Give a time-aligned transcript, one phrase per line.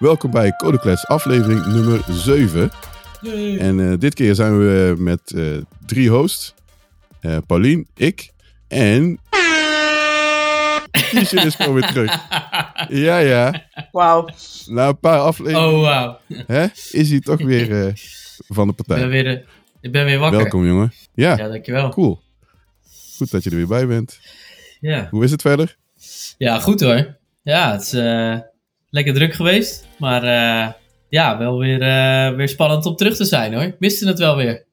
[0.00, 2.70] Welkom bij Codeklets, aflevering nummer 7.
[3.58, 5.44] En eh, dit keer zijn we met eh,
[5.86, 6.54] drie hosts.
[7.20, 8.30] Eh Paulien, ik
[8.68, 9.18] en...
[11.10, 12.18] Kiesje is gewoon weer terug.
[12.88, 13.64] Ja, ja.
[13.90, 14.28] Wauw.
[14.66, 16.18] Na een paar afleveringen Oh, wauw.
[16.46, 17.92] hè, is hij toch weer eh,
[18.48, 19.08] van de Ik ben partij.
[19.08, 19.42] weer, eh,
[19.80, 20.38] ik ben weer wakker.
[20.40, 20.92] Welkom, jongen.
[21.14, 21.88] Ja, Ja, dankjewel.
[21.90, 22.20] cool.
[23.16, 24.20] Goed dat je er weer bij bent.
[24.80, 25.76] Ja, Hoe is het verder?
[26.38, 27.16] ja goed hoor.
[27.42, 28.38] Ja, het is eh,
[28.90, 29.86] lekker druk geweest.
[29.98, 30.72] Maar eh,
[31.08, 33.62] ja, wel weer, eh, weer spannend om terug te zijn hoor.
[33.62, 34.64] Ik miste het wel weer.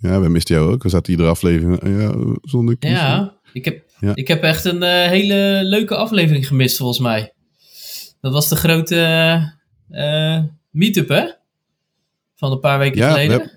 [0.00, 0.82] Ja, we misten jou ook.
[0.82, 2.96] We zaten iedere aflevering eh, ja, zonder Kiesje.
[2.96, 4.12] Ja, ik heb, Ja.
[4.14, 7.32] ik heb echt een hele leuke aflevering gemist volgens mij.
[8.20, 9.52] Dat was de grote
[10.70, 11.24] meet-up hè?
[12.36, 13.50] Van een paar weken Ja, we geleden.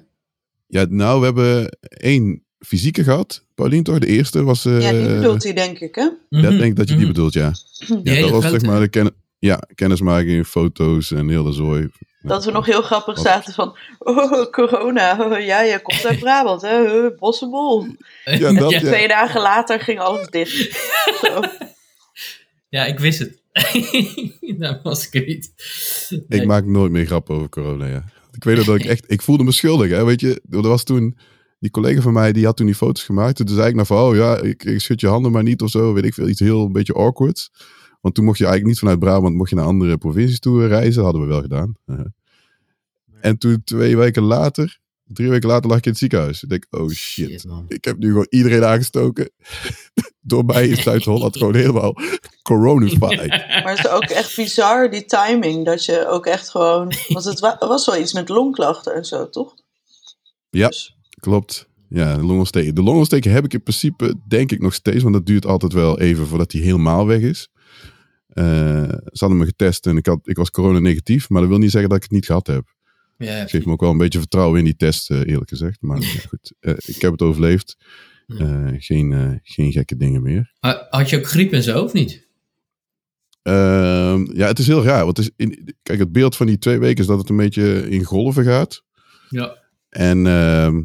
[0.68, 3.46] Ja, nou, we hebben één fysieke gehad.
[3.56, 4.00] Paulien toch?
[4.00, 4.66] De eerste was...
[4.66, 6.02] eh, Ja, die bedoelt hij denk ik, hè?
[6.02, 7.14] Ja, Mhm, ik denk dat je die mhm.
[7.14, 7.52] bedoelt, ja.
[8.04, 11.90] Ja dat was zeg maar de ken ja, kennismaking, foto's en heel de zooi.
[12.22, 16.62] Dat we nog heel grappig zaten van, oh, corona, oh, ja, je komt uit Brabant,
[16.62, 17.86] hè, Bossenbol.
[18.24, 18.80] Ja, dat, ja.
[18.80, 20.78] Twee dagen later ging alles dicht.
[21.22, 21.42] Zo.
[22.70, 23.42] Ja, ik wist het.
[24.60, 25.54] dat was ik niet.
[26.28, 28.04] Ik maak nooit meer grappen over corona, ja.
[28.32, 29.12] Ik weet dat ik echt...
[29.12, 30.06] Ik voelde me schuldig, hè.
[30.06, 31.18] Weet je, er was toen...
[31.60, 33.40] Die collega van mij, die had toen die foto's gemaakt.
[33.40, 35.62] En toen zei ik nou van, oh ja, ik, ik schud je handen maar niet
[35.62, 35.94] of zo.
[35.94, 37.50] Weet ik veel, iets heel een beetje awkward.
[38.04, 40.94] Want toen mocht je eigenlijk niet vanuit Brabant, mocht je naar andere provincies toe reizen.
[40.96, 41.76] Dat hadden we wel gedaan.
[43.22, 46.44] En toen twee weken later, drie weken later lag ik in het ziekenhuis.
[46.44, 47.46] Ik denk, oh shit.
[47.68, 49.30] Ik heb nu gewoon iedereen aangestoken.
[50.22, 51.96] Door mij is Zuid-Holland gewoon helemaal
[52.42, 53.00] coronafied.
[53.64, 56.94] Maar het is ook echt bizar, die timing, dat je ook echt gewoon...
[57.08, 59.54] Want het wa- was wel iets met longklachten en zo, toch?
[60.50, 60.68] Ja.
[60.68, 61.68] Dus, Klopt.
[61.90, 62.76] Ja, de longontsteking.
[62.76, 65.04] De longontsteking heb ik in principe, denk ik, nog steeds.
[65.04, 67.50] Want dat duurt altijd wel even voordat die helemaal weg is.
[68.34, 71.30] Uh, ze hadden me getest en ik, had, ik was corona negatief.
[71.30, 72.74] Maar dat wil niet zeggen dat ik het niet gehad heb.
[73.18, 75.82] Ja, Het geeft me ook wel een beetje vertrouwen in die test, uh, eerlijk gezegd.
[75.82, 77.78] Maar ja, goed, uh, ik heb het overleefd.
[78.28, 80.52] Uh, geen, geen gekke dingen meer.
[80.90, 82.28] Had je ook griep en zo, of niet?
[83.44, 85.06] Uh, ja, het is heel raar.
[85.06, 87.38] Want het is in, kijk, het beeld van die twee weken is dat het een
[87.38, 88.84] beetje in golven gaat.
[89.30, 89.58] Ja.
[89.90, 90.82] En ehm,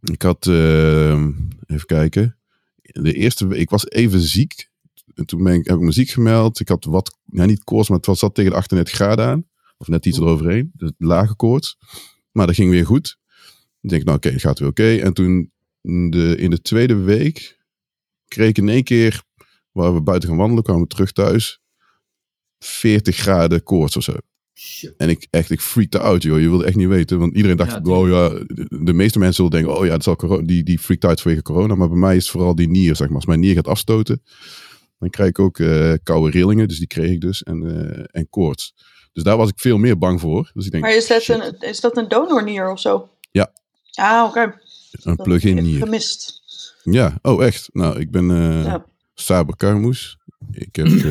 [0.00, 2.36] ik had, even kijken.
[2.82, 4.70] De eerste ik was even ziek.
[5.14, 6.60] En toen ben ik, heb ik me ziek gemeld.
[6.60, 9.46] Ik had wat, nou niet koorts, maar het was, zat tegen de 38 graden aan.
[9.76, 10.70] Of net iets eroverheen.
[10.74, 11.78] Dus lage koorts.
[12.30, 13.18] Maar dat ging weer goed.
[13.80, 14.82] Ik denk, nou oké, okay, gaat weer oké.
[14.82, 15.00] Okay.
[15.00, 15.52] En toen
[16.10, 17.60] de, in de tweede week
[18.28, 19.22] kreeg ik in één keer,
[19.72, 21.60] waar we buiten gaan wandelen, kwamen we terug thuis.
[22.58, 24.12] 40 graden koorts of zo.
[24.54, 24.94] Shit.
[24.96, 26.40] En ik echt, ik freakte out, joh.
[26.40, 27.18] Je wilde echt niet weten.
[27.18, 30.02] Want iedereen dacht, ja, oh ja, de, de, meeste mensen zullen denken, oh ja, dat
[30.02, 31.74] zal corona, die, die freakt out vanwege corona.
[31.74, 33.16] Maar bij mij is het vooral die nier, zeg maar.
[33.16, 34.22] Als mijn nier gaat afstoten,
[35.04, 36.68] dan krijg ik ook uh, koude rillingen.
[36.68, 37.42] Dus die kreeg ik dus.
[37.42, 38.74] En, uh, en koorts.
[39.12, 40.50] Dus daar was ik veel meer bang voor.
[40.54, 43.08] Dus ik denk, maar is dat, een, is dat een donornier of zo?
[43.30, 43.52] Ja.
[43.92, 44.40] Ah, oké.
[44.40, 44.54] Okay.
[45.02, 45.78] Een plug-in nier.
[45.78, 46.42] Gemist.
[46.82, 47.68] Ja, oh echt.
[47.72, 48.86] Nou, ik ben uh, ja.
[49.14, 50.18] Saber Karmoes.
[50.50, 50.86] Ik heb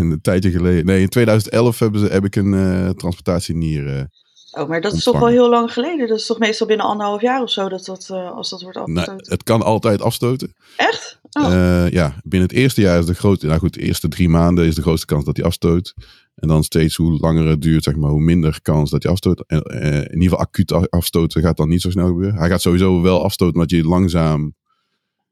[0.00, 0.86] een tijdje geleden.
[0.86, 4.08] Nee, in 2011 hebben ze, heb ik een uh, transplantatie nier.
[4.56, 6.08] Oh, maar dat is toch wel heel lang geleden?
[6.08, 8.76] Dat is toch meestal binnen anderhalf jaar of zo dat dat, uh, als dat wordt
[8.76, 9.16] afgestoten?
[9.16, 10.54] Nou, het kan altijd afstoten.
[10.76, 11.18] Echt?
[11.32, 11.86] Oh.
[11.90, 13.46] ja, binnen het eerste jaar is de grootste.
[13.46, 15.94] Nou goed, de eerste drie maanden is de grootste kans dat hij afstoot.
[16.34, 19.44] En dan steeds hoe langer het duurt, zeg maar, hoe minder kans dat hij afstoot.
[19.46, 22.38] En in ieder geval acuut afstoten gaat dan niet zo snel gebeuren.
[22.38, 24.54] Hij gaat sowieso wel afstoten, maar je langzaam,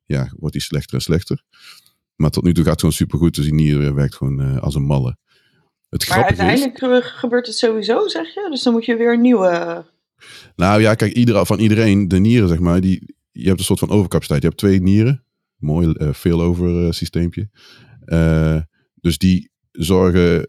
[0.05, 1.43] ja, wordt hij slechter en slechter.
[2.17, 3.35] Maar tot nu toe gaat het gewoon supergoed.
[3.35, 5.17] Dus die nier werkt gewoon als een malle.
[5.93, 8.47] Het maar uiteindelijk is, gebeurt het sowieso, zeg je?
[8.51, 9.85] Dus dan moet je weer een nieuwe...
[10.57, 13.79] Nou ja, kijk, ieder, van iedereen, de nieren, zeg maar, die, je hebt een soort
[13.79, 14.43] van overcapaciteit.
[14.43, 15.25] Je hebt twee nieren.
[15.57, 17.49] Mooi uh, failover uh, systeempje.
[18.05, 18.61] Uh,
[18.95, 20.47] dus die zorgen,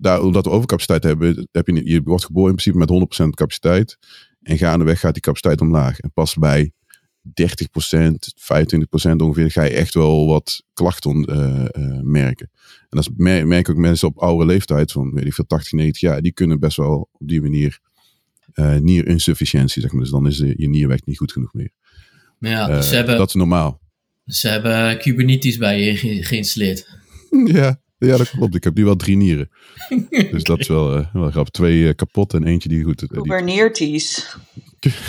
[0.00, 3.98] daar, omdat we overcapaciteit hebben, heb je, je wordt geboren in principe met 100% capaciteit.
[4.42, 6.00] En gaandeweg gaat die capaciteit omlaag.
[6.00, 6.72] En pas bij
[7.26, 7.32] 30%,
[9.10, 12.50] 25% ongeveer ga je echt wel wat klachten uh, uh, merken.
[12.88, 13.08] En dat
[13.44, 16.60] merk, ook mensen op oude leeftijd, van weet ik veel, 80, 90 jaar, die kunnen
[16.60, 17.78] best wel op die manier
[18.54, 20.02] uh, nierinsufficiëntie, zeg maar.
[20.02, 21.70] Dus dan is de, je nier werkt niet goed genoeg meer.
[22.38, 23.80] Ja, ze hebben, dat is normaal.
[24.26, 26.88] Ze hebben Kubernetes bij je ge geïnstalleerd.
[27.58, 28.54] ja, ja, dat klopt.
[28.54, 29.50] Ik heb nu wel drie nieren.
[30.32, 31.52] dus dat is wel, uh, wel grappig.
[31.52, 33.02] Twee uh, kapot en eentje die goed...
[33.02, 34.36] Uh, Kubernetes.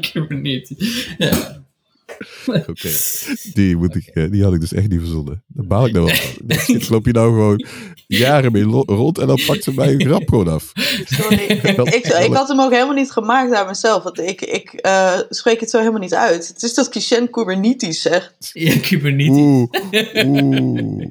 [0.12, 1.08] Kubernetes.
[1.18, 1.68] Ja.
[2.70, 2.90] Oké,
[3.52, 5.42] die, moet ik, eh, die had ik dus echt niet verzonnen.
[5.46, 7.66] Daar baal ik nou wel loop je nou gewoon
[8.06, 10.72] jaren mee rond en dan pakt ze mij een grap gewoon af.
[11.04, 11.38] Sorry.
[11.38, 14.02] ik, ik had hem ook helemaal niet gemaakt aan mezelf.
[14.02, 16.48] Want ik, ik eh, spreek het zo helemaal niet uit.
[16.48, 18.50] Het is dat Kishen Kubernetes zegt.
[18.52, 19.36] Ja, Kubernetes.
[19.36, 19.68] Oeh,
[20.24, 21.02] oeh.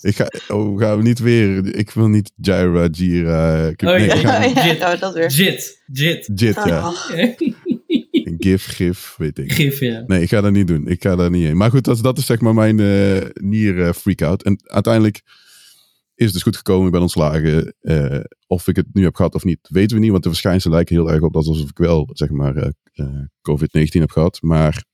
[0.00, 3.66] Ik ga, oh, gaan we niet weer, ik wil niet Jira, Jira.
[3.66, 4.72] Ik, Oh, nee, ja.
[4.78, 5.30] nou, dat weer.
[5.30, 5.82] Jit.
[5.92, 6.30] Jit.
[6.34, 6.92] Jit, ja.
[7.12, 7.81] Een
[8.42, 9.52] GIF, GIF, weet ik.
[9.52, 10.04] Gif, ja.
[10.06, 10.86] Nee, ik ga dat niet doen.
[10.88, 11.56] Ik ga daar niet heen.
[11.56, 14.42] Maar goed, dat, is- dat is zeg maar mijn eh nier eh, freak-out.
[14.42, 15.22] En uiteindelijk
[16.14, 16.86] is het dus goed gekomen.
[16.86, 17.74] Ik ben ontslagen.
[17.80, 20.10] Eh, of ik het nu heb gehad of niet, weten we niet.
[20.10, 23.06] Want de verschijnselen lijken heel erg op dat alsof ik wel, zeg maar, eh, eh,
[23.42, 24.38] COVID-19 heb gehad.
[24.42, 24.84] Maar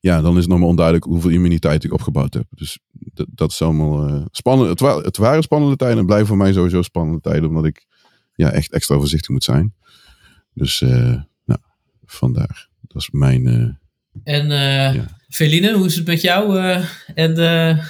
[0.00, 2.46] ja, dan is het nog maar onduidelijk hoeveel immuniteit ik opgebouwd heb.
[2.50, 2.78] Dus
[3.30, 4.68] dat, is allemaal spannend.
[4.70, 7.48] Het, wa- het waren spannende tijden en blijven voor mij sowieso spannende tijden.
[7.48, 7.86] Omdat ik
[8.34, 9.74] ja, echt extra voorzichtig moet zijn.
[10.54, 10.84] Dus
[12.06, 12.68] vandaar.
[12.80, 13.46] Dat is mijn...
[13.46, 15.16] eh, En eh Ja.
[15.28, 17.82] Feline, hoe is het met jou eh, en de,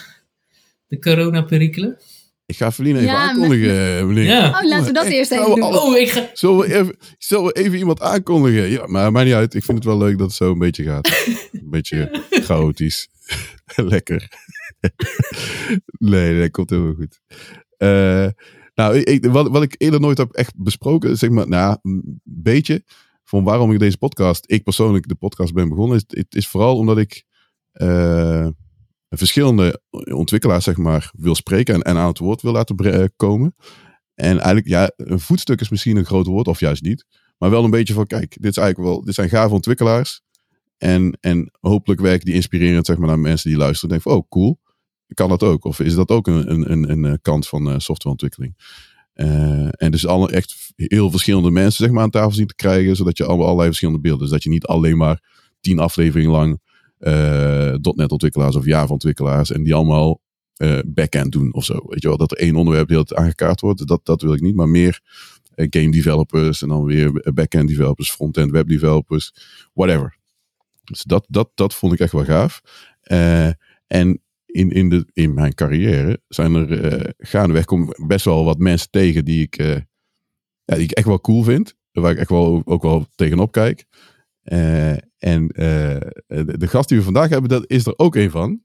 [0.86, 1.98] de coronaperikelen?
[2.46, 4.24] Ik ga Feline even Ja, aankondigen, meneer.
[4.24, 4.48] Ja.
[4.48, 5.62] Oh, laten we dat Echt, eerst even doen.
[5.62, 6.30] alle- Oh, ik ga...
[6.32, 8.68] Zullen we, even, zullen we even iemand aankondigen?
[8.70, 9.54] Ja, maar maakt niet uit.
[9.54, 11.06] Ik vind het wel leuk dat het zo een beetje gaat.
[11.52, 13.08] Een beetje chaotisch.
[13.76, 14.28] Lekker.
[15.98, 17.20] nee, nee, dat komt helemaal goed.
[17.76, 18.26] Eh,
[18.74, 22.20] nou, ik, ik- wat, wat ik eerder nooit heb echt besproken, zeg maar, nou, een
[22.24, 22.84] beetje,
[23.28, 26.76] van waarom ik deze podcast, ik persoonlijk de podcast ben begonnen, is, het is vooral
[26.76, 27.24] omdat ik
[27.72, 28.48] eh,
[29.08, 33.54] verschillende ontwikkelaars, zeg maar, wil spreken en, en aan het woord wil laten eh, komen.
[34.14, 37.04] En eigenlijk, ja, een voetstuk is misschien een groot woord, of juist niet.
[37.38, 40.22] Maar wel een beetje van, kijk, dit, is eigenlijk wel, dit zijn gave ontwikkelaars.
[40.76, 43.90] En, en hopelijk werken die inspirerend zeg maar, naar mensen die luisteren.
[43.90, 44.58] En denken van, oh, cool.
[45.14, 45.64] Kan dat ook?
[45.64, 48.56] Of is dat ook een, een, een, een kant van eh, softwareontwikkeling?
[49.16, 52.96] Eh, en dus alle echt heel verschillende mensen zeg maar, aan tafel zien te krijgen.
[52.96, 54.20] Zodat je allerlei verschillende beelden.
[54.20, 55.20] Dus dat je niet alleen maar
[55.60, 56.60] tien afleveringen lang
[56.98, 59.50] eh .NET ontwikkelaars of Java ontwikkelaars.
[59.50, 60.20] En die allemaal
[60.56, 61.80] eh backend doen of zo.
[61.86, 63.86] Weet je wel, dat er één onderwerp heel aangekaart wordt.
[63.86, 64.54] Dat, dat wil ik niet.
[64.54, 65.00] Maar meer
[65.54, 69.32] eh, game developers en dan weer backend developers, frontend web developers,
[69.72, 70.16] whatever.
[70.84, 72.60] Dus dat, dat, dat vond ik echt wel gaaf.
[73.00, 73.50] Eh,
[73.86, 74.20] en
[74.56, 78.90] in, in, de, in mijn carrière zijn er eh gaandeweg kom best wel wat mensen
[78.90, 79.80] tegen die ik, eh,
[80.64, 81.74] ja, die ik echt wel cool vind.
[81.92, 83.84] Waar ik echt wel ook wel tegenop kijk.
[84.42, 88.62] Eh, en de, de gast die we vandaag hebben, dat is er ook een van.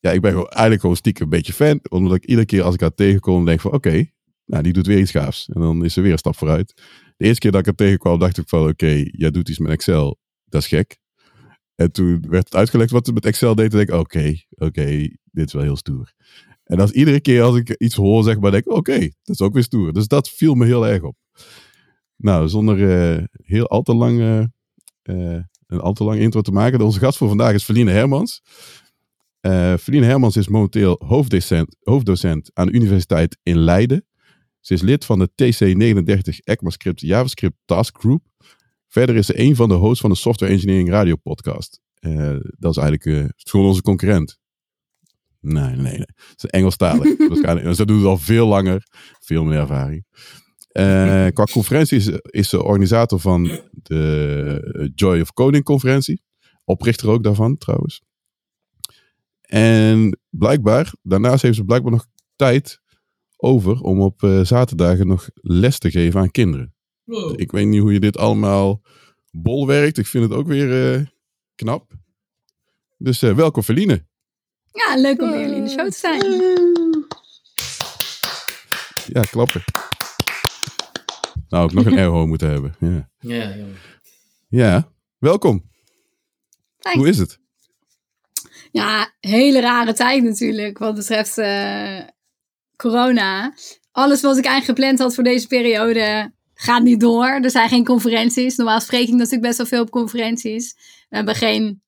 [0.00, 1.80] Ja, ik ben gewoon, eigenlijk gewoon stiekem een beetje fan.
[1.88, 4.06] Omdat ik iedere keer als ik haar tegenkom, denk van oké,
[4.44, 5.48] nou die doet weer iets gaafs.
[5.48, 6.74] En dan is er weer een stap vooruit.
[7.16, 9.70] De eerste keer dat ik haar tegenkwam, dacht ik van oké, jij doet iets met
[9.70, 10.18] Excel.
[10.44, 10.98] Dat is gek.
[11.80, 13.72] En toen werd het uitgelegd wat ze met Excel deed.
[13.72, 16.12] En denk ik, oké, oké, dit is wel heel stoer.
[16.64, 19.40] En is iedere keer als ik iets hoor, zeg maar, denk ik, oké, dat is
[19.40, 19.92] ook weer stoer.
[19.92, 21.16] Dus dat viel me heel erg op.
[22.16, 24.38] Nou, zonder eh, heel al te lang, eh,
[25.02, 26.80] eh, een al te lang intro te maken.
[26.80, 28.42] Onze gast voor vandaag is Feline Hermans.
[29.80, 34.06] Feline Hermans is momenteel hoofddocent, hoofddocent aan de Universiteit in Leiden.
[34.60, 38.22] Ze is lid van de TC39 ECMAScript JavaScript Task Group.
[38.90, 41.80] Verder is ze een van de hosts van de Software Engineering Radio podcast.
[41.94, 44.38] Eh, dat is eigenlijk gewoon onze concurrent.
[45.40, 46.06] Nee, nee, nee.
[46.36, 47.18] Ze is Engelstalig.
[47.28, 47.74] waarschijnlijk.
[47.74, 48.86] Ze doet het al veel langer.
[49.18, 50.06] Veel meer ervaring.
[50.68, 56.22] Eh, qua conferentie is, is ze organisator van de Joy of Coding conferentie.
[56.64, 58.02] Oprichter ook daarvan trouwens.
[59.40, 62.06] En blijkbaar, daarnaast heeft ze blijkbaar nog
[62.36, 62.80] tijd
[63.36, 66.74] over om op zaterdagen nog les te geven aan kinderen.
[67.10, 67.40] Wow.
[67.40, 68.82] Ik weet niet hoe je dit allemaal
[69.30, 69.98] bol werkt.
[69.98, 71.06] Ik vind het ook weer eh,
[71.54, 71.92] knap.
[72.98, 74.06] Dus eh, welkom Feline.
[74.72, 76.22] Ja, leuk om bij jullie in de show te zijn.
[79.06, 79.64] Ja, klappen.
[81.48, 82.74] Nou, ik nog een airho moeten hebben.
[82.78, 83.10] Ja.
[83.18, 83.56] Ja,
[84.48, 85.70] ja, welkom.
[86.78, 86.98] Thanks.
[86.98, 87.38] Hoe is het?
[88.72, 92.00] Ja, hele rare tijd natuurlijk wat betreft eh,
[92.76, 93.54] corona.
[93.90, 97.26] Alles wat ik eigenlijk gepland had voor deze periode gaat niet door.
[97.26, 98.56] Er zijn geen conferenties.
[98.56, 100.74] Normaal spreek ik natuurlijk best wel veel op conferenties.
[101.08, 101.82] We hebben geen,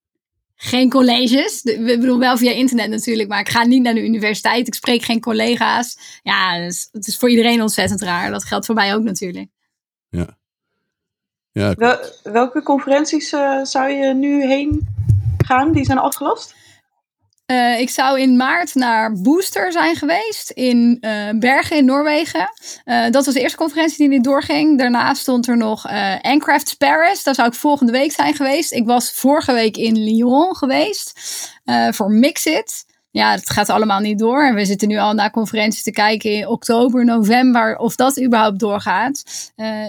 [0.54, 1.62] geen colleges.
[1.62, 4.66] Ik bedoel wel via internet natuurlijk, maar ik ga niet naar de universiteit.
[4.66, 6.20] Ik spreek geen collega's.
[6.22, 8.30] Ja, dus het is voor iedereen ontzettend raar.
[8.30, 9.48] Dat geldt voor mij ook natuurlijk.
[11.52, 14.88] Ja, Wel- welke conferenties eh, zou je nu heen
[15.44, 15.72] gaan?
[15.72, 16.54] Die zijn afgelast?
[17.52, 22.52] Eh, ik zou in maart naar Booster zijn geweest in eh, Bergen in Noorwegen.
[22.84, 24.78] Eh, dat was de eerste conferentie die niet doorging.
[24.78, 25.86] Daarna stond er nog
[26.20, 27.22] Ancrafts Paris.
[27.22, 28.72] Daar zou ik volgende week zijn geweest.
[28.72, 31.20] Ik was vorige week in Lyon geweest
[31.90, 32.84] voor Mixit.
[33.10, 34.44] ja, het gaat allemaal niet door.
[34.44, 38.58] En we zitten nu al naar conferenties te kijken in oktober, november, of dat überhaupt
[38.58, 39.22] doorgaat.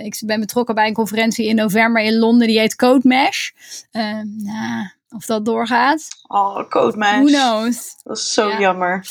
[0.04, 3.50] Ik ben betrokken bij een conferentie in november in Londen, die heet Code Mesh.
[3.92, 6.08] Nou, of dat doorgaat.
[6.28, 7.12] Oh, Code Mesh.
[7.12, 7.96] Who knows?
[8.04, 9.06] Dat is zo jammer.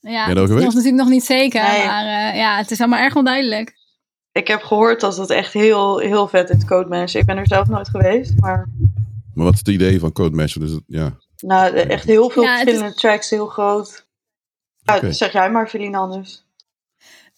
[0.00, 1.86] Ja, dat is natuurlijk nog niet zeker, nee.
[1.86, 3.76] maar uh, ja, het is allemaal erg onduidelijk.
[4.32, 7.14] Ik heb gehoord dat het echt heel, heel vet is, Code Mesh.
[7.14, 8.68] Ik ben er zelf nooit geweest, maar...
[9.34, 10.56] Maar wat is het idee van Code Mesh?
[10.56, 11.16] Dus, ja.
[11.36, 13.00] Nou, echt heel veel ja, verschillende is...
[13.00, 14.06] tracks, heel groot.
[14.82, 15.00] Okay.
[15.00, 16.46] Ja, zeg jij maar, Feline, anders.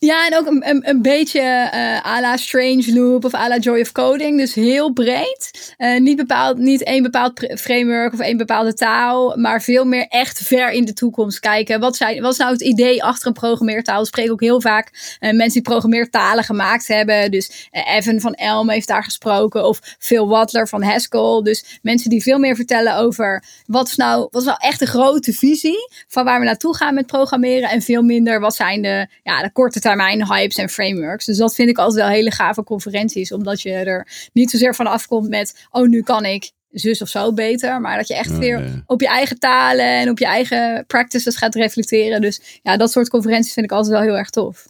[0.07, 1.41] Ja, en ook een, een, een beetje
[1.75, 4.39] uh, à la Strange Loop of à la Joy of Coding.
[4.39, 5.75] Dus heel breed.
[5.79, 9.37] Uh, niet, bepaald, niet één bepaald framework of één bepaalde taal.
[9.37, 11.81] Maar veel meer echt ver in de toekomst kijken.
[11.81, 14.01] Wat, zijn, wat is nou het idee achter een programmeertaal?
[14.01, 17.31] Ik spreek ook heel vaak uh, mensen die programmeertalen gemaakt hebben.
[17.31, 19.65] Dus Evan van Elm heeft daar gesproken.
[19.67, 21.41] Of Phil Watler van Haskell.
[21.43, 24.87] Dus mensen die veel meer vertellen over wat is nou, wat is nou echt de
[24.87, 25.89] grote visie.
[26.09, 27.69] Van waar we naartoe gaan met programmeren.
[27.69, 31.25] En veel minder wat zijn de, ja, de korte termijn hypes en frameworks.
[31.25, 33.33] Dus dat vind ik altijd wel hele gave conferenties.
[33.33, 37.33] Omdat je er niet zozeer van afkomt met, oh nu kan ik zus of zo
[37.33, 37.81] beter.
[37.81, 38.83] Maar dat je echt Ja, weer ja.
[38.87, 42.21] op je eigen talen en op je eigen practices gaat reflecteren.
[42.21, 44.67] Dus ja, dat soort conferenties vind ik altijd wel heel erg tof.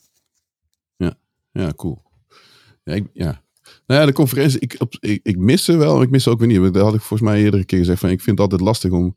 [1.52, 2.02] Ja, cool.
[2.84, 3.42] Ja, ik, ja.
[3.86, 6.30] Nou ja, de conferentie, ik, op, ik, ik mis ze wel, maar ik mis ze
[6.30, 6.74] ook weer niet.
[6.74, 8.00] Dat had ik volgens mij eerdere keer gezegd.
[8.00, 9.16] Van, ik vind het altijd lastig om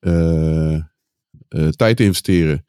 [0.00, 0.74] eh,
[1.48, 2.64] eh, tijd te investeren.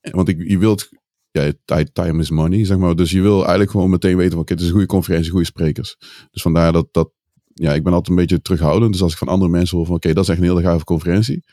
[0.00, 0.88] Want ik, je wilt,
[1.32, 2.96] ja, tijd, time is money, zeg maar.
[2.96, 5.46] Dus je wil eigenlijk gewoon meteen weten, van, oké, het is een goede conferentie, goede
[5.46, 5.96] sprekers.
[6.30, 7.10] Dus vandaar dat, dat,
[7.54, 8.92] ja, ik ben altijd een beetje terughoudend.
[8.92, 10.84] Dus als ik van andere mensen hoor van, oké, dat is echt een hele gave
[10.84, 11.44] conferentie.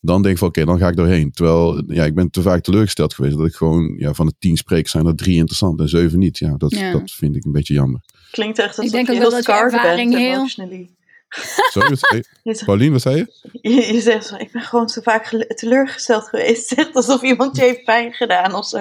[0.00, 1.30] Dan denk ik van, oké, dan ga ik doorheen.
[1.32, 3.36] Terwijl, ja, ik ben te vaak teleurgesteld geweest.
[3.36, 6.38] Dat ik gewoon, ja, van de tien sprekers zijn er drie interessant en zeven niet.
[6.38, 6.92] Ja, dat, Ja.
[6.92, 8.00] dat vind ik een beetje jammer.
[8.30, 10.88] Klinkt echt alsof Ik denk je ook heel dat je ervaring heel-.
[11.28, 12.28] Sorry, wat zei je?
[12.42, 13.50] Je, zegt- Paulien, wat zei je?
[13.62, 16.72] je, je zegt zo, ik ben gewoon zo vaak teleurgesteld geweest.
[16.72, 18.78] Echt alsof iemand je heeft pijn gedaan of zo.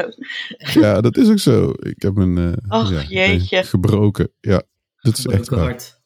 [0.57, 1.73] Ja, dat is ook zo.
[1.79, 3.57] Ik heb een eh, Och, ja, jeetje.
[3.57, 4.31] een gebroken.
[4.39, 4.62] Ja,
[5.01, 5.65] dat is echt Gebroken waar.
[5.65, 6.00] hart.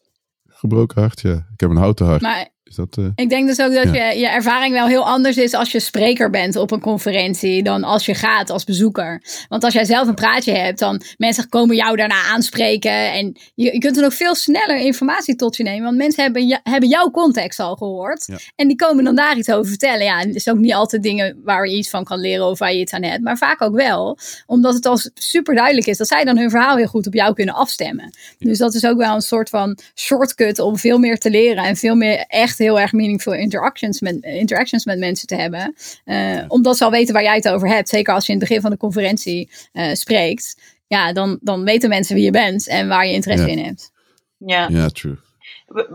[0.47, 1.47] Gebroken hart, ja.
[1.53, 2.21] Ik heb een houten hart.
[2.21, 4.09] Maar Is dat, eh, Ik denk dus ook dat Ja.
[4.09, 7.83] je, je ervaring wel heel anders is als je spreker bent op een conferentie dan
[7.83, 9.21] als je gaat als bezoeker.
[9.49, 13.11] Want als jij zelf een praatje hebt, dan mensen komen jou daarna aanspreken.
[13.11, 15.83] En je, je kunt dan ook veel sneller informatie tot je nemen.
[15.83, 18.23] Want mensen hebben, je- hebben jouw context al gehoord.
[18.27, 18.37] Ja.
[18.55, 20.03] En die komen dan daar iets over vertellen.
[20.05, 22.59] Ja, en het is ook niet altijd dingen waar je iets van kan leren of
[22.59, 23.23] waar je iets aan hebt.
[23.23, 24.17] Maar vaak ook wel.
[24.45, 27.33] Omdat het al super duidelijk is dat zij dan hun verhaal heel goed op jou
[27.33, 28.13] kunnen afstemmen.
[28.39, 31.63] Dus dat is ook wel een soort van shortcut om veel meer te leren.
[31.63, 35.75] En veel meer echt heel erg meaningful interactions met, interactions met mensen te hebben.
[36.05, 37.89] Eh, Omdat ze al weten waar jij het over hebt.
[37.89, 40.61] Zeker als je in het begin van de conferentie eh, spreekt.
[40.87, 43.51] Ja, dan, dan weten mensen wie je bent en waar je interesse Ja.
[43.51, 43.91] in hebt.
[44.37, 44.67] Ja.
[44.69, 45.17] ja, true.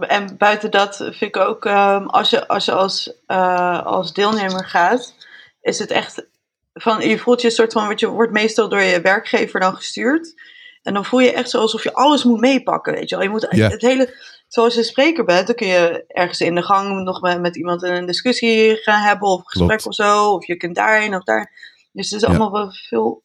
[0.01, 4.65] En buiten dat vind ik ook, ehm, als je als, je als, eh, als deelnemer
[4.65, 5.15] gaat,
[5.61, 6.27] is het echt
[6.75, 9.75] van, je voelt je een soort van, want je wordt meestal door je werkgever dan
[9.75, 10.35] gestuurd.
[10.83, 13.25] En dan voel je echt zo alsof je alles moet meepakken, weet je wel.
[13.25, 14.15] Je moet het hele,
[14.53, 17.83] zoals je spreker bent, dan kun je ergens in de gang nog met, met iemand
[17.83, 19.87] een discussie gaan hebben of een gesprek Klopt.
[19.87, 20.33] of zo.
[20.33, 21.53] Of je kunt daarin of daar.
[21.93, 22.29] Dus het is Ja.
[22.29, 23.23] allemaal wel veel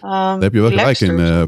[0.00, 1.42] ehm Daar heb je wel gelijk in, eh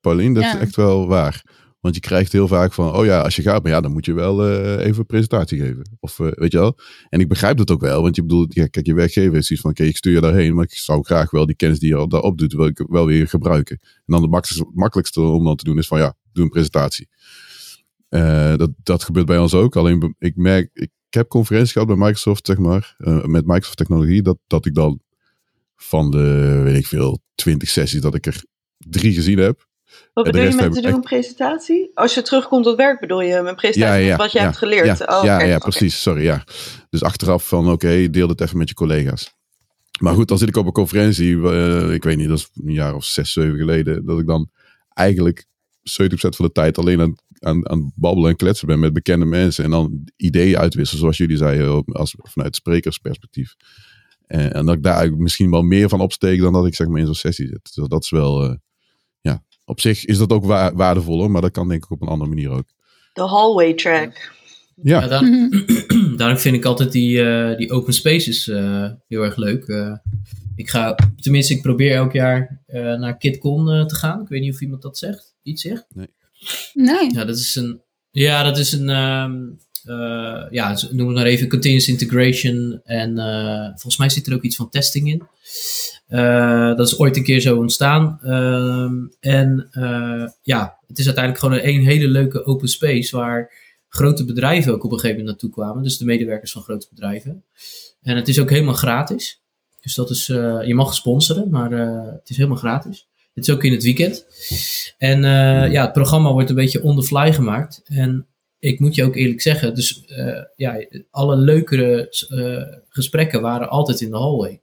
[0.00, 0.34] Paulien.
[0.34, 0.54] Dat Ja.
[0.54, 1.42] is echt wel waar.
[1.80, 4.04] Want je krijgt heel vaak van, oh ja, als je gaat, maar ja, dan moet
[4.04, 5.96] je wel eh, even een presentatie geven.
[6.00, 6.78] Of eh, weet je wel.
[7.08, 9.60] En ik begrijp dat ook wel, want je bedoelt, ja, kijk, je werkgever is iets
[9.60, 11.96] van, oké, ik stuur je daarheen, maar ik zou graag wel die kennis die je
[11.96, 13.78] al daarop doet, wil ik wel weer gebruiken.
[13.82, 17.08] En dan het makkelijkste, makkelijkste om dan te doen is van, ja, doe een presentatie.
[18.10, 19.76] Eh, dat, dat gebeurt bij ons ook.
[19.76, 24.22] Alleen, ik merk, ik heb conferenties gehad bij Microsoft, zeg maar, eh, met Microsoft technologie,
[24.22, 25.00] dat, dat ik dan
[25.76, 28.44] van de, weet ik veel, twintig sessies, dat ik er
[28.76, 29.68] drie gezien heb.
[30.12, 31.90] Wat bedoel je met te doen een presentatie?
[31.94, 34.98] Als je terugkomt tot werk bedoel je een presentatie met wat je ja, hebt geleerd?
[34.98, 36.02] Ja, Oh, ja, ja, precies.
[36.02, 36.44] Sorry, ja.
[36.90, 39.34] Dus achteraf van, oké, deel het even met je collega's.
[40.00, 42.72] Maar goed, dan zit ik op een conferentie, eh, ik weet niet, dat is een
[42.72, 44.50] jaar of zes, zeven geleden, dat ik dan
[44.94, 45.46] eigenlijk
[45.82, 49.64] 70% van de tijd alleen aan, aan, aan babbelen en kletsen ben met bekende mensen.
[49.64, 53.54] En dan ideeën uitwisselen, zoals jullie zeiden, als, vanuit sprekersperspectief.
[54.26, 56.86] En, en dat ik daar eigenlijk misschien wel meer van opsteek dan dat ik zeg
[56.86, 57.74] maar in zo'n sessie zit.
[57.74, 58.54] Dus dat is wel, eh,
[59.20, 62.08] ja, op zich is dat ook wa- waardevoller, maar dat kan denk ik op een
[62.08, 62.66] andere manier ook.
[63.12, 64.32] De hallway track.
[64.82, 65.50] Ja, Ja, daar-
[66.16, 69.64] daarom vind ik altijd die, eh, die open spaces eh, heel erg leuk.
[69.64, 69.96] Eh,
[70.54, 74.20] ik ga, tenminste, ik probeer elk jaar eh, naar KidCon eh, te gaan.
[74.22, 75.34] Ik weet niet of iemand dat zegt.
[75.42, 75.86] Iets zegt.
[75.94, 76.06] Nee.
[77.12, 77.80] Ja, dat is een.
[78.10, 78.88] Ja, dat is een.
[78.88, 79.32] ehm,
[79.84, 82.80] eh, ja, ze noemen het maar even continuous integration.
[82.84, 85.22] En eh, volgens mij zit er ook iets van testing in.
[86.06, 88.18] Eh, dat is ooit een keer zo ontstaan.
[88.22, 89.68] Ehm, en
[90.42, 93.52] ja, het is uiteindelijk gewoon een, een hele leuke open space waar
[93.88, 95.82] grote bedrijven ook op een gegeven moment naartoe kwamen.
[95.82, 97.44] Dus de medewerkers van grote bedrijven.
[98.02, 99.42] En het is ook helemaal gratis.
[99.80, 101.70] Dus dat is, je mag sponsoren, maar
[102.12, 103.08] het is helemaal gratis.
[103.34, 104.26] Het is ook in het weekend.
[104.98, 107.82] En eh, ja, het programma wordt een beetje on the fly gemaakt.
[107.84, 108.26] En
[108.58, 114.00] ik moet je ook eerlijk zeggen, dus eh, ja, alle leukere eh, gesprekken waren altijd
[114.00, 114.60] in de hallway.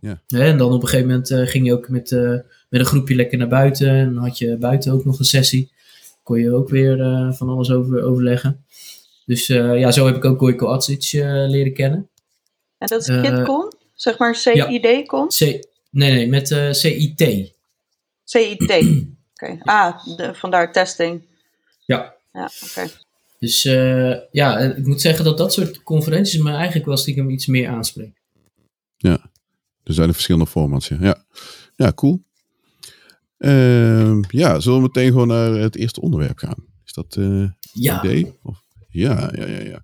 [0.00, 0.22] Ja.
[0.28, 2.30] Hè, En dan op een gegeven moment eh, ging je ook met, eh,
[2.68, 3.88] met een groepje lekker naar buiten.
[3.88, 5.72] En dan had je buiten ook nog een sessie.
[6.22, 8.64] Kon je ook weer eh, van alles over, overleggen.
[9.26, 12.08] Dus eh, ja, zo heb ik ook Gojko Atsic eh, leren kennen.
[12.78, 13.72] En dat is KidCon?
[13.94, 15.28] Zeg maar CID-con?
[15.28, 15.40] C
[15.90, 17.51] nee, nee, met eh, CIT.
[18.32, 18.70] CIT.
[19.34, 19.58] Oké.
[19.60, 21.22] Ah, de, vandaar testing.
[21.84, 22.14] Ja.
[22.32, 22.90] Ja, oké.
[23.38, 27.46] Dus eh, ja, ik moet zeggen dat dat soort conferenties me eigenlijk wel stiekem iets
[27.46, 28.20] meer aanspreekt.
[29.82, 30.88] Er zijn er verschillende formats.
[30.88, 31.24] Ja, ja.
[31.76, 32.22] ja cool.
[33.38, 36.66] Ehm, ja, zullen we meteen gewoon naar het eerste onderwerp gaan?
[36.84, 38.38] Is dat eh Ja, idee?
[38.42, 39.60] Of, ja, ja, ja.
[39.60, 39.82] ja.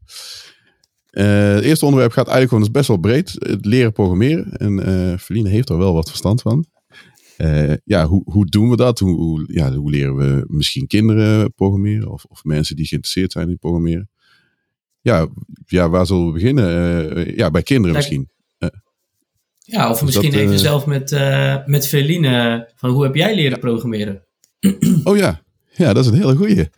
[1.11, 3.37] Eh, het eerste onderwerp gaat eigenlijk gewoon best wel breed.
[3.39, 4.53] Het leren programmeren.
[4.53, 6.67] En eh Feline heeft er wel wat verstand van.
[7.39, 8.99] Eh, ja, hoe, hoe doen we dat?
[8.99, 12.11] Hoe, hoe, ja, hoe leren we misschien kinderen programmeren?
[12.11, 14.11] Of, of mensen die geïnteresseerd zijn in programmeren?
[15.01, 15.29] Ja,
[15.67, 17.17] ja waar zullen we beginnen?
[17.17, 18.31] Eh, ja, bij kinderen Kijk, misschien.
[19.59, 22.71] ja of Dus misschien dat, even eh, zelf met, eh met Feline.
[22.75, 24.27] Van hoe heb jij leren programmeren?
[25.05, 25.43] Oh ja,
[25.73, 26.69] ja dat is een hele goeie.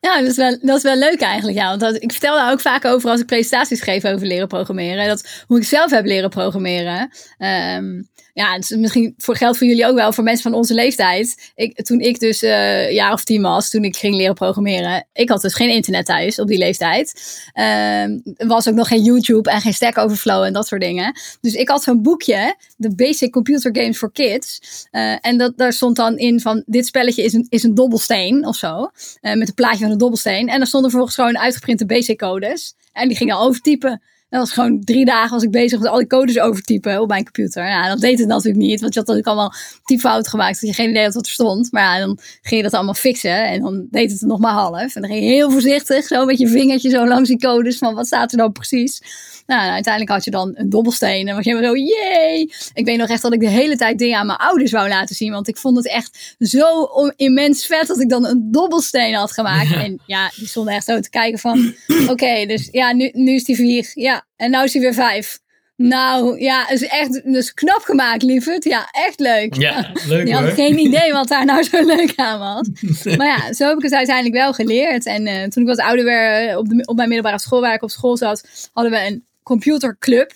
[0.00, 1.58] Ja, dat is, wel, dat is wel leuk eigenlijk.
[1.58, 1.68] Ja.
[1.68, 5.06] Want dat, ik vertel daar ook vaak over als ik presentaties geef over leren programmeren.
[5.06, 7.10] Dat, hoe ik zelf heb leren programmeren.
[7.38, 8.02] Ehm,
[8.34, 11.52] ja, misschien voor geld voor jullie ook wel, voor mensen van onze leeftijd.
[11.54, 15.06] Ik, toen ik dus een jaar of tien was, toen ik ging leren programmeren.
[15.12, 17.12] Ik had dus geen internet thuis op die leeftijd.
[17.52, 21.18] Ehm, er was ook nog geen YouTube en geen Stack Overflow en dat soort dingen.
[21.40, 24.60] Dus ik had zo'n boekje, de Basic Computer Games for Kids.
[24.90, 28.46] Eh, en dat, daar stond dan in van, dit spelletje is een, is een dobbelsteen
[28.46, 28.90] of zo.
[29.20, 30.48] Eh, met een plaatje van een dobbelsteen.
[30.48, 32.74] En dan stonden vervolgens gewoon uitgeprinte basic codes.
[32.92, 34.02] En die ging dan overtypen.
[34.34, 37.24] Dat was gewoon drie dagen was ik bezig met al die codes overtypen op mijn
[37.24, 37.66] computer.
[37.66, 39.52] Ja, dat deed het natuurlijk niet, want je had natuurlijk allemaal
[39.84, 40.60] typfouten gemaakt.
[40.60, 41.72] Dat je geen idee had wat er stond.
[41.72, 43.46] Maar ja, dan ging je dat allemaal fixen.
[43.46, 44.94] En dan deed het nog maar half.
[44.94, 47.94] En dan ging je heel voorzichtig, zo met je vingertje zo langs die codes van
[47.94, 49.00] wat staat er dan precies.
[49.46, 51.28] Nou, uiteindelijk had je dan een dobbelsteen.
[51.28, 52.50] En was je helemaal zo, yay!
[52.74, 55.14] Ik weet nog echt dat ik de hele tijd dingen aan mijn ouders wou laten
[55.14, 55.32] zien.
[55.32, 59.68] Want ik vond het echt zo immens vet dat ik dan een dobbelsteen had gemaakt.
[59.68, 59.84] Ja.
[59.84, 61.74] En ja, die stonden echt zo te kijken van...
[62.12, 63.90] Oké, dus ja, nu, nu is die vier.
[63.94, 65.38] Ja, en nou is die weer vijf.
[65.76, 68.64] Nou, ja, is echt dus knap gemaakt, lieverd.
[68.64, 69.54] Ja, echt leuk.
[69.54, 70.42] Ja, leuk hoor.
[70.42, 72.68] had geen idee wat daar nou zo leuk aan was.
[73.16, 75.06] Maar ja, zo heb ik het uiteindelijk wel geleerd.
[75.06, 77.74] En eh, toen ik wat ouder werd, eh, op, de, op mijn middelbare school waar
[77.74, 80.32] ik op school zat, hadden we een computerclub.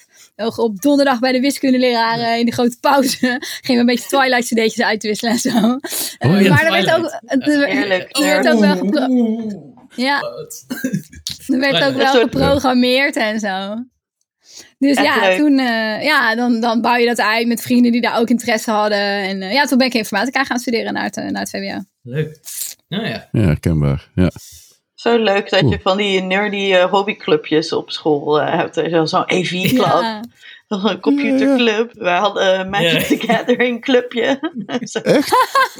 [0.57, 3.18] Op donderdag bij de wiskundeleraar eh, in de grote pauze
[3.62, 5.48] gingen we een beetje Twilight cd'tjes uitwisselen en zo.
[6.18, 10.20] Eh, Oh ja, maar er werd ook, er, er werd ook wel, gepro- ja?
[11.48, 13.74] er werd ook wel geprogrammeerd en zo.
[14.78, 15.37] Dus Echt ja, leuk.
[15.38, 18.70] toen, eh, ja dan, dan bouw je dat uit met vrienden die daar ook interesse
[18.70, 18.98] hadden.
[18.98, 21.78] En eh, ja, toen ben ik informatica gaan studeren naar het, eh, naar het VWO.
[22.02, 22.38] Leuk.
[22.88, 23.28] Nou ja.
[23.32, 24.08] Ja, herkenbaar.
[24.14, 24.30] Ja.
[24.94, 28.74] Zo leuk dat je van die nerdy eh, hobbyclubjes op school eh, hebt.
[28.74, 30.20] Zo- Zo'n EV-club, Ja.
[30.68, 31.92] een computerclub.
[31.92, 33.26] Wij hadden een Magic Ja.
[33.26, 34.38] the Gathering clubje.
[34.80, 35.30] Zo- Echt?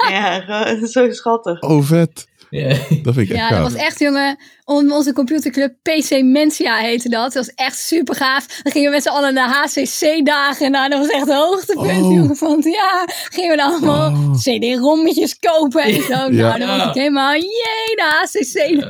[0.09, 1.61] ja, zo schattig.
[1.61, 2.27] Oh, vet.
[2.49, 2.67] Ja.
[3.03, 3.71] Dat vind ik echt Ja, dat gaaf.
[3.71, 4.37] was echt, jongen.
[4.65, 7.33] on- Onze computerclub PC Mensia heette dat.
[7.33, 8.45] Dat was echt super gaaf.
[8.63, 10.71] Dan gingen we met z'n allen naar HCC-dagen.
[10.71, 12.13] Nou, dat was echt een hoogtepunt, Oh.
[12.13, 12.37] jongen.
[12.39, 14.33] Want ja, gingen we dan allemaal Oh.
[14.37, 16.07] CD-rommetjes kopen en zo.
[16.09, 16.57] Nou, Ja.
[16.57, 18.83] dan was ik helemaal, jee, de HCC.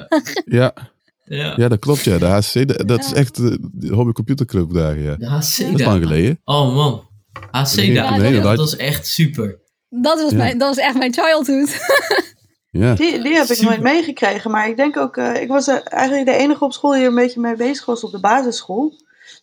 [0.45, 0.73] Ja,
[1.25, 1.53] Ja.
[1.55, 2.03] ja, dat klopt.
[2.03, 2.17] Ja.
[2.17, 5.01] De HCC, dat, dat is echt de Hobby Computerclub dagen.
[5.01, 5.15] Ja.
[5.15, 6.41] De HC Dat is lang geleden.
[6.45, 7.07] Oh man.
[7.51, 8.21] HC Nee, dagen.
[8.21, 9.59] nee, dat, dat- is echt super.
[9.89, 10.37] Dat was, Ja.
[10.37, 11.69] mijn, dat was echt mijn childhood.
[12.71, 12.93] Ja.
[12.95, 13.65] Die, die heb ik Super.
[13.65, 14.51] nooit meegekregen.
[14.51, 17.08] Maar ik denk ook, eh, ik was er eigenlijk de enige op school die er
[17.08, 18.93] een beetje mee bezig was op de basisschool.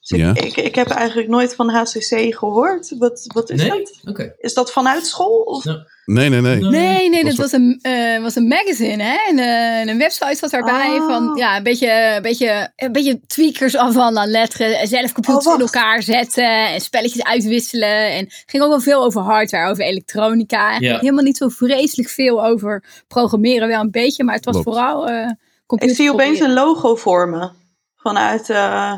[0.00, 0.34] Dus ik, Ja.
[0.34, 2.94] ik, ik heb eigenlijk nooit van HCC gehoord.
[2.98, 3.68] Wat, wat is Nee?
[3.68, 3.92] dat?
[4.08, 4.34] Oké.
[4.38, 5.40] Is dat vanuit school?
[5.40, 5.64] Of?
[5.64, 6.60] Nou, Nee, nee, nee.
[6.60, 9.16] Nee, nee, dat Was was een, eh, was een magazine, hè?
[9.28, 11.06] En, eh, een website zat daarbij Oh.
[11.06, 14.78] van, ja, een beetje, een beetje, een beetje tweakers af van aan letteren.
[14.78, 18.10] en Zelf computers Oh, in elkaar zetten en spelletjes uitwisselen.
[18.10, 20.76] En het ging ook wel veel over hardware, over elektronica.
[20.78, 20.98] Ja.
[20.98, 24.24] Helemaal niet zo vreselijk veel over programmeren, wel een beetje.
[24.24, 24.68] Maar het was Klopt.
[24.68, 25.30] vooral eh
[25.78, 27.52] Ik zie opeens een logo vormen.
[27.96, 28.92] Vanuit, eh,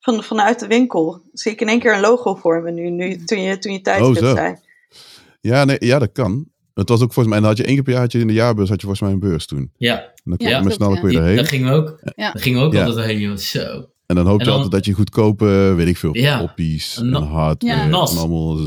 [0.00, 1.20] van, vanuit de winkel.
[1.32, 4.20] Zie ik in één keer een logo vormen nu, nu toen je, toen je tijdschrift
[4.22, 4.34] Oh, zo.
[4.34, 4.54] zei.
[5.46, 6.46] Ja, nee, ja, dat kan.
[6.74, 8.18] Het was ook volgens mij, en dan had je één keer per jaar had je
[8.18, 9.70] in de jaarbeurs had je volgens mij een beurs toen.
[9.76, 11.00] ja, En dan kon Ja, je snel ja.
[11.00, 11.36] je die- erheen.
[11.36, 12.32] daar gingen we ook, Ja.
[12.32, 12.84] daar gingen we ook Ja.
[12.84, 13.36] altijd heen, joh.
[13.36, 13.88] Zo.
[14.06, 16.38] En dan hoop En je dan- altijd dat je goedkope, weet ik veel, Ja.
[16.38, 17.82] poppies Een en hardware Ja.
[17.82, 18.18] en Nas.
[18.18, 18.58] allemaal.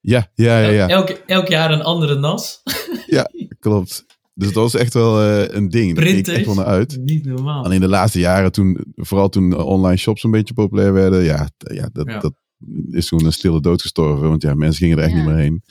[0.00, 2.62] Ja, ja, ja, ja, Elk, elk jaar een andere nas.
[3.60, 4.04] klopt.
[4.34, 5.94] Dus dat was echt wel eh, een ding.
[5.94, 6.46] Keek ik echt Printers.
[6.46, 6.98] wel naar uit.
[7.04, 7.64] Niet normaal.
[7.64, 11.88] Alleen de laatste jaren, toen, vooral toen online shops een beetje populair werden, ja, ja,
[11.92, 12.18] dat, Ja.
[12.18, 12.32] dat
[12.90, 14.28] is gewoon een stille dood gestorven.
[14.28, 15.18] Want ja, mensen gingen er echt Ja.
[15.18, 15.62] niet meer heen.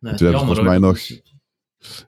[0.00, 1.00] Nee, jammer, volgens mij hoor.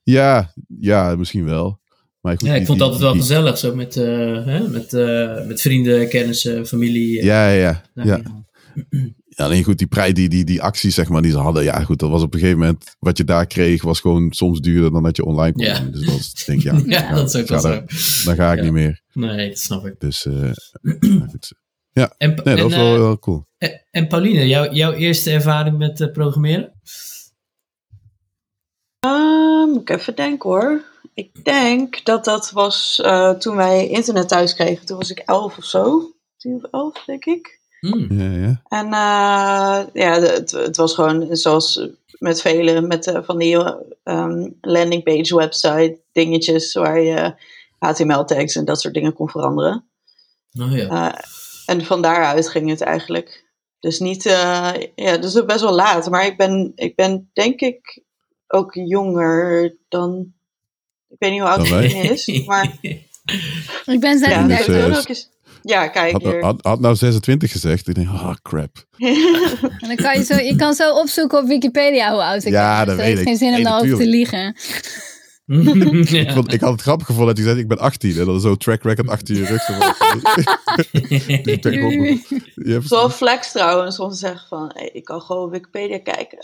[0.02, 1.80] Ja, ja, misschien wel.
[2.20, 4.04] Maar goed, Ja, ik die- vond dat het wel die- gezellig, zo met, eh,
[4.44, 7.18] hè, met, eh, met vrienden, kennissen, familie.
[7.18, 7.82] eh, Ja, ja, ja.
[7.94, 8.20] daar ja.
[9.34, 11.62] alleen goed, die prijs, die, die, die acties, zeg maar, die ze hadden.
[11.64, 14.60] Ja, goed, dat was op een gegeven moment, wat je daar kreeg, was gewoon soms
[14.60, 15.64] duurder dan dat je online kon.
[15.64, 15.78] Ja.
[15.80, 18.24] Dus dat ik denk ik, ja, Ja, dat is ook ga wel zo.
[18.24, 19.02] dan ga ik niet meer.
[19.12, 19.94] Nee, dat snap ik.
[20.00, 20.32] Dus, eh,
[21.12, 21.52] ja, goed.
[22.16, 23.46] En, Nee, dat en, was wel, wel cool.
[23.58, 26.72] en- en Pauline, jou, jouw eerste ervaring met programmeren?
[29.06, 30.84] Ah, moet ik even denken hoor.
[31.14, 34.86] Ik denk dat dat was eh, toen wij internet thuis kregen.
[34.86, 36.12] Toen was ik elf of zo.
[36.36, 37.60] Tien of elf, denk ik.
[37.80, 38.06] Hmm.
[38.20, 38.62] Ja, ja.
[38.68, 41.88] En eh, ja, het, het was gewoon zoals
[42.18, 43.56] met vele met eh, van die
[44.02, 47.34] ehm landingpage website dingetjes waar je
[47.78, 49.84] HTML tags en dat soort dingen kon veranderen.
[50.60, 50.88] Oh ja.
[50.88, 51.18] Eh,
[51.66, 53.50] en van daaruit ging het eigenlijk.
[53.80, 56.10] Dus niet, eh, ja, dus ook best wel laat.
[56.10, 58.02] Maar ik ben, ik ben denk ik
[58.52, 60.32] ook jonger dan,
[61.08, 62.64] ik weet niet hoe oud hij is, maar
[63.84, 64.58] Ik ben ja, 36.
[64.60, 65.30] ik wil ook eens-
[65.62, 66.42] ja, kijk Had, hier.
[66.44, 67.88] had, had nou 26 gezegd.
[67.88, 68.84] Ik denk, ah, crap.
[68.98, 72.76] En dan kan je, zo, je kan zo opzoeken op Wikipedia hoe oud ik Ja,
[72.78, 72.86] ben.
[72.86, 73.26] dat Dus weet het ik.
[73.26, 74.54] heeft geen zin om Nee, daarover te liegen.
[75.46, 76.32] Ik, ja.
[76.32, 78.18] vond, ik had het grappig gevonden dat hij zei, ik ben 18.
[78.18, 79.62] En dan zo track record achter je rug.
[82.86, 86.38] Zo ja, flex trouwens, om te zeggen van, hey, ik kan gewoon Wikipedia kijken.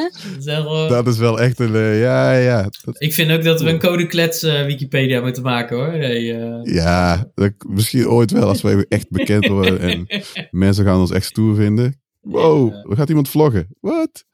[0.47, 2.63] eh, Dat is wel echt een, eh, ja, ja.
[2.85, 5.93] Dat- ik vind ook dat we een codeklets eh Wikipedia moeten maken hoor.
[5.93, 6.75] Hey, eh.
[6.75, 10.07] ja, dat, misschien ooit wel als wij echt bekend worden en
[10.51, 12.01] mensen gaan ons echt stoer vinden.
[12.21, 13.69] Wow, er gaat iemand vloggen.
[13.81, 14.25] Wat?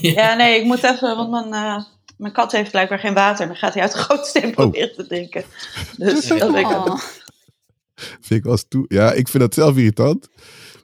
[0.00, 1.84] Ja, nee, ik moet even, want mijn, eh,
[2.16, 3.40] mijn kat heeft blijkbaar geen water.
[3.42, 4.52] En dan gaat hij uit de gootsteen Oh.
[4.54, 5.42] proberen te drinken.
[5.96, 6.66] Dus dat ik.
[6.66, 6.98] Oh.
[7.94, 8.84] Vind ik wel stoer.
[8.88, 10.28] Ja, ik vind dat zelf irritant.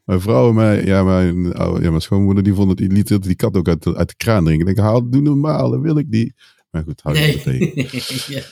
[0.05, 1.45] Mijn vrouw en mijn, ja, mijn,
[1.83, 4.45] ja, mijn schoonmoeder, die vonden die liet die kat ook uit de, uit de kraan
[4.45, 4.69] drinken.
[4.69, 6.33] Ik denk, haal, doe normaal, dat wil ik niet.
[6.71, 7.73] Maar goed, hou je Nee.
[7.83, 8.35] tegen.
[8.35, 8.43] ja.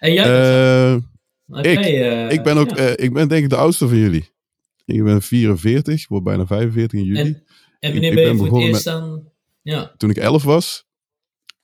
[0.00, 0.24] En jij?
[0.24, 2.76] Eh, ik- eh, ik ben ook, ja.
[2.76, 4.32] eh, ik ben denk ik de oudste van jullie.
[4.84, 7.18] Ik ben 44, word bijna 45 in juli.
[7.20, 7.42] En,
[7.80, 9.22] en wanneer ik ben je voor het eerst aan...
[9.62, 9.94] Ja.
[9.96, 10.86] Toen ik 11 was.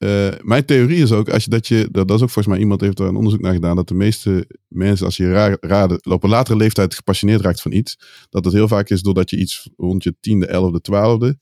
[0.00, 2.58] Eh, mijn theorie is ook, als je dat je, dat, dat is ook volgens mij
[2.58, 6.00] iemand heeft daar een onderzoek naar gedaan, dat de meeste mensen, als je ra raden,
[6.04, 7.98] op een latere leeftijd gepassioneerd raakt van iets,
[8.30, 11.38] dat het heel vaak is doordat je iets rond je tiende, elfde, twaalfde,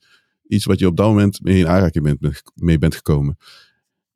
[0.48, 3.36] iets wat je op dat moment mee in aanraking bent, mee bent gekomen.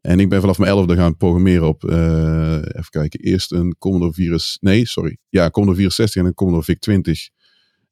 [0.00, 4.12] En ik ben vanaf mijn elfde gaan programmeren op, eh, even kijken, eerst een Commodore
[4.12, 7.30] 64, nee, sorry, ja, Commodore 64 en een Commodore VIC-20.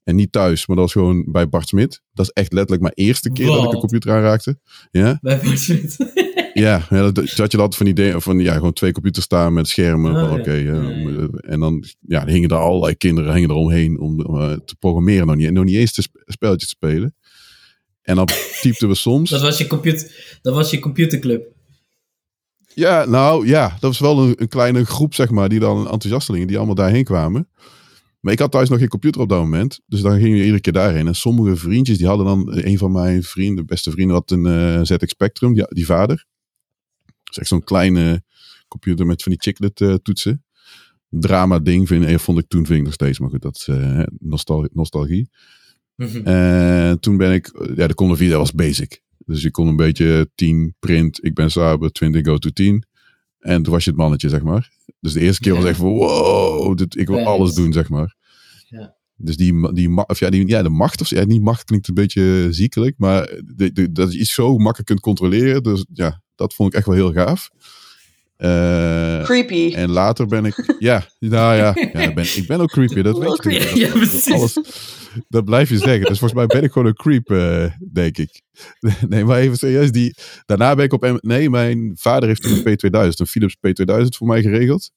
[0.05, 2.03] En niet thuis, maar dat was gewoon bij Bart Smit.
[2.13, 4.59] Dat is echt letterlijk mijn eerste keer dat ik een computer aanraakte.
[4.91, 5.97] Ja, Bij Bart Smit.
[6.65, 9.69] ja, ja dat, je altijd van die idee van ja, gewoon twee computers staan met
[9.69, 10.25] schermen.
[10.25, 10.33] Oh.
[10.33, 11.29] Oké, eh, Ja, ja.
[11.41, 15.37] en dan ja, hingen er allerlei kinderen hingen er omheen om eh, te programmeren, nog
[15.37, 17.15] niet, nog niet eens te sp- spelletjes te spelen.
[18.03, 18.29] En dan
[18.63, 19.31] typten we soms.
[19.31, 21.59] dat, was je computer, dat was je computerclub.
[22.75, 26.47] Ja, nou ja, dat was wel een, een kleine groep, zeg maar, die dan enthousiastelingen
[26.47, 27.49] die allemaal daarheen kwamen.
[28.21, 29.81] Maar ik had thuis nog geen computer op dat moment.
[29.87, 31.07] Dus dan gingen we iedere keer daarheen.
[31.07, 32.53] En sommige vriendjes, die hadden dan...
[32.53, 36.27] Een van mijn vrienden, beste vrienden, had een eh, ZX Spectrum, die, die vader.
[37.31, 38.23] Is echt zo'n kleine
[38.69, 40.45] computer met van die chiclet eh, toetsen.
[41.09, 43.19] Drama ding vind, eh, vond ik toen, vind ik nog steeds.
[43.19, 45.31] Maar goed, dat is eh, nostal- nostalgie.
[45.97, 46.27] Mhm.
[46.27, 49.03] En toen ben ik, ja, de Commodore 4 dat was basic.
[49.27, 52.85] Dus je kon een beetje 10 print, ik ben Saber, 20 go to 10.
[53.39, 54.71] En toen was je het mannetje, zeg maar.
[55.01, 58.17] Dus de eerste keer was echt van, wow, dit, ik wil alles doen, zeg maar.
[58.69, 58.95] Ja.
[59.17, 61.95] Dus die, die, of ja, die, ja, de macht, of ja, niet macht klinkt een
[61.95, 65.63] beetje ziekelijk, maar de, de- dat je iets zo makkelijk kunt controleren.
[65.63, 67.51] Dus ja, dat vond ik echt wel heel gaaf.
[68.37, 69.75] Eh, Creepy.
[69.75, 73.19] en later ben ik, ja, nou ja, ja ik, ben, ik ben ook creepy, dat
[73.43, 73.79] weet je.
[73.79, 74.33] Ja, precies.
[74.33, 74.59] alles,
[75.29, 76.01] dat blijf je zeggen.
[76.07, 78.41] Dus volgens mij ben ik gewoon een creep, eh, denk ik.
[79.09, 79.91] Nee, maar even serieus.
[79.93, 80.15] Die,
[80.47, 81.03] daarna ben ik op...
[81.03, 84.91] M- Nee, mijn vader heeft toen een P2000, een Philips P2000 voor mij geregeld.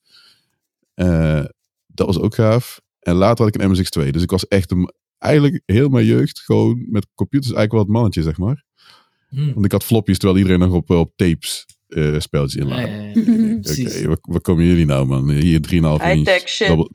[0.93, 1.43] Eh,
[1.88, 2.82] dat was ook gaaf.
[2.99, 4.10] En later had ik een MSX2.
[4.10, 7.91] Dus ik was echt een, eigenlijk heel mijn jeugd gewoon met computers eigenlijk wel het
[7.91, 8.63] mannetje, zeg maar.
[9.34, 9.54] Hm.
[9.54, 12.88] Want ik had flopjes terwijl iedereen nog op, op tapes eh, spelletjes Ja, inlaat.
[13.78, 14.08] ja, ja.
[14.08, 15.30] Waar, waar komen jullie nou, man?
[15.32, 16.02] Hier 3,5 inch.
[16.04, 16.67] High-tech shit.
[16.67, 16.89] Double-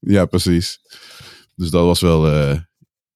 [0.00, 0.78] Ja, precies.
[1.54, 2.60] Dus dat was wel, eh,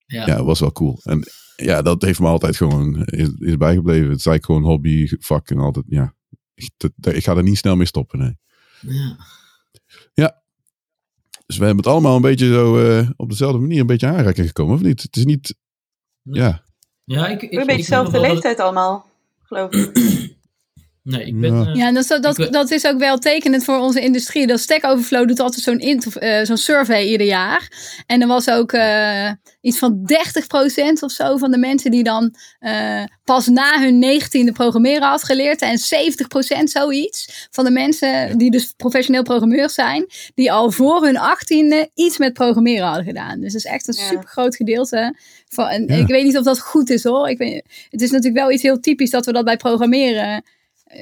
[0.06, 0.26] Ja.
[0.26, 1.00] ja, was wel cool.
[1.02, 1.22] En
[1.56, 4.08] ja, dat heeft me altijd gewoon is, is bijgebleven.
[4.10, 6.14] Het is eigenlijk gewoon hobby, vak en altijd, ja.
[6.54, 8.36] Ik, dat- ik ga er niet snel mee stoppen, nee.
[10.14, 10.42] Ja.
[11.46, 14.46] Dus we hebben het allemaal een beetje zo eh, op dezelfde manier een beetje aanraking
[14.46, 15.02] gekomen, of niet?
[15.02, 15.54] Het is niet,
[16.22, 16.64] ja.
[17.08, 19.06] Ja, ik, ik, een beetje ben dezelfde leeftijd allemaal,
[19.42, 19.96] geloof ik.
[21.10, 21.54] Nee, ik ben...
[21.54, 21.66] Ja.
[21.66, 24.46] eh, Ja, dat, is- dat, Ik- dat is ook wel tekenend voor onze industrie.
[24.46, 27.70] Dat Stack Overflow doet altijd zo'n eh, zo'n survey ieder jaar.
[28.06, 30.10] En er was ook eh, iets van
[30.92, 35.24] 30% of zo van de mensen die dan eh, pas na hun 19e programmeren had
[35.24, 35.60] geleerd.
[35.60, 35.78] En
[36.58, 40.06] 70% zoiets van de mensen die dus professioneel programmeur zijn.
[40.34, 43.40] Die al voor hun 18e iets met programmeren hadden gedaan.
[43.40, 44.06] Dus dat is echt een Ja.
[44.08, 45.16] super groot gedeelte.
[45.48, 45.94] Van, en Ja.
[45.94, 47.28] Ik weet niet of dat goed is hoor.
[47.28, 50.42] Ik weet, het is natuurlijk wel iets heel typisch dat we dat bij programmeren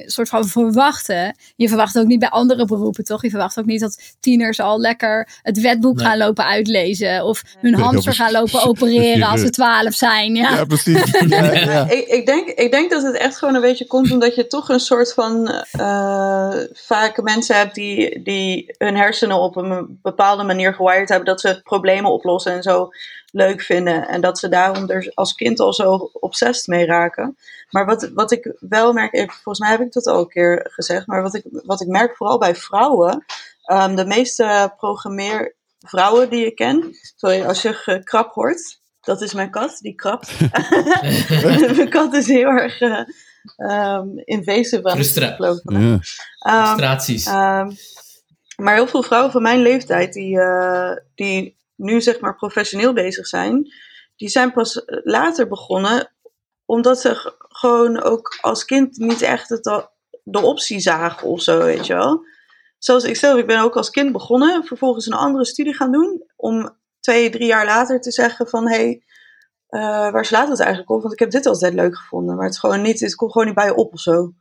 [0.05, 1.35] soort van verwachten.
[1.55, 3.21] Je verwacht ook niet bij andere beroepen, toch?
[3.21, 6.05] Je verwacht ook niet dat tieners al lekker het wetboek Nee.
[6.05, 7.23] gaan lopen uitlezen.
[7.25, 10.35] Of hun Ja, hamster gaan lopen opereren als ze twaalf zijn.
[10.35, 10.55] Ja.
[10.55, 11.11] Ja, precies.
[11.27, 11.89] Ja, ja.
[11.89, 14.69] Ik, ik, denk, ik denk dat het echt gewoon een beetje komt omdat je toch
[14.69, 20.73] een soort van eh, vaak mensen hebt die, die hun hersenen op een bepaalde manier
[20.73, 22.89] gewired hebben dat ze problemen oplossen en zo
[23.31, 24.07] leuk vinden.
[24.07, 27.37] En dat ze daarom er als kind al zo obsessed mee raken.
[27.69, 31.07] Maar wat, wat ik wel merk, volgens mij heb ik dat al een keer gezegd,
[31.07, 33.25] maar wat ik, wat ik merk vooral bij vrouwen,
[33.63, 39.51] ehm, de meeste programmeervrouwen die ik ken, sorry, als je gekrap hoort, dat is mijn
[39.51, 40.39] kat, die krapt.
[41.75, 42.81] mijn kat is heel erg
[44.23, 45.81] invasive aan het Frustra- lopen.
[45.81, 45.99] Ja.
[46.39, 47.25] Ehm, Frustraties.
[47.25, 47.71] Ehm,
[48.57, 53.27] maar heel veel vrouwen van mijn leeftijd, die, eh, die nu zeg maar professioneel bezig
[53.27, 53.73] zijn,
[54.15, 56.11] die zijn pas later begonnen,
[56.65, 59.63] omdat ze gewoon ook als kind niet echt het,
[60.23, 62.25] de optie zagen of zo, weet je wel.
[62.77, 66.23] Zoals ik zelf, ik ben ook als kind begonnen, vervolgens een andere studie gaan doen,
[66.35, 69.03] om twee, drie jaar later te zeggen van, hé, hey,
[69.67, 71.01] eh, waar slaat het eigenlijk op?
[71.01, 73.55] Want ik heb dit altijd leuk gevonden, maar het, gewoon niet, het komt gewoon niet
[73.55, 74.33] bij je op of zo.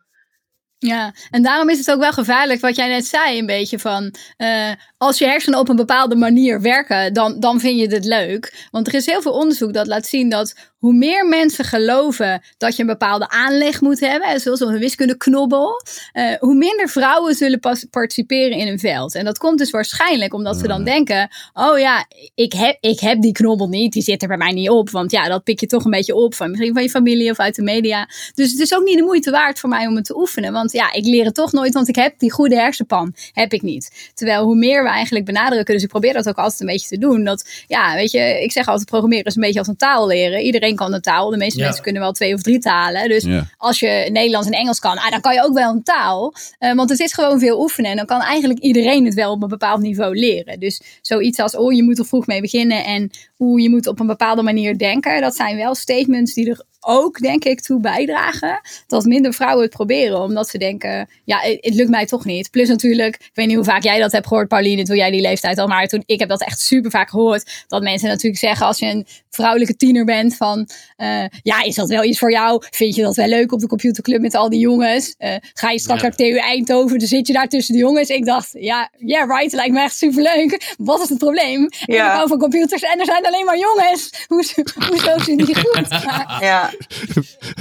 [0.79, 4.15] Ja, en daarom is het ook wel gevaarlijk wat jij net zei, een beetje van
[4.37, 8.69] eh, als je hersenen op een bepaalde manier werken, dan, dan vind je het leuk.
[8.71, 10.55] Want er is heel veel onderzoek dat laat zien dat
[10.87, 16.35] hoe meer mensen geloven dat je een bepaalde aanleg moet hebben, zoals een wiskundeknobbel, eh,
[16.39, 19.15] hoe minder vrouwen zullen pas participeren in een veld.
[19.15, 23.21] En dat komt dus waarschijnlijk omdat ze dan denken, oh ja, ik heb, ik heb
[23.21, 24.91] die knobbel niet, die zit er bij mij niet op.
[24.91, 27.39] Want ja, dat pik je toch een beetje op van misschien van je familie of
[27.39, 28.09] uit de media.
[28.35, 30.53] Dus het is ook niet de moeite waard voor mij om het te oefenen.
[30.53, 33.15] Want ja, ik leer het toch nooit, want ik heb die goede hersenpan.
[33.33, 34.11] Heb ik niet.
[34.15, 36.99] Terwijl hoe meer we eigenlijk benadrukken, dus ik probeer dat ook altijd een beetje te
[36.99, 37.25] doen.
[37.25, 40.41] Dat, ja, weet je, ik zeg altijd programmeren is een beetje als een taal leren.
[40.41, 41.31] Iedereen kan een taal.
[41.31, 41.65] De meeste Ja.
[41.65, 43.09] mensen kunnen wel twee of drie talen.
[43.09, 43.45] Dus Ja.
[43.57, 46.35] als je Nederlands en Engels kan, ah, dan kan je ook wel een taal.
[46.59, 47.91] Eh, want het is gewoon veel oefenen.
[47.91, 50.61] En dan kan eigenlijk iedereen het wel op een bepaald niveau leren.
[50.61, 52.85] Dus zoiets als, oh, je moet er vroeg mee beginnen.
[52.85, 55.21] En hoe je moet op een bepaalde manier denken.
[55.21, 58.61] Dat zijn wel statements die er ook, denk ik, toe bijdragen.
[58.87, 60.21] Dat minder vrouwen het proberen.
[60.23, 62.51] Omdat ze denken, ja, het, het lukt mij toch niet.
[62.51, 65.21] Plus natuurlijk, ik weet niet hoe vaak jij dat hebt gehoord, Pauline, toen jij die
[65.21, 65.67] leeftijd al.
[65.67, 67.65] Maar toen, ik heb dat echt super vaak gehoord.
[67.67, 71.89] Dat mensen natuurlijk zeggen, als je een vrouwelijke tiener bent, van, eh, ja, is dat
[71.89, 72.63] wel iets voor jou?
[72.71, 75.15] Vind je dat wel leuk op de computerclub met al die jongens?
[75.19, 76.07] Eh, ga je straks Ja.
[76.09, 78.09] naar TU Eindhoven, dan zit je daar tussen de jongens.
[78.09, 80.75] Ik dacht, ja, yeah, right, lijkt me echt superleuk.
[80.79, 81.69] Wat is het probleem?
[81.85, 82.07] Ja.
[82.11, 84.11] Ik hou van computers en er zijn alleen maar jongens.
[84.27, 85.91] Hoezo, hoezo is het niet goed?
[85.91, 86.71] Maar Ja,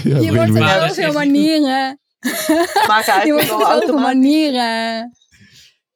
[0.03, 1.99] Ja, je wordt me- Ja, zoveel manieren.
[3.25, 5.17] Je wordt eigenlijk al automatisch, manieren.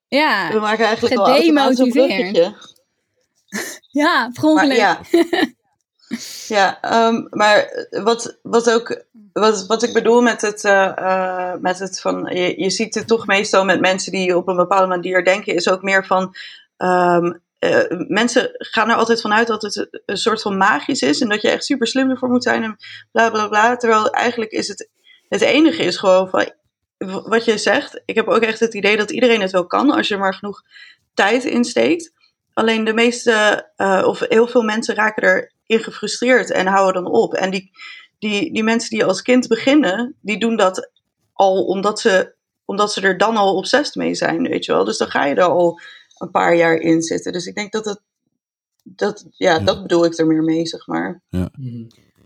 [0.08, 2.56] Ja, we maken eigenlijk al automatisch een
[3.92, 4.78] ja, per ongeluk.
[4.78, 5.00] ja,
[6.48, 9.04] ja ehm, maar wat, wat ook
[9.34, 13.08] wat, wat ik bedoel met het, eh, eh, met het van je, je ziet het
[13.08, 16.36] toch meestal met mensen die op een bepaalde manier denken, is ook meer van
[16.78, 21.30] ehm, eh, mensen gaan er altijd vanuit dat het een soort van magisch is en
[21.30, 22.78] dat je echt super slim ervoor moet zijn en
[23.12, 23.76] bla bla bla.
[23.76, 24.90] Terwijl eigenlijk is het
[25.30, 26.52] het enige is gewoon van
[27.24, 28.02] wat je zegt.
[28.06, 30.62] Ik heb ook echt het idee dat iedereen het wel kan als je maar genoeg
[31.14, 32.14] tijd insteekt.
[32.54, 37.34] Alleen de meeste, eh, of heel veel mensen raken erin gefrustreerd en houden dan op.
[37.34, 37.72] En die,
[38.20, 40.92] die, die mensen die als kind beginnen, die doen dat
[41.34, 42.34] al omdat ze,
[42.66, 44.84] omdat ze er dan al obsessed mee zijn, weet je wel.
[44.84, 45.80] Dus dan ga je er al
[46.20, 47.32] een paar jaar in zitten.
[47.32, 48.00] Dus ik denk dat het,
[48.84, 49.60] dat, ja, Ja.
[49.60, 51.22] dat bedoel ik er meer mee, zeg maar.
[51.30, 51.84] Mhm.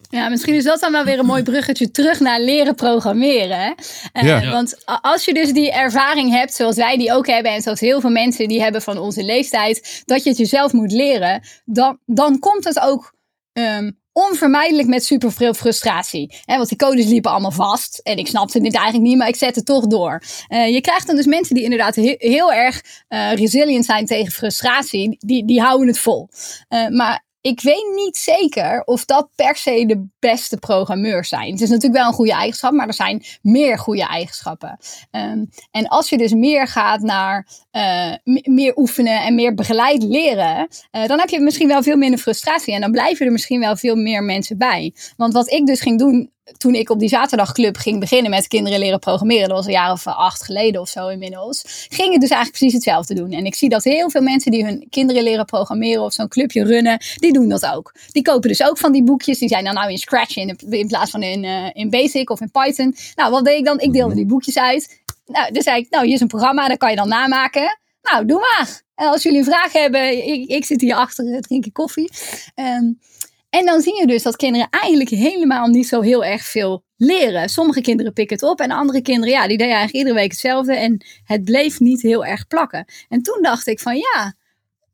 [0.09, 3.57] Ja, misschien is dat dan wel weer een mooi bruggetje terug naar leren programmeren.
[3.59, 3.73] hè?
[4.11, 4.41] Eh, Ja.
[4.41, 4.51] Ja.
[4.51, 8.01] Want als je dus die ervaring hebt, zoals wij die ook hebben, en zoals heel
[8.01, 12.39] veel mensen die hebben van onze leeftijd, dat je het jezelf moet leren, dan, dan
[12.39, 13.13] komt het ook
[13.53, 16.41] ehm, onvermijdelijk met superveel frustratie.
[16.45, 19.35] Hè, want die codes liepen allemaal vast en ik snapte dit eigenlijk niet, maar ik
[19.35, 20.21] zette toch door.
[20.47, 24.31] Eh, je krijgt dan dus mensen die inderdaad he- heel erg eh, resilient zijn tegen
[24.31, 26.29] frustratie, die, die houden het vol.
[26.67, 31.51] Eh, maar ik weet niet zeker of dat per se de beste programmeurs zijn.
[31.51, 34.77] Het is natuurlijk wel een goede eigenschap, maar er zijn meer goede eigenschappen.
[35.11, 40.67] Ehm, en als je dus meer gaat naar eh, meer oefenen en meer begeleid leren,
[40.91, 43.75] eh, dan heb je misschien wel veel minder frustratie en dan blijven er misschien wel
[43.75, 44.93] veel meer mensen bij.
[45.17, 48.79] Want wat ik dus ging doen toen ik op die zaterdagclub ging beginnen met kinderen
[48.79, 52.29] leren programmeren, dat was een jaar of acht geleden of zo inmiddels, ging het dus
[52.29, 53.31] eigenlijk precies hetzelfde doen.
[53.31, 56.63] En ik zie dat heel veel mensen die hun kinderen leren programmeren of zo'n clubje
[56.63, 57.93] runnen, die doen dat ook.
[58.11, 60.87] Die kopen dus ook van die boekjes, die zijn dan nou in Scratch in, in
[60.87, 62.95] plaats van in, uh, in Basic of in Python.
[63.15, 63.79] Nou, wat deed ik dan?
[63.79, 65.01] Ik deelde die boekjes uit.
[65.25, 67.79] Nou, dus zei ik, nou, hier is een programma, dat kan je dan namaken.
[68.01, 68.81] Nou, doe maar.
[68.95, 72.11] En als jullie een vraag hebben, ik, ik zit hier achter, drink ik koffie.
[72.55, 72.99] Um,
[73.53, 77.49] en dan zie je dus dat kinderen eigenlijk helemaal niet zo heel erg veel leren.
[77.49, 80.75] Sommige kinderen pikken het op en andere kinderen, ja, die deden eigenlijk iedere week hetzelfde.
[80.75, 82.85] En het bleef niet heel erg plakken.
[83.09, 84.33] En toen dacht ik van ja,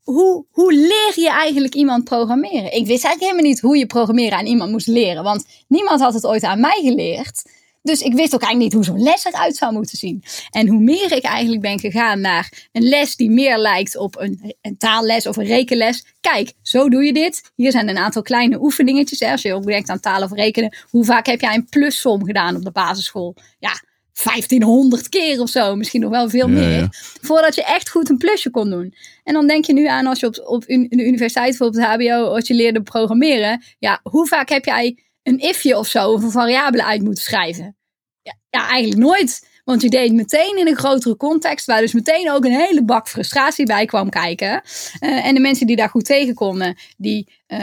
[0.04, 2.74] hoe, hoe leer je eigenlijk iemand programmeren?
[2.74, 5.24] Ik wist eigenlijk helemaal niet hoe je programmeren aan iemand moest leren.
[5.24, 7.52] Want niemand had het ooit aan mij geleerd.
[7.82, 10.24] Dus ik wist ook eigenlijk niet hoe zo'n les eruit zou moeten zien.
[10.50, 14.56] En hoe meer ik eigenlijk ben gegaan naar een les die meer lijkt op een,
[14.62, 16.06] een taalles of een rekenles.
[16.22, 17.52] Kijk, zo doe je dit.
[17.56, 19.20] Hier zijn een aantal kleine oefeningetjes.
[19.20, 19.32] Hè.
[19.32, 20.76] Als je ook denkt aan taal of rekenen.
[20.90, 23.36] Hoe vaak heb jij een plussom gedaan op de basisschool?
[23.60, 23.82] Ja,
[24.24, 25.76] 1500 keer of zo.
[25.76, 26.88] Misschien nog wel veel meer.
[27.22, 28.94] Voordat je echt goed een plusje kon doen.
[29.24, 32.36] En dan denk je nu aan als je op, op de universiteit, bijvoorbeeld het HBO,
[32.36, 33.64] als je leerde programmeren.
[33.80, 34.98] Ja, hoe vaak heb jij
[35.30, 37.78] een ifje of zo of een variabele uit moeten schrijven?
[38.22, 39.48] Ja, ja, eigenlijk nooit.
[39.64, 43.08] Want je deed meteen in een grotere context, waar dus meteen ook een hele bak
[43.08, 44.62] frustratie bij kwam kijken.
[45.00, 47.60] Uh, en de mensen die daar goed tegen konden, die uh,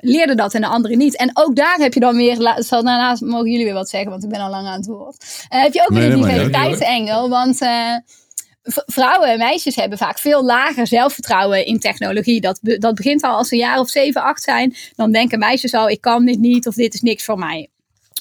[0.00, 1.16] leerden dat en de anderen niet.
[1.16, 4.24] En ook daar heb je dan weer, zal, daarnaast mogen jullie weer wat zeggen, want
[4.24, 5.46] ik ben al lang aan het woord.
[5.54, 7.58] Uh, heb je ook weer een diversiteitsengel, want
[8.86, 12.40] vrouwen en meisjes hebben vaak veel lager zelfvertrouwen in technologie.
[12.40, 14.76] Dat, dat begint al als ze een jaar of zeven, acht zijn.
[14.96, 17.68] Dan denken meisjes al, ik kan dit niet of dit is niks voor mij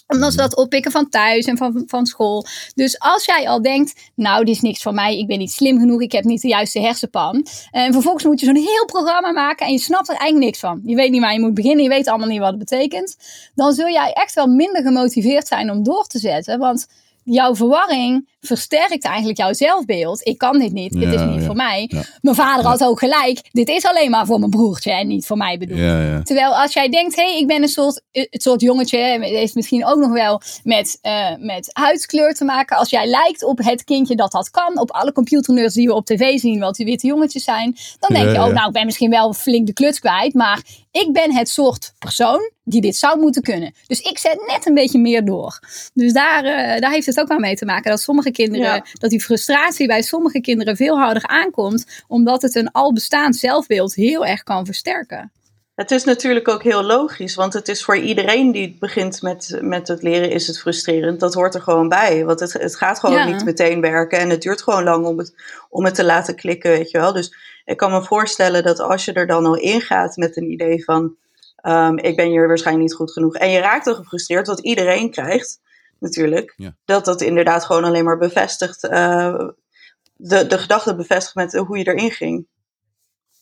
[0.09, 2.45] omdat ze dat oppikken van thuis en van, van school.
[2.75, 5.79] Dus als jij al denkt, nou, dit is niks voor mij, ik ben niet slim
[5.79, 7.45] genoeg, ik heb niet de juiste hersenpan.
[7.71, 10.81] En vervolgens moet je zo'n heel programma maken en je snapt er eigenlijk niks van.
[10.85, 13.17] Je weet niet waar je moet beginnen, je weet allemaal niet wat het betekent.
[13.55, 16.59] Dan zul jij echt wel minder gemotiveerd zijn om door te zetten.
[16.59, 16.88] Want
[17.33, 20.27] jouw verwarring versterkt eigenlijk jouw zelfbeeld.
[20.27, 21.91] Ik kan dit niet, dit is niet voor mij.
[22.21, 25.37] Mijn vader had ook gelijk, dit is alleen maar voor mijn broertje en niet voor
[25.37, 26.25] mij bedoeld.
[26.25, 29.23] Terwijl als jij denkt, hé, hey, ik ben een soort, eh, het soort jongetje, het
[29.23, 32.77] heeft misschien ook nog wel met, uh, met huidskleur te maken.
[32.77, 36.05] Als jij lijkt op het kindje dat dat kan, op alle computernerds die we op
[36.05, 39.09] tv zien, wat die witte jongetjes zijn, dan denk je, oh nou, ik ben misschien
[39.09, 40.61] wel flink de kluts kwijt, maar
[40.99, 43.73] ik ben het soort persoon die dit zou moeten kunnen.
[43.88, 45.59] Dus ik zet net een beetje meer door.
[45.93, 49.09] Dus daar, uh, daar heeft het ook wel mee te maken dat sommige kinderen, dat
[49.09, 54.25] die frustratie bij sommige kinderen veel harder aankomt, omdat het een al bestaand zelfbeeld heel
[54.25, 55.31] erg kan versterken.
[55.79, 59.87] Het is natuurlijk ook heel logisch, want het is voor iedereen die begint met, met
[59.87, 61.19] het leren, is het frustrerend.
[61.19, 64.41] Dat hoort er gewoon bij, want het, het gaat gewoon niet meteen werken en het
[64.41, 65.33] duurt gewoon lang om het,
[65.69, 67.13] om het te laten klikken, weet je wel.
[67.13, 70.83] Dus ik kan me voorstellen dat als je er dan al ingaat met een idee
[70.83, 71.15] van,
[71.67, 75.11] um, ik ben hier waarschijnlijk niet goed genoeg, en je raakt dan gefrustreerd, wat iedereen
[75.11, 75.59] krijgt,
[75.99, 79.49] natuurlijk, dat dat inderdaad gewoon alleen maar bevestigt, uh,
[80.13, 82.47] de, de gedachte bevestigt met hoe je erin ging.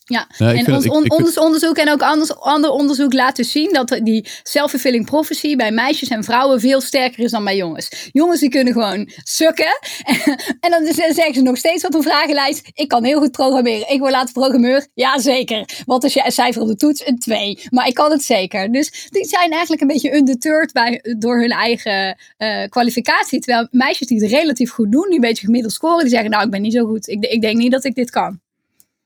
[0.09, 4.27] Ja, en ons, ons onderzoek en ook anders, ander onderzoek laat dus zien dat die
[4.43, 8.09] self-fulfilling prophecy bij meisjes en vrouwen veel sterker is dan bij jongens.
[8.11, 9.79] Jongens die kunnen gewoon sukken
[10.59, 13.99] en, dan zeggen ze nog steeds op een vragenlijst, ik kan heel goed programmeren, ik
[13.99, 15.65] word later programmeur, ja zeker.
[15.85, 17.07] Wat is je cijfer op de toets?
[17.07, 18.71] Een 2, maar ik kan het zeker.
[18.71, 23.39] Dus die zijn eigenlijk een beetje undeterred bij, door hun eigen uh, kwalificatie.
[23.39, 26.43] Terwijl meisjes die het relatief goed doen, die een beetje gemiddeld scoren, die zeggen nou
[26.43, 28.39] ik ben niet zo goed, ik, ik denk niet dat ik dit kan.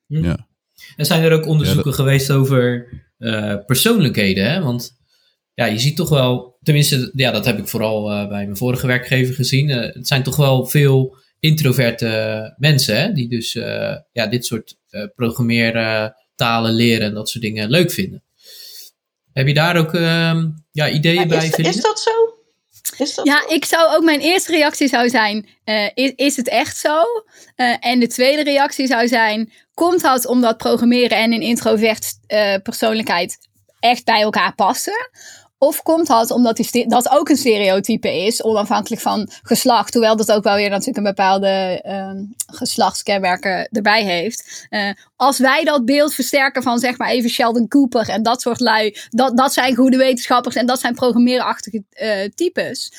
[0.07, 0.49] Ja.
[1.01, 2.87] En zijn er ook onderzoeken geweest over
[3.19, 4.51] uh, persoonlijkheden?
[4.51, 4.61] Hè?
[4.61, 4.97] Want
[5.53, 8.87] ja, je ziet toch wel, tenminste, ja, dat heb ik vooral uh, bij mijn vorige
[8.87, 9.69] werkgever gezien.
[9.69, 13.11] Uh, het zijn toch wel veel introverte mensen, hè?
[13.11, 13.53] die dus
[14.11, 14.77] ja, dit soort
[15.15, 18.23] programmeren, talen leren en dat soort dingen leuk vinden.
[19.33, 21.45] Heb je daar ook ehm, ja, ideeën bij?
[21.45, 22.11] Is, is dat zo?
[22.97, 26.47] Is dat ja, ik zou ook mijn eerste reactie zou zijn: uh, is, is het
[26.47, 27.03] echt zo?
[27.55, 32.55] Uh, en de tweede reactie zou zijn: komt dat omdat programmeren en een introvert uh,
[32.63, 33.37] persoonlijkheid
[33.79, 35.09] echt bij elkaar passen?
[35.57, 40.31] Of komt dat omdat die dat ook een stereotype is, onafhankelijk van geslacht, hoewel dat
[40.31, 42.11] ook wel weer natuurlijk een bepaalde uh,
[42.45, 44.67] geslachtskenmerken erbij heeft.
[44.69, 48.59] Uh, als wij dat beeld versterken van zeg maar even Sheldon Cooper en dat soort
[48.59, 52.91] lui, dat, dat zijn goede wetenschappers en dat zijn programmeerachtige uh, types,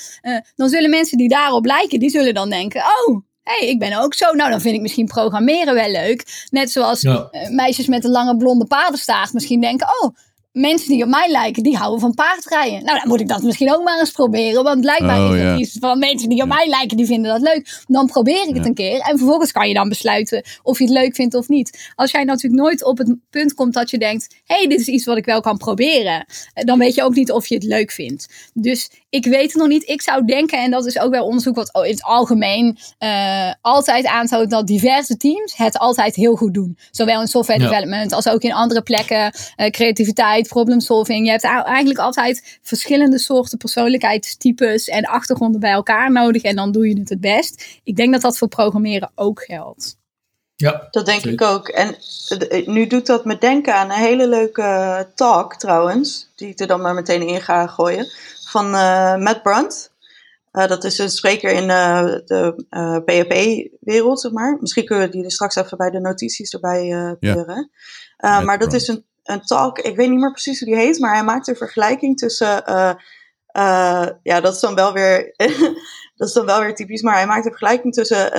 [0.54, 4.14] dan zullen mensen die daarop lijken, die zullen dan denken, oh, hey, ik ben ook
[4.14, 4.32] zo.
[4.32, 6.46] Nou, dan vind ik misschien programmeren wel leuk.
[6.50, 7.28] Net zoals ja.
[7.50, 10.14] meisjes met een lange blonde paardenstaart misschien denken, oh,
[10.52, 12.84] mensen die op mij lijken, die houden van paardrijden.
[12.84, 14.64] Nou, dan moet ik dat misschien ook maar eens proberen.
[14.64, 15.56] Want blijkbaar Oh, is het ja.
[15.56, 17.82] iets van mensen die op mij lijken, die vinden dat leuk.
[17.86, 19.00] Dan probeer ik het een keer.
[19.00, 21.92] En vervolgens kan je dan besluiten of je het leuk vindt of niet.
[21.94, 24.86] Als jij natuurlijk nooit op het punt komt dat je denkt, hé, hey, dit is
[24.86, 26.24] iets wat ik wel kan proberen.
[26.54, 28.50] eh, Dan weet je ook niet of je het leuk vindt.
[28.54, 29.88] Dus ik weet het nog niet.
[29.88, 34.06] Ik zou denken, en dat is ook wel onderzoek wat in het algemeen eh, altijd
[34.06, 36.78] aantoont, dat diverse teams het altijd heel goed doen.
[36.90, 37.68] Zowel in software Ja.
[37.68, 39.32] development als ook in andere plekken.
[39.56, 41.24] eh, creativiteit, problem solving.
[41.24, 46.42] Je hebt eigenlijk altijd verschillende soorten persoonlijkheidstypes en achtergronden bij elkaar nodig.
[46.42, 47.64] En dan doe je het het best.
[47.84, 49.96] Ik denk dat dat voor programmeren ook geldt.
[50.56, 51.32] Ja, Dat denk Zeker.
[51.32, 51.68] ik ook.
[51.68, 51.96] En
[52.48, 56.28] eh, nu doet dat me denken aan een hele leuke talk trouwens.
[56.36, 58.06] Die ik er dan maar meteen in ga gooien.
[58.52, 59.94] Van eh, Matt Brandt.
[60.50, 62.64] Eh, dat is een spreker in eh, de
[63.04, 64.56] PHP-wereld, zeg maar.
[64.60, 67.70] Misschien kunnen we die er straks even bij de notities erbij pleuren.
[68.16, 70.98] Matt maar dat is een, een talk, ik weet niet meer precies hoe die heet,
[70.98, 72.62] maar hij maakt een vergelijking tussen...
[74.22, 75.34] ja, dat is dan wel weer...
[76.16, 78.30] dat is dan wel weer typisch, maar hij maakt een vergelijking tussen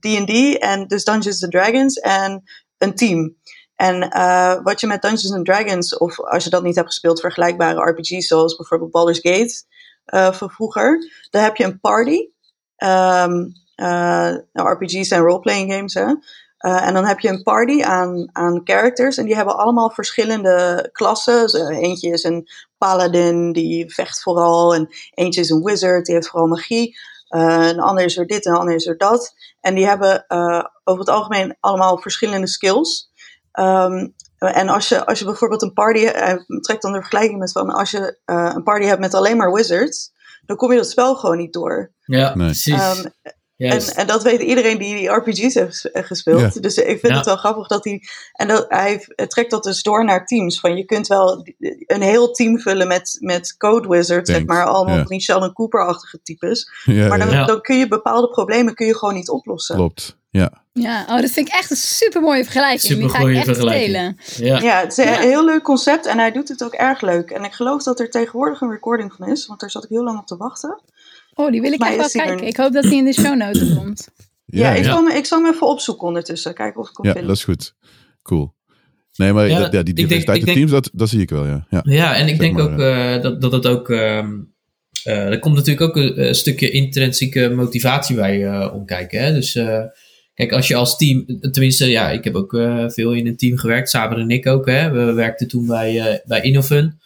[0.00, 2.42] D&D en dus Dungeons and Dragons en
[2.78, 3.36] een team.
[3.78, 7.20] En eh, wat je met Dungeons and Dragons, of als je dat niet hebt gespeeld,
[7.20, 9.64] vergelijkbare RPG's zoals bijvoorbeeld Baldur's Gate
[10.04, 12.28] eh, van vroeger, dan heb je een party.
[12.76, 16.14] Ehm, eh, nou, RPG's zijn roleplaying games, hè.
[16.58, 21.68] En dan heb je een party aan, aan characters en die hebben allemaal verschillende klassen.
[21.68, 22.48] Eentje is een
[22.78, 24.74] paladin, die vecht vooral.
[24.74, 26.98] En eentje is een wizard, die heeft vooral magie.
[27.28, 29.34] Een ander is er dit en een ander is er dat.
[29.60, 30.24] En die hebben
[30.84, 33.08] over het algemeen allemaal verschillende skills.
[33.58, 34.06] Ehm,
[34.38, 37.70] en als je, als je bijvoorbeeld een party, hij trekt dan de vergelijking met van
[37.70, 40.12] als je eh, een party hebt met alleen maar wizards,
[40.46, 41.92] dan kom je dat spel gewoon niet door.
[42.04, 42.46] ja Nee.
[42.46, 43.06] precies.
[43.58, 46.54] En, en dat weet iedereen die die RPG's heeft eh, gespeeld.
[46.54, 46.60] Ja.
[46.60, 47.16] Dus ik vind Ja.
[47.16, 48.02] het wel grappig dat hij.
[48.32, 50.60] En dat, hij trekt dat dus door naar teams.
[50.60, 51.46] Van je kunt wel
[51.86, 54.64] een heel team vullen met, met code wizards, zeg maar.
[54.66, 55.04] Allemaal Ja.
[55.04, 56.70] die Sheldon Cooper-achtige types.
[56.84, 59.74] Ja, Maar dan, dan kun je bepaalde problemen kun je gewoon niet oplossen.
[59.76, 60.16] klopt.
[60.30, 60.52] Ja.
[60.72, 62.98] Ja, oh, dat vind ik echt een super mooie vergelijking.
[62.98, 63.86] Die ga ik echt vergelijking.
[63.92, 64.16] delen.
[64.36, 64.60] ja.
[64.60, 65.18] Ja, het is een Ja.
[65.18, 67.30] heel leuk concept en hij doet het ook erg leuk.
[67.30, 70.04] En ik geloof dat er tegenwoordig een recording van is, want daar zat ik heel
[70.04, 70.80] lang op te wachten.
[71.38, 72.46] Oh, die wil ik Maar echt wel is die er kijken.
[72.46, 74.08] Ik hoop dat die in de show notes komt.
[74.44, 74.90] Ja, Ja, ik, ja.
[74.90, 76.54] Zal me, ik zal hem even opzoeken ondertussen.
[76.54, 77.26] Kijken of ik hem Ja, vind.
[77.26, 77.74] dat is goed.
[78.22, 78.54] Cool.
[79.16, 81.66] Nee, maar Ja, dat- ja, die diversiteit in teams, dat, dat zie ik wel, ja.
[81.70, 81.80] ja.
[81.84, 82.78] Ja, en ik Zeg denk maar, ook
[83.16, 83.90] eh, dat, dat het ook.
[83.90, 84.30] ehm,
[85.04, 89.20] eh, er komt natuurlijk ook een, een stukje intrinsieke motivatie bij eh, omkijken.
[89.24, 89.32] Hè?
[89.32, 89.82] Dus eh,
[90.34, 91.26] kijk, als je als team.
[91.40, 93.90] Tenminste, ja, ik heb ook eh, veel in een team gewerkt.
[93.90, 94.66] Saber en ik ook.
[94.66, 94.90] Hè?
[94.90, 96.98] We werkten toen bij, eh bij Innofun.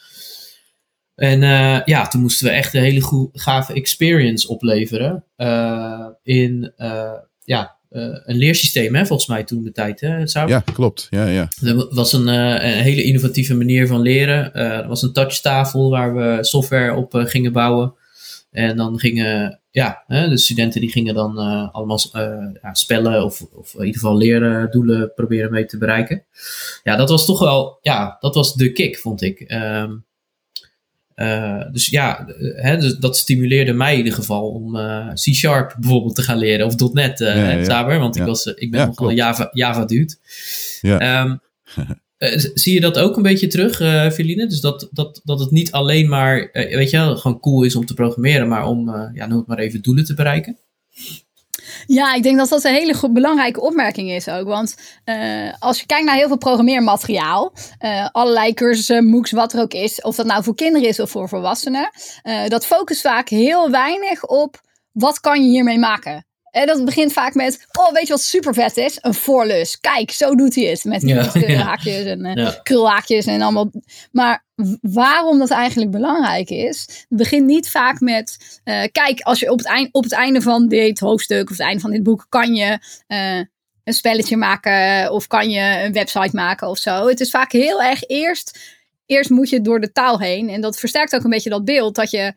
[1.14, 5.24] En eh, ja, toen moesten we echt een hele gave experience opleveren.
[5.36, 7.12] eh, in eh,
[7.44, 10.00] ja, een leersysteem, hè, volgens mij toen de tijd.
[10.00, 10.24] Hè?
[10.46, 11.06] Ja, klopt.
[11.10, 11.48] Ja, ja.
[11.62, 14.54] Er was een, een hele innovatieve manier van leren.
[14.54, 17.94] Er was een touchtafel waar we software op gingen bouwen.
[18.50, 21.38] En dan gingen, ja, hè, de studenten die gingen dan
[21.72, 22.00] allemaal
[22.62, 26.24] ja, spellen of, of in ieder geval leren doelen proberen mee te bereiken.
[26.82, 29.40] Ja, dat was toch wel, ja, dat was de kick, vond ik.
[29.40, 29.92] Ehm,
[31.14, 35.76] eh, dus ja, eh, hè, dus dat stimuleerde mij in ieder geval om eh, C-Sharp
[35.78, 36.66] bijvoorbeeld te gaan leren.
[36.66, 37.64] Of .NET, Ja, ja.
[37.64, 39.14] Saber, want ik, was, ik ben nogal een.
[39.14, 40.14] Java, Java dude.
[40.80, 40.98] Ja.
[40.98, 41.36] Ehm,
[42.18, 43.76] eh, zie je dat ook een beetje terug,
[44.14, 44.46] Feline?
[44.46, 47.86] Dus dat, dat, dat het niet alleen maar, weet je wel, gewoon cool is om
[47.86, 50.56] te programmeren, maar om, ja, noem het maar even, doelen te bereiken?
[51.87, 54.47] Ja, ik denk dat dat een hele belangrijke opmerking is ook.
[54.47, 59.61] Want eh, als je kijkt naar heel veel programmeermateriaal, eh, allerlei cursussen, MOOCs, wat er
[59.61, 61.91] ook is, of dat nou voor kinderen is of voor volwassenen,
[62.22, 64.61] eh, dat focust vaak heel weinig op
[64.93, 66.26] wat kan je hiermee maken.
[66.53, 68.98] En dat begint vaak met, oh weet je wat super vet is?
[69.00, 69.80] Een voorlus.
[69.80, 70.84] Kijk, zo doet hij het.
[70.84, 72.59] Met die Ja, haakjes en Ja.
[72.62, 73.70] krulhaakjes en allemaal.
[74.11, 74.44] Maar
[74.80, 79.59] waarom dat eigenlijk belangrijk is, het begint niet vaak met, eh, kijk, als je op
[79.59, 82.55] het, eind, op het einde van dit hoofdstuk of het einde van dit boek kan
[82.55, 83.36] je eh,
[83.84, 87.09] een spelletje maken of kan je een website maken of zo.
[87.09, 88.59] Het is vaak heel erg eerst,
[89.07, 91.94] eerst moet je door de taal heen en dat versterkt ook een beetje dat beeld
[91.94, 92.32] dat je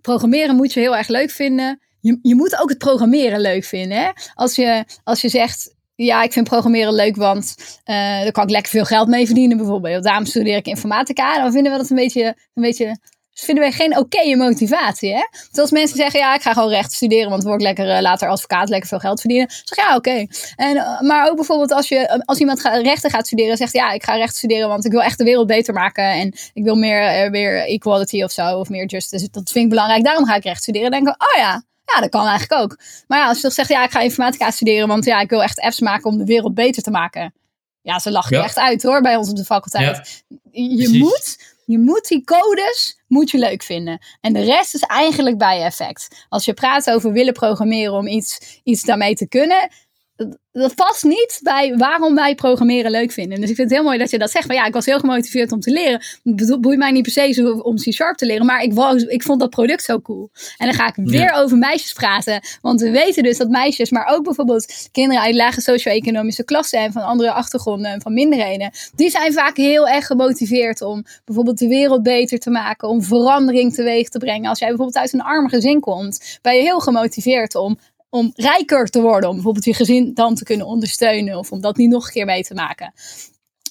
[0.00, 1.80] programmeren moet je heel erg leuk vinden.
[2.00, 3.98] Je, je moet ook het programmeren leuk vinden.
[3.98, 4.10] Hè?
[4.34, 8.50] Als, je, als je zegt, ja, ik vind programmeren leuk, want eh daar kan ik
[8.50, 10.04] lekker veel geld mee verdienen bijvoorbeeld.
[10.04, 11.42] Daarom studeer ik informatica.
[11.42, 12.24] Dan vinden we dat een beetje,
[12.54, 12.98] een beetje
[13.44, 15.14] vinden wij geen oké motivatie.
[15.14, 15.22] Hè?
[15.50, 17.90] Dus als mensen zeggen, ja, ik ga gewoon recht studeren, want dan word ik lekker
[17.90, 19.50] eh, later advocaat, lekker veel geld verdienen.
[19.64, 20.26] Zeg ja, oké.
[20.56, 24.04] En eh, Maar ook bijvoorbeeld als, je, als iemand rechten gaat studeren, zegt, ja, ik
[24.04, 26.04] ga recht studeren, want ik wil echt de wereld beter maken.
[26.04, 29.28] En ik wil meer, meer equality of zo, of meer justice.
[29.30, 30.90] Dat vind ik belangrijk, daarom ga ik recht studeren.
[30.90, 31.62] Dan denk ik, oh ja,
[31.94, 32.78] ja, dat kan eigenlijk ook.
[33.06, 35.42] Maar ja, als je toch zegt, ja, ik ga informatica studeren, want ja, ik wil
[35.42, 37.34] echt apps maken om de wereld beter te maken.
[37.82, 38.44] Ja, ze lachen je Ja.
[38.44, 40.24] echt uit hoor, bij ons op de faculteit.
[40.50, 40.98] Je, precies.
[40.98, 43.98] moet, je moet die codes moet je leuk vinden.
[44.20, 46.26] En de rest is eigenlijk bij effect.
[46.28, 49.70] Als je praat over willen programmeren om iets, iets daarmee te kunnen,
[50.18, 53.40] dat- dat past niet bij waarom wij programmeren leuk vinden.
[53.40, 54.46] Dus ik vind het heel mooi dat je dat zegt.
[54.46, 55.92] Maar ja, ik was heel gemotiveerd om te leren.
[56.22, 58.46] Het bedoel- boeit mij niet per se zo om C-sharp te leren.
[58.46, 60.30] Maar ik, wou, ik vond dat product zo cool.
[60.56, 62.40] En dan ga ik weer over meisjes praten.
[62.60, 66.92] Want we weten dus dat meisjes, maar ook bijvoorbeeld kinderen uit lage socio-economische klassen en
[66.92, 68.70] van andere achtergronden en van minderheden.
[68.94, 72.88] Die zijn vaak heel erg gemotiveerd om bijvoorbeeld de wereld beter te maken.
[72.88, 74.48] Om verandering teweeg te brengen.
[74.48, 77.78] Als jij bijvoorbeeld uit een arm gezin komt, ben je heel gemotiveerd om
[78.10, 79.28] om rijker te worden.
[79.28, 81.38] Om bijvoorbeeld je gezin dan te kunnen ondersteunen.
[81.38, 82.92] Of om dat niet nog een keer mee te maken.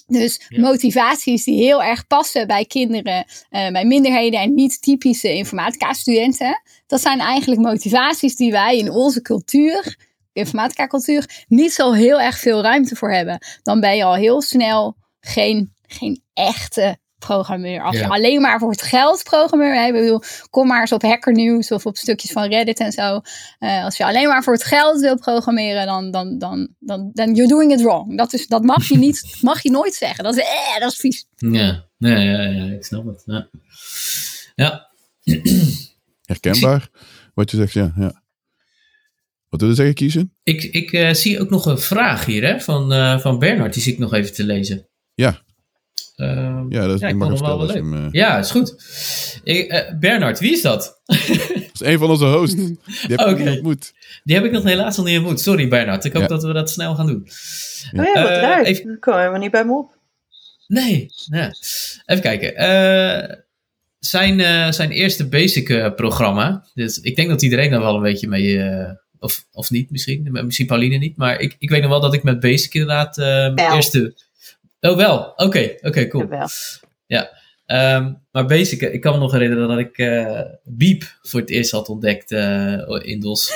[0.06, 0.60] Dus Ja.
[0.60, 6.62] motivaties die heel erg passen bij kinderen, eh, bij minderheden en niet typische informatica-studenten.
[6.86, 9.96] Dat zijn eigenlijk motivaties die wij in onze cultuur,
[10.32, 13.38] informatica-cultuur, niet zo heel erg veel ruimte voor hebben.
[13.62, 17.82] Dan ben je al heel snel geen, geen echte programmeur.
[17.82, 21.02] Als je alleen maar voor het geld programmeur hebt, ik bedoel, kom maar eens op
[21.02, 23.20] Hacker News of op stukjes van Reddit en zo.
[23.58, 27.34] Eh, als je alleen maar voor het geld wil programmeren, dan, dan, dan, dan, dan
[27.34, 28.16] you're doing it wrong.
[28.16, 30.24] Dat, is, dat mag je niet, mag je nooit zeggen.
[30.24, 31.26] Dat is, eh, dat is vies.
[31.36, 33.22] Ja, ja, ja, ja, ik snap het.
[33.24, 33.48] Ja.
[34.54, 34.88] ja.
[36.24, 36.88] Herkenbaar,
[37.34, 37.92] wat je zegt, ja.
[37.96, 38.22] ja.
[39.48, 40.32] Wat wil je zeggen, kiezen?
[40.42, 43.74] Ik, ik eh, zie ook nog een vraag hier hè, van, eh, van Bernard.
[43.74, 44.88] Die zie ik nog even te lezen.
[45.14, 45.42] Ja.
[46.18, 47.74] Ehm, Ja, dat is, Ja, ik ik mag wel leuk.
[47.76, 48.74] hem, eh, ja, is goed.
[49.44, 51.00] Ik, eh, Bernard, wie is dat?
[51.06, 51.16] dat
[51.72, 52.54] is een van onze hosts.
[52.56, 53.92] Die heb ik ontmoet.
[54.24, 55.40] Die heb ik nog helaas nog niet ontmoet.
[55.40, 56.28] Sorry Bernard, ik hoop Ja.
[56.28, 57.28] dat we dat snel gaan doen.
[57.96, 58.64] Oh ja, wat Eh, raar.
[58.64, 59.96] even- kwam helemaal niet bij me op.
[60.66, 61.50] Nee, ja.
[62.06, 62.56] even kijken.
[62.56, 63.36] Eh,
[63.98, 66.66] zijn, eh, zijn eerste basic eh, programma.
[66.74, 68.62] Dus ik denk dat iedereen daar wel een beetje mee.
[68.62, 68.90] eh,
[69.20, 70.28] of, of niet misschien.
[70.44, 71.16] Misschien Pauline niet.
[71.16, 73.18] Maar ik, ik weet nog wel dat ik met basic inderdaad.
[73.18, 74.26] eh, mijn eerste.
[74.80, 75.32] Oh, wel.
[75.36, 76.26] Oké, oké, cool.
[77.06, 77.28] Jawel.
[77.66, 81.70] Ehm, maar basic, ik kan me nog herinneren dat ik eh Beep voor het eerst
[81.70, 83.52] had ontdekt eh, in DOS.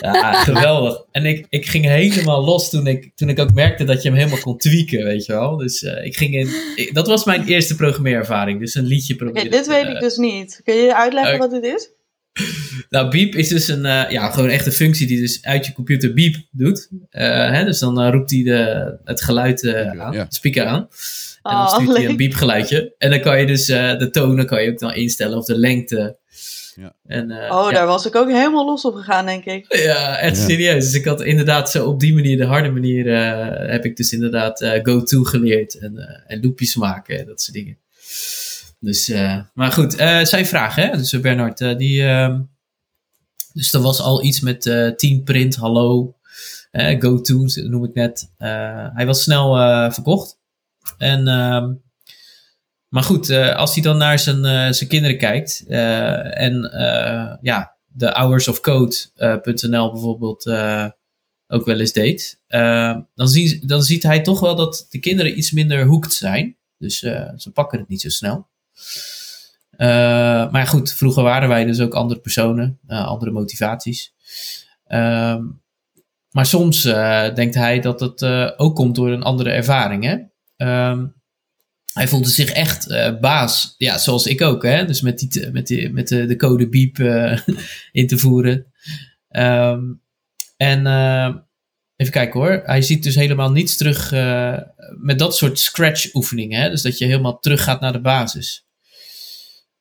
[0.00, 1.02] Ja, geweldig.
[1.10, 4.18] En ik, ik ging helemaal los toen ik, toen ik ook merkte dat je hem
[4.18, 5.56] helemaal kon tweaken, weet je wel.
[5.56, 8.60] Dus eh, ik ging in, ik- dat was mijn eerste programmeerervaring.
[8.60, 9.50] Dus een liedje proberen.
[9.50, 10.60] dit weet ik dus niet.
[10.64, 11.90] Kun je uitleggen wat dit is?
[12.90, 15.72] Nou, beep is dus een, eh, ja, gewoon echt een functie die dus uit je
[15.72, 16.88] computer beep doet.
[17.10, 20.24] Eh, hè, dus dan eh, roept hij de, het geluid eh, Speaker, aan, ja.
[20.24, 20.80] de speaker aan.
[21.42, 22.16] En dan Oh, stuurt hij een leuk.
[22.16, 22.94] beepgeluidje.
[22.98, 25.58] En dan kan je dus eh, de tonen kan je ook dan instellen of de
[25.58, 26.16] lengte.
[26.74, 26.94] Ja.
[27.06, 27.76] En, eh, Oh, ja.
[27.76, 29.76] daar was ik ook helemaal los op gegaan, denk ik.
[29.76, 30.84] Ja, echt serieus.
[30.84, 34.12] Dus ik had inderdaad zo op die manier, de harde manier, eh, heb ik dus
[34.12, 35.78] inderdaad eh, go-to geleerd.
[35.78, 37.78] En, eh, en loopjes maken en dat soort dingen.
[38.80, 40.96] Dus, eh, maar goed, eh, zijn vraag, hè?
[40.96, 42.02] Dus eh, Bernard, die.
[42.02, 42.40] ehm,
[43.52, 44.62] dus er was al iets met
[44.96, 46.16] team print, hallo,
[46.72, 48.32] go-to noem ik net.
[48.94, 49.54] Hij was snel
[49.92, 50.38] verkocht.
[50.98, 51.72] En, ehm,
[52.88, 56.70] maar goed, als hij dan naar zijn, zijn kinderen kijkt eh, en
[57.42, 60.46] ja, de hoursofcode.nl bijvoorbeeld
[61.46, 62.40] ook wel eens deed,
[63.14, 66.56] dan, zien, dan ziet hij toch wel dat de kinderen iets minder hoekt zijn.
[66.78, 66.98] Dus
[67.36, 68.48] ze pakken het niet zo snel.
[69.70, 74.14] Eh, maar goed, vroeger waren wij dus ook andere personen, eh, andere motivaties.
[74.86, 75.42] Ehm,
[76.36, 80.04] maar soms eh, denkt hij dat eh, ook komt door een andere ervaring.
[80.04, 80.16] Hè?
[80.56, 81.06] Ehm,
[81.92, 82.88] hij voelde zich echt
[83.20, 84.62] baas, ja, zoals ik ook.
[84.62, 84.84] Hè?
[84.84, 87.38] Dus met, die, met, met de, de code beep eh,
[87.92, 88.66] in te voeren.
[89.28, 89.82] Ehm,
[90.56, 90.86] en
[91.96, 92.62] even kijken hoor.
[92.64, 94.10] Hij ziet dus helemaal niets terug
[95.00, 96.70] met dat soort scratch oefeningen.
[96.70, 98.65] Dus dat je helemaal terug gaat naar de basis.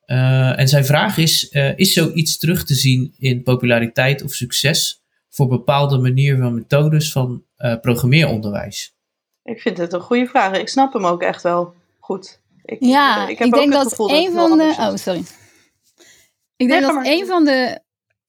[0.06, 5.04] Eh, en zijn vraag is: eh, is zoiets terug te zien in populariteit of succes
[5.30, 8.96] voor bepaalde manieren van methodes van eh, programmeeronderwijs?
[9.44, 10.58] Ik vind het een goede vraag.
[10.58, 12.40] Ik snap hem ook echt wel goed.
[12.66, 14.76] Ik, Ja, ik ik, heb ook denk het dat gevoel een van de.
[14.80, 15.24] Oh, sorry.
[16.56, 17.06] Ik denk dat maar.
[17.06, 17.80] een van de,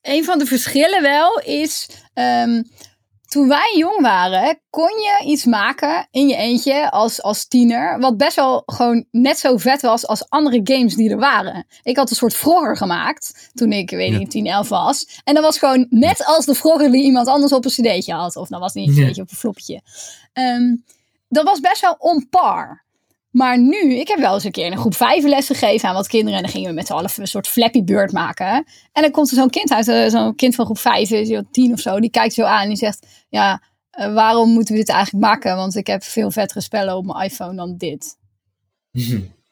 [0.03, 1.89] een van de verschillen wel is.
[2.15, 2.63] ehm,
[3.29, 7.99] toen wij jong waren, kon je iets maken in je eentje als, als tiener.
[7.99, 11.67] Wat best wel gewoon net zo vet was als andere games die er waren.
[11.83, 14.19] Ik had een soort Frogger gemaakt toen ik, weet Ja.
[14.19, 15.21] niet, 10, 11 was.
[15.25, 18.37] En dat was gewoon net als de Frogger die iemand anders op een cd'tje had.
[18.37, 19.07] Of dan was niet een Ja.
[19.07, 19.81] cd'tje op een flopje.
[20.33, 20.77] Ehm,
[21.29, 22.85] dat was best wel on par.
[23.37, 25.95] Maar nu, ik heb wel eens een keer in een groep 5 les gegeven aan
[25.95, 26.37] wat kinderen.
[26.37, 28.65] En dan gingen we met z'n allen een soort Flappy Bird maken.
[28.93, 31.45] En dan komt er zo'n kind uit, eh, zo'n kind van groep 5, is joh,
[31.51, 32.01] 10 of zo.
[32.01, 35.57] Die kijkt zo aan en die zegt, ja, eh, waarom moeten we dit eigenlijk maken?
[35.57, 38.19] Want ik heb veel vettere spellen op mijn iPhone dan dit.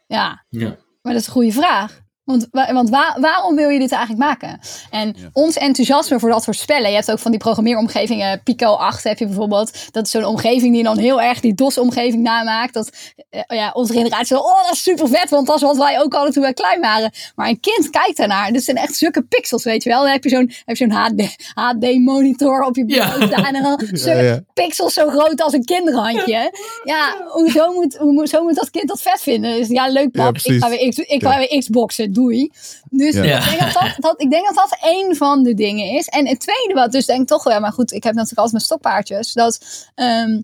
[0.07, 0.77] Ja, ja.
[1.03, 2.04] maar dat is een goede vraag.
[2.25, 4.61] Want, wa- want wa- waarom wil je dit eigenlijk maken?
[4.91, 5.29] En Ja.
[5.33, 6.89] ons enthousiasme voor dat soort spellen.
[6.89, 8.43] Je hebt ook van die programmeeromgevingen.
[8.43, 9.93] Pico 8 heb je bijvoorbeeld.
[9.93, 12.75] Dat is zo'n omgeving die dan heel erg die DOS-omgeving namaakt.
[12.75, 12.91] Dat
[13.31, 15.31] eh, ja, onze generatie zo, oh dat is super vet.
[15.31, 17.11] Want dat is wat wij ook hadden toen wij klein waren.
[17.35, 18.53] Maar een kind kijkt daarnaar.
[18.53, 20.03] Dit zijn echt zulke pixels, weet je wel.
[20.03, 23.05] Dan heb je zo'n heb je zo'n HD, HD-monitor op je Ja.
[23.11, 23.55] bureau staan.
[23.55, 24.41] En dan zulke ja.
[24.55, 26.53] pixels zo groot als een kinderhandje.
[26.85, 29.57] Ja, hoezo moet, hoe, moet- zo moet dat kind dat vet vinden?
[29.57, 30.37] Dus ja, leuk Ja, pap.
[30.37, 31.31] ik ga weer, ik Ja.
[31.33, 32.51] ga weer Xboxen, doei.
[32.91, 33.23] Dus Ja.
[33.23, 36.09] Ik, denk dat dat, dat, ik denk dat dat één van de dingen is.
[36.09, 38.53] En het tweede wat dus denk ik toch wel, maar goed, ik heb natuurlijk altijd
[38.53, 39.33] mijn stokpaardjes.
[39.33, 40.41] Dat ehm,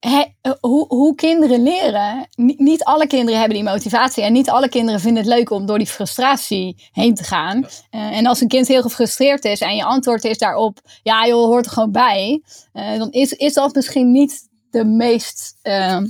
[0.00, 0.22] eh,
[0.60, 4.22] hoe, hoe kinderen leren, niet, niet alle kinderen hebben die motivatie.
[4.22, 7.66] En niet alle kinderen vinden het leuk om door die frustratie heen te gaan.
[7.90, 11.46] Eh, en als een kind heel gefrustreerd is en je antwoord is daarop, ja joh,
[11.46, 12.42] hoort er gewoon bij.
[12.72, 16.06] eh, dan is, is dat misschien niet de meest, ehm,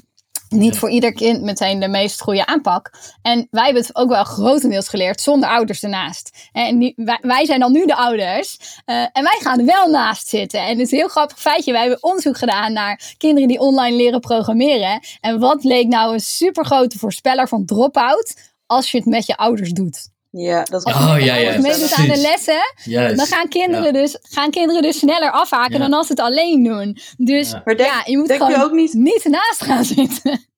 [0.51, 2.91] niet voor ieder kind meteen de meest goede aanpak.
[3.23, 6.49] En wij hebben het ook wel grotendeels geleerd zonder ouders ernaast.
[6.53, 8.57] En die- wij, wij zijn dan nu de ouders.
[8.85, 10.61] eh, en wij gaan er wel naast zitten.
[10.61, 11.73] En het is een heel grappig feitje.
[11.73, 15.01] Wij hebben onderzoek gedaan naar kinderen die online leren programmeren.
[15.21, 19.71] En wat leek nou een supergrote voorspeller van drop-out als je het met je ouders
[19.71, 20.09] doet?
[20.31, 24.51] Ja, dat Als Oh, ja, ja, meedoet aan de lessen, dan gaan kinderen, dus, gaan
[24.51, 25.79] kinderen dus sneller afhaken Ja.
[25.79, 26.99] dan als ze het alleen doen.
[27.17, 27.63] Dus Ja.
[27.65, 30.49] Maar denk, ja, je moet gewoon je ook niet niet ernaast gaan zitten.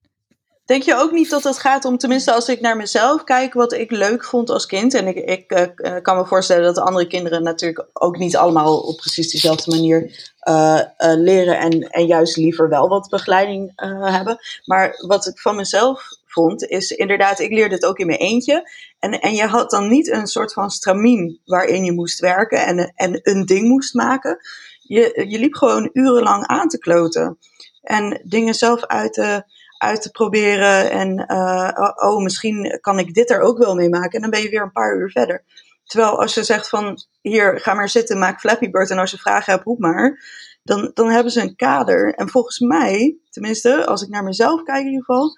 [0.64, 3.72] Denk je ook niet dat het gaat om, tenminste als ik naar mezelf kijk, wat
[3.72, 4.94] ik leuk vond als kind.
[4.94, 8.36] En ik, ik eh, eh, kan me voorstellen dat de andere kinderen natuurlijk ook niet
[8.36, 11.58] allemaal op precies dezelfde manier eh, eh, leren.
[11.58, 14.38] En, en juist liever wel wat begeleiding eh, hebben.
[14.64, 18.70] Maar wat ik van mezelf vond, is inderdaad, ik leerde het ook in mijn eentje.
[18.98, 22.92] En, en je had dan niet een soort van stramien waarin je moest werken en,
[22.94, 24.38] en een ding moest maken.
[24.80, 27.38] Je, je liep gewoon urenlang aan te kloten.
[27.82, 29.44] En dingen zelf uit te
[29.82, 30.90] uit te proberen.
[30.90, 34.12] En eh, oh, oh, misschien kan ik dit er ook wel mee maken.
[34.12, 35.44] En dan ben je weer een paar uur verder.
[35.84, 38.90] Terwijl als je zegt van hier, ga maar zitten, maak Flappy Bird.
[38.90, 40.20] En als je vragen hebt, roep maar.
[40.62, 42.14] Dan, dan hebben ze een kader.
[42.14, 45.30] En volgens mij, tenminste, als ik naar mezelf kijk in ieder geval,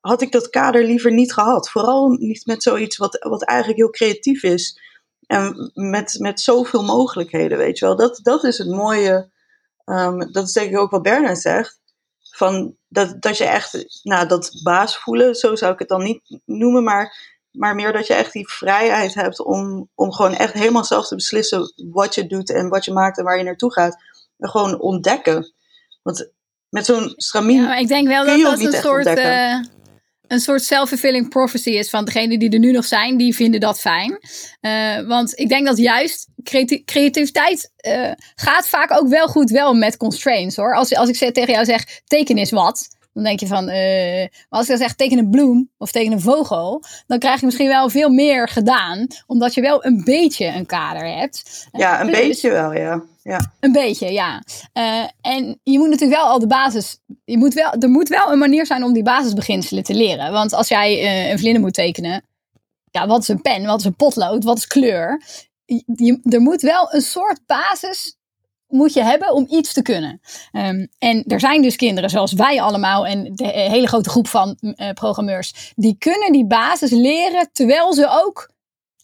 [0.00, 1.70] had ik dat kader liever niet gehad.
[1.70, 4.80] Vooral niet met zoiets wat, wat eigenlijk heel creatief is.
[5.26, 7.96] En met, met zoveel mogelijkheden, weet je wel.
[7.96, 9.30] Dat, dat is het mooie.
[9.84, 11.78] ehm, dat is denk ik ook wat Bernard zegt
[12.38, 16.40] van dat, dat je echt, nou, dat baas voelen, zo zou ik het dan niet
[16.44, 20.84] noemen, maar, maar meer dat je echt die vrijheid hebt om, om gewoon echt helemaal
[20.84, 23.96] zelf te beslissen wat je doet en wat je maakt en waar je naartoe gaat.
[24.38, 25.52] En gewoon ontdekken.
[26.02, 26.30] Want
[26.68, 29.70] met zo'n stramien, Ja, maar ik denk wel dat dat een soort, ontdekken.
[30.28, 33.80] Een soort self-fulfilling prophecy is van degenen die er nu nog zijn, die vinden dat
[33.80, 34.18] fijn.
[34.60, 39.74] Eh, want ik denk dat juist creati- creativiteit eh, gaat vaak ook wel goed wel
[39.74, 40.74] met constraints hoor.
[40.74, 42.96] Als, als ik tegen jou zeg, teken is wat.
[43.18, 46.12] Dan denk je van, eh, maar als ik dan zeg teken een bloem of teken
[46.12, 50.46] een vogel, dan krijg je misschien wel veel meer gedaan, omdat je wel een beetje
[50.46, 51.66] een kader hebt.
[51.72, 53.02] ja, een plus- beetje wel, ja.
[53.22, 53.52] ja.
[53.60, 54.42] Een beetje, ja.
[54.72, 56.98] Eh, en je moet natuurlijk wel al de basis.
[57.24, 60.32] Je moet wel, er moet wel een manier zijn om die basisbeginselen te leren.
[60.32, 62.22] Want als jij eh, een vlinder moet tekenen.
[62.90, 63.64] Ja, wat is een pen?
[63.66, 64.44] Wat is een potlood?
[64.44, 65.22] Wat is kleur?
[65.64, 68.16] Je- er moet wel een soort basis
[68.68, 70.20] moet je hebben om iets te kunnen.
[70.52, 74.28] Ehm, en er zijn dus kinderen zoals wij allemaal en de eh, hele grote groep
[74.28, 75.72] van eh, programmeurs.
[75.76, 78.50] Die kunnen die basis leren terwijl ze ook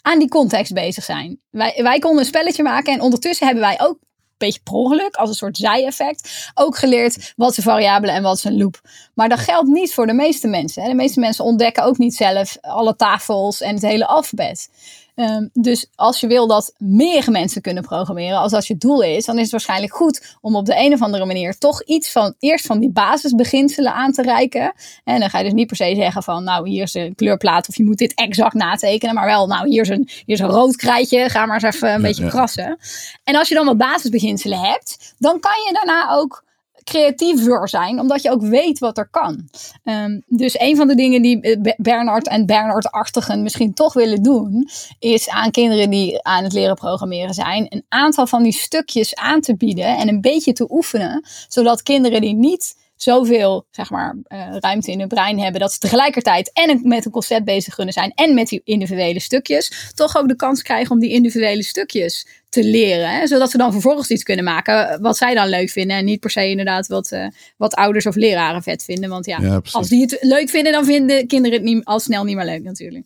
[0.03, 1.41] aan die context bezig zijn.
[1.51, 5.15] Wij, wij konden een spelletje maken en ondertussen hebben wij ook een beetje per ongeluk,
[5.15, 8.81] als een soort zij-effect, ook geleerd wat is een variabele en wat een loop.
[9.15, 10.83] Maar dat geldt niet voor de meeste mensen.
[10.83, 10.89] Hè.
[10.89, 14.69] De meeste mensen ontdekken ook niet zelf alle tafels en het hele alfabet.
[15.15, 19.25] Ehm, dus als je wil dat meer mensen kunnen programmeren, als dat je doel is,
[19.25, 22.35] dan is het waarschijnlijk goed om op de een of andere manier toch iets van
[22.39, 24.73] eerst van die basisbeginselen aan te reiken.
[25.05, 27.69] En dan ga je dus niet per se zeggen van, nou, hier is een kleurplaat
[27.69, 30.49] of je moet dit exact natekenen, maar wel, nou, hier is een, hier is een
[30.49, 32.31] rood krijtje, ga maar eens even een Ja, beetje ja.
[32.31, 32.79] krassen.
[33.25, 36.45] En als je dan wat basisbeginselen hebt, dan kan je daarna ook
[36.85, 39.49] creatiever zijn, omdat je ook weet wat er kan.
[39.85, 44.23] Ehm, dus een van de dingen die eh, Be- Bernard en Bernard-achtigen misschien toch willen
[44.23, 44.69] doen,
[44.99, 49.41] is aan kinderen die aan het leren programmeren zijn, een aantal van die stukjes aan
[49.41, 54.57] te bieden en een beetje te oefenen, zodat kinderen die niet zoveel zeg maar, eh,
[54.59, 58.13] ruimte in hun brein hebben, dat ze tegelijkertijd en met een concept bezig kunnen zijn
[58.15, 62.65] en met die individuele stukjes, toch ook de kans krijgen om die individuele stukjes te
[62.65, 63.11] leren.
[63.11, 63.27] Hè?
[63.27, 65.97] Zodat ze dan vervolgens iets kunnen maken wat zij dan leuk vinden.
[65.97, 67.27] En niet per se inderdaad wat, eh,
[67.57, 69.11] wat ouders of leraren vet vinden.
[69.11, 72.37] Want ja, als die het leuk vinden, dan vinden kinderen het niet, al snel niet
[72.37, 73.05] meer leuk natuurlijk.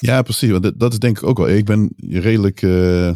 [0.00, 0.50] Ja, precies.
[0.50, 1.48] Want dat, dat is denk ik ook wel.
[1.48, 2.62] Ik ben redelijk.
[2.62, 3.10] eh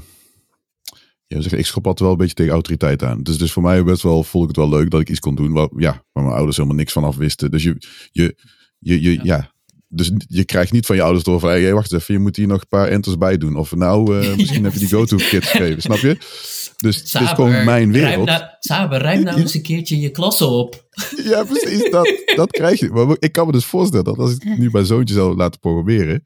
[1.29, 3.23] ja, zeg, ik schop altijd wel een beetje tegen autoriteit aan.
[3.23, 5.35] Dus, dus voor mij best wel vond ik het wel leuk dat ik iets kon
[5.35, 7.51] doen waar, ja, waar mijn ouders helemaal niks van af wisten.
[7.51, 7.77] Dus je,
[8.11, 8.37] je,
[8.79, 9.51] je, je ja.
[9.89, 12.47] Dus je krijgt niet van je ouders door van, hey, wacht even, je moet hier
[12.47, 13.57] nog een paar enters bij doen.
[13.57, 16.17] Of nou, uh, misschien heb je die go-to-kit geschreven, snap je?
[16.77, 18.27] Dus het is gewoon mijn wereld.
[18.27, 20.85] Nou, Saber, ruim nou eens een keertje je klasse op.
[21.25, 22.89] Ja, precies, dat, dat krijg je.
[22.89, 26.23] Maar ik kan me dus voorstellen dat als ik nu mijn zoontje zou laten programmeren,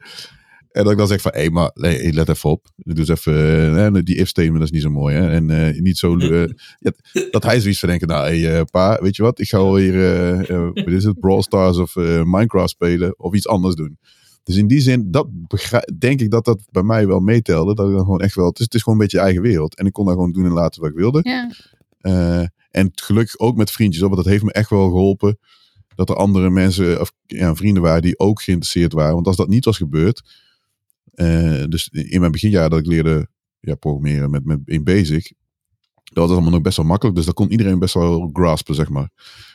[0.72, 2.66] en dat ik dan zeg van, hé, hey, maar hey, let even op.
[2.76, 5.16] Doe eens even, uh, die if-statement dat is niet zo mooi.
[5.16, 5.30] Hè?
[5.30, 6.48] En uh, niet zo, uh,
[6.78, 6.92] ja,
[7.30, 9.40] dat hij zoiets van denken, nou, hey, pa, weet je wat?
[9.40, 10.36] Ik ga alweer,
[10.74, 11.94] wat is het, Brawl Stars of
[12.24, 13.98] Minecraft spelen of iets anders doen.
[14.42, 15.28] Dus in die zin, dat
[15.98, 17.74] denk ik dat dat bij mij wel meetelde.
[17.74, 19.42] Dat ik dan gewoon echt wel, het is, het is gewoon een beetje je eigen
[19.42, 19.76] wereld.
[19.76, 21.20] En ik kon daar gewoon doen en laten wat ik wilde.
[21.22, 21.50] Ja.
[22.70, 25.38] en gelukkig ook met vriendjes, want dat heeft me echt wel geholpen.
[25.94, 29.14] Dat er andere mensen, of ja, vrienden waren die ook geïnteresseerd waren.
[29.14, 30.22] Want als dat niet was gebeurd,
[31.20, 33.28] uh, dus in mijn beginjaar dat ik leerde
[33.60, 35.32] ja, programmeren met, met in Basic,
[36.12, 37.16] dat was allemaal nog best wel makkelijk.
[37.16, 39.10] Dus dat kon iedereen best wel graspen, zeg maar.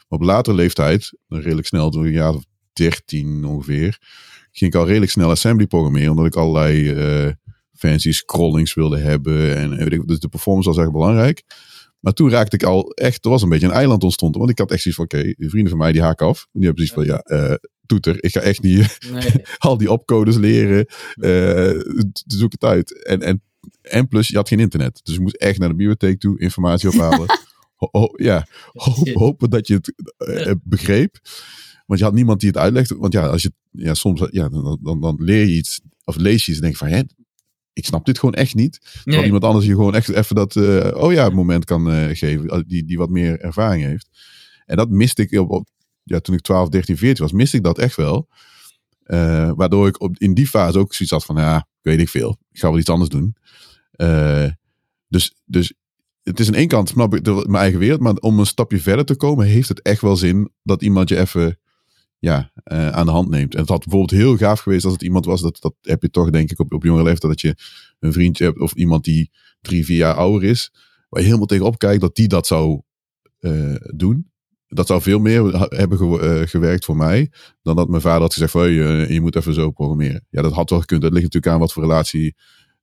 [0.08, 3.98] Maar op latere leeftijd, redelijk snel, toen een jaar of 13 ongeveer,
[4.52, 7.32] ging ik al redelijk snel assembly programmeren, omdat ik allerlei uh,
[7.74, 9.58] fancy scrollings wilde hebben.
[9.58, 11.44] En dus de performance was echt belangrijk.
[12.06, 14.36] Maar toen raakte ik al echt, er was een beetje een eiland ontstond.
[14.36, 16.48] Want ik had echt zoiets van, oké, okay, vrienden van mij die haken af.
[16.52, 18.24] Die hebben zoiets van, ja, uh, toeter.
[18.24, 19.44] Ik ga echt niet nee.
[19.58, 20.88] al die opcodes leren.
[21.16, 21.82] Uh,
[22.26, 23.04] zoek het uit.
[23.04, 23.42] En, en,
[23.82, 25.00] en plus, je had geen internet.
[25.04, 27.28] Dus je moest echt naar de bibliotheek toe, informatie ophalen.
[27.76, 31.20] ho, ho, ja, hoop, hopen dat je het uh, begreep.
[31.86, 32.96] Want je had niemand die het uitlegde.
[32.98, 36.46] Want ja, als je, ja soms, ja, dan, dan, dan leer je iets, of lees
[36.46, 37.02] je iets en denk je van, hè,
[37.76, 39.02] ik snap dit gewoon echt niet.
[39.04, 39.26] Nee.
[39.26, 42.64] iemand anders je gewoon echt even dat, uh, oh ja, moment kan uh, geven.
[42.68, 44.10] Die, die wat meer ervaring heeft.
[44.66, 45.70] En dat miste ik op, op,
[46.04, 48.28] ja, toen ik 12, 13, 14 was, miste ik dat echt wel.
[49.06, 52.38] Uh, waardoor ik op, in die fase ook zoiets had van, ja, weet ik veel.
[52.52, 53.36] Ik ga wel iets anders doen.
[55.08, 55.74] dus, dus
[56.24, 58.02] het is aan één kant, snap ik, de, mijn eigen wereld.
[58.02, 61.20] Maar om een stapje verder te komen, heeft het echt wel zin dat iemand je
[61.20, 61.60] even
[62.26, 63.54] ja, uh, aan de hand neemt.
[63.54, 66.10] En het had bijvoorbeeld heel gaaf geweest als het iemand was, dat, dat heb je
[66.10, 67.56] toch denk ik op, op jongere leeftijd, dat je
[68.00, 70.72] een vriendje hebt of iemand die drie, vier jaar ouder is,
[71.10, 72.82] waar je helemaal tegenop kijkt, dat die dat zou
[73.40, 74.32] uh, doen.
[74.68, 78.34] Dat zou veel meer hebben ge uh, gewerkt voor mij, dan dat mijn vader had
[78.34, 80.26] gezegd van, je moet even zo programmeren.
[80.30, 81.02] Ja, dat had wel gekund.
[81.02, 82.36] Dat ligt natuurlijk aan wat voor relatie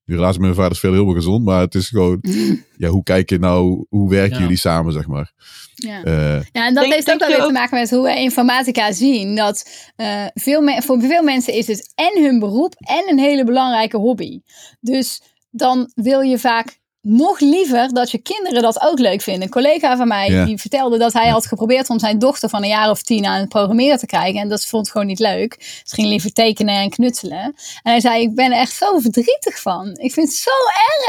[0.05, 2.18] die relatie met mijn vader is veel heel gezond, maar het is gewoon,
[2.76, 4.42] ja, hoe kijk je nou, hoe werken ja.
[4.42, 5.32] jullie samen, zeg maar.
[5.74, 8.92] Ja, uh, ja en dat heeft ook wel weer te maken met hoe we informatica
[8.92, 9.36] zien.
[9.36, 13.96] Dat uh, veel voor veel mensen is het en hun beroep en een hele belangrijke
[13.96, 14.40] hobby.
[14.80, 19.42] Dus dan wil je vaak nog liever dat je kinderen dat ook leuk vinden.
[19.42, 20.44] Een collega van mij ja.
[20.44, 21.32] die vertelde dat hij ja.
[21.32, 24.40] had geprobeerd om zijn dochter van een jaar of tien aan het programmeren te krijgen.
[24.40, 25.57] En dat vond gewoon niet leuk.
[25.84, 27.38] Ze ging liever tekenen en knutselen.
[27.38, 29.96] En hij zei, ik ben er echt zo verdrietig van.
[30.00, 30.50] Ik vind het zo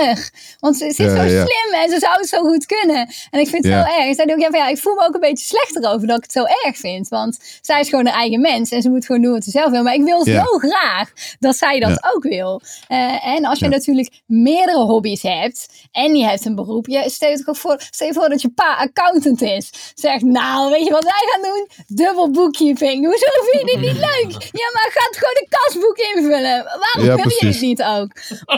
[0.06, 0.32] erg.
[0.60, 3.14] Want ze, ze is ja, zo slim en ze zou het zo goed kunnen.
[3.30, 4.06] En ik vind het zo erg.
[4.06, 6.24] Ik zei ook, ja, ja, ik voel me ook een beetje slechter over dat ik
[6.24, 7.08] het zo erg vind.
[7.08, 9.72] Want zij is gewoon een eigen mens en ze moet gewoon doen wat ze zelf
[9.72, 9.84] wil.
[9.84, 12.62] Maar ik wil zo graag dat zij dat ook wil.
[12.90, 16.88] Uh, en als je natuurlijk meerdere hobby's hebt en je hebt een beroep.
[16.88, 19.72] Je stel je voor, stel je voor dat je pa accountant is.
[19.96, 21.68] Zegt, nou, weet je wat wij gaan doen?
[21.88, 23.06] Dubbel bookkeeping.
[23.06, 24.32] Hoezo vind je dit niet leuk?
[24.32, 26.64] Ja, maar gaat gewoon een kasboek invullen.
[26.64, 28.12] Waarom ja, wil je het niet ook?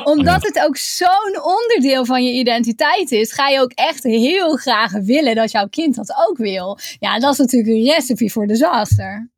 [0.03, 0.47] Omdat ja.
[0.47, 5.35] het ook zo'n onderdeel van je identiteit is, ga je ook echt heel graag willen
[5.35, 6.77] dat jouw kind dat ook wil.
[6.99, 9.29] Ja, dat is natuurlijk een recipe voor disaster.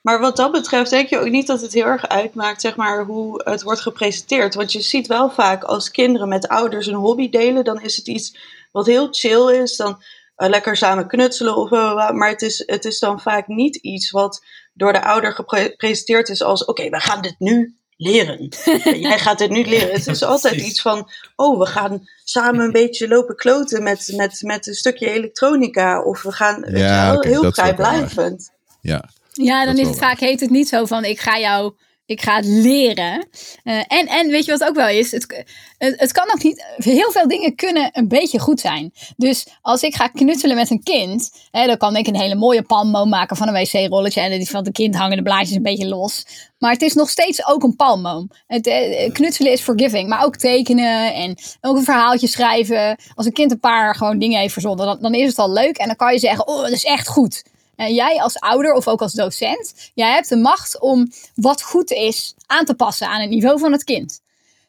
[0.00, 3.04] Maar wat dat betreft denk je ook niet dat het heel erg uitmaakt, zeg maar,
[3.04, 4.54] hoe het wordt gepresenteerd.
[4.54, 8.08] Want je ziet wel vaak als kinderen met ouders een hobby delen, dan is het
[8.08, 8.36] iets
[8.72, 9.76] wat heel chill is.
[9.76, 10.02] Dan
[10.36, 14.10] uh, lekker samen knutselen of uh, maar het is, het is dan vaak niet iets
[14.10, 18.48] wat door de ouder gepresenteerd is als: oké, okay, we gaan dit nu leren.
[19.08, 19.92] Jij gaat dit nu leren.
[19.92, 24.42] Het is altijd iets van: oh, we gaan samen een beetje lopen kloten met, met,
[24.42, 26.02] met een stukje elektronica.
[26.02, 28.50] Of we gaan ja, wel, heel vrijblijvend.
[28.80, 31.72] Ja, ja, dan is het vaak, heet het niet zo van ik ga jou,
[32.10, 33.28] ik ga het leren.
[33.64, 35.10] Uh, en, en weet je wat ook wel is?
[35.10, 35.44] Het,
[35.78, 38.92] het, het, kan ook niet, heel veel dingen kunnen een beetje goed zijn.
[39.16, 42.62] Dus als ik ga knutselen met een kind, hè, dan kan ik een hele mooie
[42.62, 44.20] palmboom maken van een wc-rolletje.
[44.20, 46.24] En die van het kind hangen de blaadjes een beetje los.
[46.58, 48.30] Maar het is nog steeds ook een palmboom.
[48.46, 52.98] Het, uh, knutselen is forgiving, maar ook tekenen en ook een verhaaltje schrijven.
[53.14, 55.76] Als een kind een paar gewoon dingen heeft verzonnen, dan, dan is het al leuk.
[55.76, 57.42] En dan kan je zeggen, oh, dat is echt goed.
[57.80, 61.90] En jij als ouder of ook als docent, jij hebt de macht om wat goed
[61.90, 64.20] is aan te passen aan het niveau van het kind.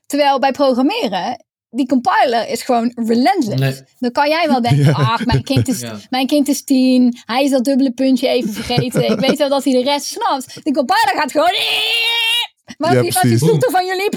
[0.06, 3.60] Terwijl bij programmeren, die compiler is gewoon relentless.
[3.60, 3.88] Nee.
[4.00, 6.00] Dan kan jij wel denken, ach, mijn kind, is, ja.
[6.10, 9.10] mijn kind is tien, hij is dat dubbele puntje even vergeten.
[9.12, 10.64] Ik weet wel dat hij de rest snapt.
[10.64, 11.56] Die compiler gaat gewoon...
[12.78, 14.10] Want Ja, die, want die van jullie.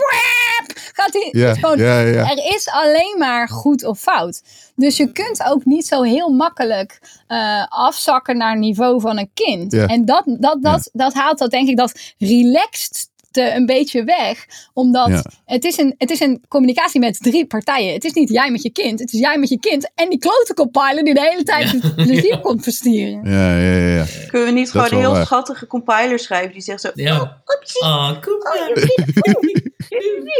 [0.92, 2.30] Gaat die, Ja, het is gewoon, ja.
[2.30, 4.42] Er is alleen maar goed of fout.
[4.76, 9.30] Dus je kunt ook niet zo heel makkelijk eh, afzakken naar het niveau van een
[9.34, 9.72] kind.
[9.72, 14.46] En dat, dat, dat, dat haalt dat denk ik dat relaxed te een beetje weg.
[14.72, 15.24] Omdat Ja.
[15.44, 17.92] het, is een, het is een communicatie met drie partijen.
[17.92, 19.00] Het is niet jij met je kind.
[19.00, 19.90] Het is jij met je kind.
[19.94, 21.90] En die klote compiler die de hele tijd Ja.
[22.04, 23.20] plezier komt verstieren.
[23.30, 23.94] Ja, ja, ja.
[23.96, 24.04] ja.
[24.28, 25.24] Kunnen we niet gewoon een heel waar.
[25.24, 26.90] schattige compiler schrijven die zegt zo...
[26.94, 27.42] Ja.
[27.58, 28.36] Oepsie, Ah, cool.
[28.38, 28.76] oh,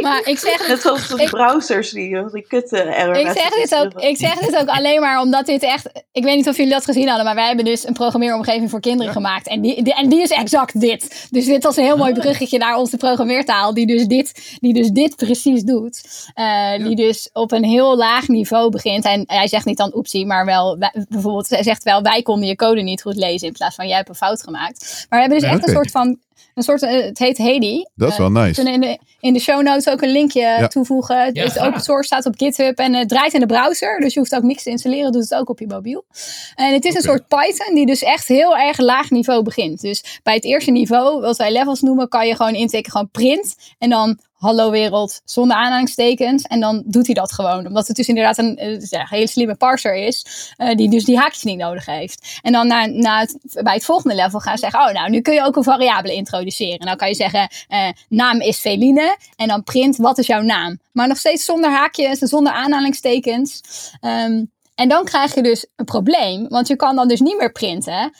[0.01, 3.75] Maar ik zeg Net zoals de Ik- browsers die, die kutte error Ik zeg, dit
[3.75, 5.89] ook, ik zeg dit ook alleen maar omdat dit echt.
[6.11, 8.79] Ik weet niet of jullie dat gezien hadden, maar wij hebben dus een programmeeromgeving voor
[8.79, 9.47] kinderen gemaakt.
[9.47, 11.27] En die, die- en die is exact dit.
[11.31, 14.89] Dus dit was een heel mooi bruggetje naar onze programmeertaal, die dus dit, die dus
[14.89, 16.01] dit precies doet.
[16.33, 19.05] Eh, Die dus op een heel laag niveau begint.
[19.05, 20.77] En hij zegt niet dan oepsie, maar wel
[21.09, 23.95] bijvoorbeeld, hij zegt wel: wij konden je code niet goed lezen in plaats van jij
[23.97, 25.05] hebt een fout gemaakt.
[25.09, 26.17] Maar we hebben dus Ja, echt een soort van.
[26.55, 27.83] Een soort, eh, het heet Hedy.
[27.95, 28.53] Dat is Eh, wel nice.
[28.53, 30.67] kunnen in de, in de show notes ook een linkje Ja.
[30.67, 31.25] toevoegen.
[31.25, 33.99] Het Ja, is open source, staat op GitHub en het draait in de browser.
[33.99, 36.05] Dus je hoeft ook niks te installeren, doet het ook op je mobiel.
[36.55, 39.81] En het is een soort Python die dus echt heel erg laag niveau begint.
[39.81, 43.55] Dus bij het eerste niveau, wat wij levels noemen, kan je gewoon intikken gewoon print.
[43.77, 46.43] En dan hallo wereld zonder aanhalingstekens.
[46.43, 47.67] En dan doet hij dat gewoon.
[47.67, 50.25] Omdat het dus inderdaad een, eh, een hele slimme parser is.
[50.57, 52.39] eh, die dus die haakjes niet nodig heeft.
[52.41, 53.27] En dan na, na
[53.63, 54.79] bij het volgende level gaan ze zeggen.
[54.79, 56.79] Oh nou, nu kun je ook een variabele introduceren.
[56.79, 59.17] En dan kan je zeggen eh, naam is Feline.
[59.35, 60.79] En dan print wat is jouw naam.
[60.91, 63.61] Maar nog steeds zonder haakjes en zonder aanhalingstekens.
[64.01, 64.43] Ehm,
[64.75, 66.47] en dan krijg je dus een probleem.
[66.49, 68.13] Want je kan dan dus niet meer printen.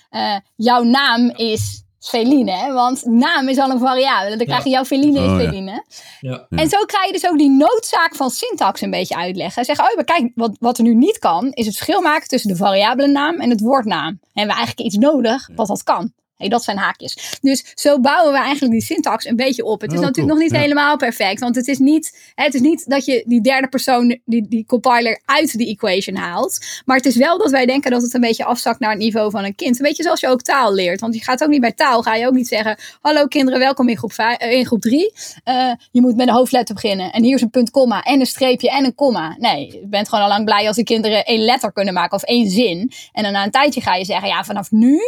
[0.55, 2.51] jouw naam is Feline.
[2.51, 4.37] hè, Want naam is al een variabele.
[4.37, 5.47] Dan krijg je jouw Feline is Oh, ja.
[5.47, 5.85] Feline.
[6.19, 6.45] Ja.
[6.49, 9.65] En zo krijg je dus ook die noodzaak van syntax een beetje uitleggen.
[9.65, 12.49] Zeggen, oh, maar kijk, wat, wat er nu niet kan, is het verschil maken tussen
[12.49, 14.07] de variabele naam en het woordnaam.
[14.07, 16.11] En we hebben eigenlijk iets nodig wat dat kan.
[16.37, 17.37] Hey, dat zijn haakjes.
[17.41, 19.81] Dus zo bouwen we eigenlijk die syntax een beetje op.
[19.81, 20.39] Het is Oh, natuurlijk cool.
[20.39, 20.67] nog niet Ja.
[20.67, 21.39] helemaal perfect.
[21.39, 25.21] Want het is niet, het is niet dat je die derde persoon, die, die compiler,
[25.25, 26.65] uit die equation haalt.
[26.85, 29.31] Maar het is wel dat wij denken dat het een beetje afzakt naar het niveau
[29.31, 29.79] van een kind.
[29.79, 30.99] Een beetje zoals je ook taal leert.
[31.01, 32.77] Want je gaat ook niet bij taal, ga je ook niet zeggen...
[33.01, 35.13] Hallo kinderen, welkom in groep, vijf- eh, in groep drie.
[35.43, 37.11] Eh, je moet met een hoofdletter beginnen.
[37.11, 39.35] En hier is een punt, komma en een streepje en een komma.
[39.39, 42.23] Nee, je bent gewoon al lang blij als de kinderen één letter kunnen maken of
[42.23, 42.91] één zin.
[43.11, 44.99] En dan na een tijdje ga je zeggen, ja, vanaf nu,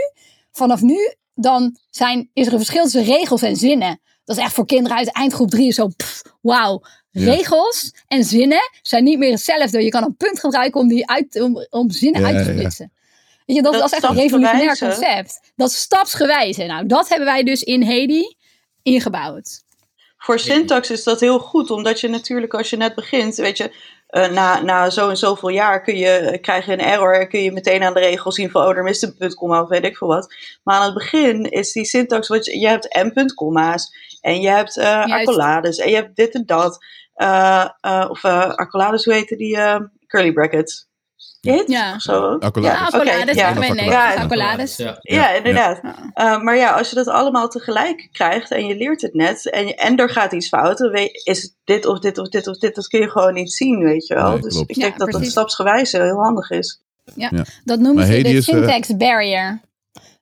[0.58, 3.99] vanaf nu, dan zijn, is er een verschil tussen regels en zinnen.
[4.26, 6.82] Dat is echt voor kinderen uit eindgroep drie zo, pff, wauw.
[7.12, 7.34] Ja.
[7.34, 9.84] Regels en zinnen zijn niet meer hetzelfde.
[9.84, 12.58] Je kan een punt gebruiken om, die uit, om, om zinnen Ja, uit te ja.
[12.58, 12.91] splitsen.
[13.45, 15.39] Weet je, dat, Dat dat is echt een revolutionair concept.
[15.55, 16.64] Dat is stapsgewijze.
[16.64, 18.24] Nou, dat hebben wij dus in Hedy
[18.84, 19.64] ingebouwd.
[20.18, 23.72] Voor syntax is dat heel goed, omdat je natuurlijk als je net begint, weet je,
[24.08, 27.43] eh, na, na zo en zoveel jaar kun je, krijg je een error en kun
[27.43, 29.86] je meteen aan de regel zien van, oh, er mist een punt, komma of weet
[29.86, 30.36] ik veel wat.
[30.64, 33.91] Maar aan het begin is die syntax, wat je, je hebt en punt, komma's
[34.22, 36.86] en je hebt eh accolades en je hebt dit en dat.
[37.14, 39.58] Eh, eh, of eh accolades, hoe heette die?
[39.58, 40.87] eh, curly brackets.
[41.56, 41.68] Dit?
[41.68, 41.93] Ja.
[41.95, 42.38] Of zo?
[42.39, 42.80] Accolades.
[42.80, 43.36] Ja, oké, accolades.
[43.36, 44.14] ja.
[44.14, 44.76] Ja, accolades.
[44.78, 44.98] Ja.
[45.02, 45.80] Ja, inderdaad.
[45.84, 45.95] Ja.
[46.14, 49.68] Eh, maar ja, als je dat allemaal tegelijk krijgt en je leert het net en,
[49.68, 52.48] je- en er gaat iets fout, dan weet, is het dit of dit of dit
[52.48, 54.32] of dit, dat kun je gewoon niet zien, weet je wel.
[54.32, 54.70] Nee, dus klopt.
[54.70, 55.32] ik Ja, denk dat dat precies.
[55.32, 56.82] stapsgewijze heel handig is.
[57.64, 59.60] Dat noemen Maar ze de eh, syntax barrier.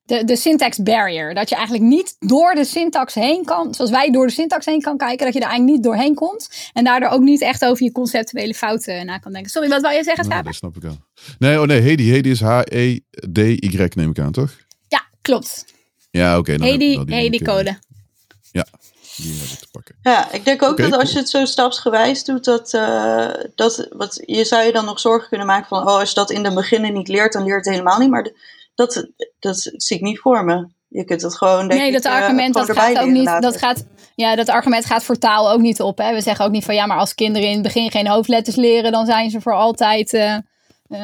[0.05, 1.33] De, de syntax barrier.
[1.33, 3.73] Dat je eigenlijk niet door de syntax heen kan.
[3.73, 5.25] Zoals wij door de syntax heen kan kijken.
[5.25, 6.69] Dat je er eigenlijk niet doorheen komt.
[6.73, 9.51] En daardoor ook niet echt over je conceptuele fouten na kan denken.
[9.51, 10.45] Sorry, wat wou je zeggen, Nou, Schaap?
[10.45, 10.97] dat snap ik al.
[11.39, 12.03] Nee, oh nee, Hedy.
[12.03, 14.51] Hedy is H-E-D-Y neem ik aan, toch?
[14.87, 15.65] Ja, klopt.
[16.11, 16.51] Ja, oké.
[16.53, 17.77] ik Hedy, die Hedy code.
[19.17, 19.95] Die heb ik te pakken.
[20.01, 24.21] Ja, ik denk ook dat als je het zo stapsgewijs doet, dat, eh, dat wat,
[24.25, 26.53] je zou je dan nog zorgen kunnen maken van, oh, als je dat in de
[26.53, 28.09] beginnen niet leert, dan leert het helemaal niet.
[28.09, 28.35] Maar de-
[28.75, 29.07] dat,
[29.39, 30.67] dat zie ik niet voor me.
[30.87, 33.37] Je kunt het gewoon, denk Nee, dat ik, eh, argument dat gaat ook niet.
[33.39, 35.97] Dat gaat, ja, dat argument gaat voor taal ook niet op.
[35.97, 36.13] Hè.
[36.13, 38.91] We zeggen ook niet van ja, maar als kinderen in het begin geen hoofdletters leren,
[38.91, 40.13] dan zijn ze voor altijd.
[40.13, 40.41] eh, eh,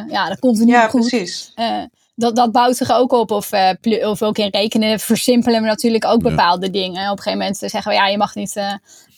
[0.07, 1.07] ja, dat komt er niet Ja, goed.
[1.07, 1.51] precies.
[1.55, 1.83] Eh,
[2.15, 3.31] dat, dat bouwt zich ook op.
[3.31, 6.29] Of, eh, of ook in rekenen versimpelen we natuurlijk ook Ja.
[6.29, 7.03] bepaalde dingen.
[7.11, 8.53] Op een gegeven moment zeggen we ja, je mag niet.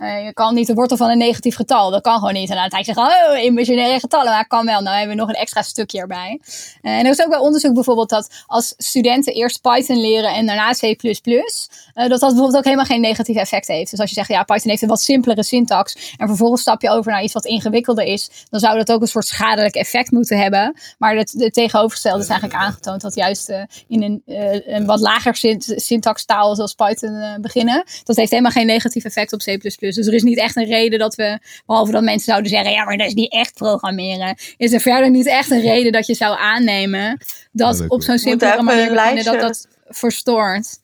[0.03, 1.91] Eh, je kan niet de wortel van een negatief getal.
[1.91, 2.49] Dat kan gewoon niet.
[2.49, 4.31] En het eind zeggen oh, imaginaire getallen.
[4.31, 4.81] Maar kan wel.
[4.81, 6.39] Nou hebben we nog een extra stukje erbij.
[6.81, 10.45] Eh, en er is ook bij onderzoek bijvoorbeeld dat als studenten eerst Python leren en
[10.45, 10.81] daarna C++.
[10.81, 13.91] eh, dat dat bijvoorbeeld ook helemaal geen negatief effect heeft.
[13.91, 16.13] Dus als je zegt ja, Python heeft een wat simpelere syntax.
[16.17, 18.29] En vervolgens stap je over naar iets wat ingewikkelder is.
[18.49, 20.75] Dan zou dat ook een soort schadelijk effect moeten hebben.
[20.97, 23.49] Maar het, het tegenovergestelde is eigenlijk aangetoond dat juist
[23.87, 24.21] in een,
[24.65, 27.83] een wat lager synt- syntaxtaal zoals Python beginnen.
[28.03, 29.57] Dat heeft helemaal geen negatief effect op C++.
[29.95, 32.83] Dus er is niet echt een reden dat we, behalve dat mensen zouden zeggen, ja,
[32.83, 34.37] maar dat is niet echt programmeren.
[34.57, 37.17] Is er verder niet echt een reden dat je zou aannemen
[37.51, 40.81] dat Ja, op zo'n simpele manier dat dat verstoort.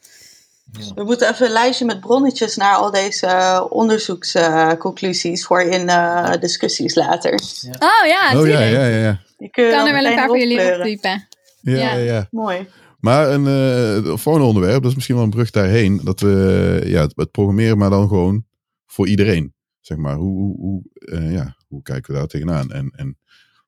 [0.96, 6.34] We moeten even een lijstje met bronnetjes naar al deze uh, onderzoeksconclusies voor in uh,
[6.40, 7.34] discussies later.
[7.80, 9.20] Oh ja, Oh ja, ja, ja.
[9.38, 11.28] je kan er wel een paar voor jullie optypen.
[11.62, 11.94] Ja, Ja.
[11.94, 12.28] ja, ja.
[12.32, 12.68] Mooi.
[13.00, 16.02] Maar een eh volgende onderwerp, dat is misschien wel een brug daarheen.
[16.04, 18.46] Dat we ja, het, het programmeren, maar dan gewoon
[18.92, 19.54] voor iedereen.
[19.80, 22.72] Zeg maar, hoe, hoe, eh, ja, hoe kijken we daar tegenaan?
[22.72, 23.18] En, en,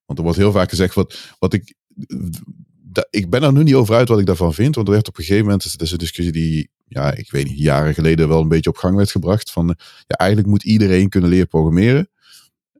[0.06, 1.76] want er wordt heel vaak gezegd, wat, wat ik,
[3.10, 4.76] ik ben er nu niet over uit wat ik daarvan vind.
[4.76, 7.48] Want er werd op een gegeven moment, dat is een discussie die, ja, ik weet
[7.48, 9.52] niet, jaren geleden wel een beetje op gang werd gebracht.
[9.52, 9.76] Van,
[10.08, 12.10] ja, eigenlijk moet iedereen kunnen leren programmeren.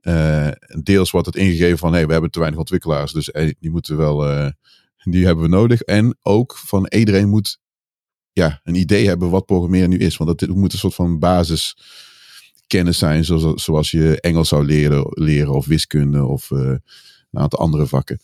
[0.00, 0.48] Eh,
[0.82, 4.28] deels wordt het ingegeven van, hey, we hebben te weinig ontwikkelaars, dus die moeten wel,
[4.28, 4.50] eh,
[5.02, 5.80] die hebben we nodig.
[5.80, 7.60] En ook van iedereen moet
[8.32, 10.16] ja, een idee hebben wat programmeren nu is.
[10.16, 11.18] Want dat moet een soort van
[12.80, 16.58] basiskennis zijn, zoals, zoals je Engels zou leren, leren of wiskunde of eh,
[17.30, 18.18] een aantal andere vakken.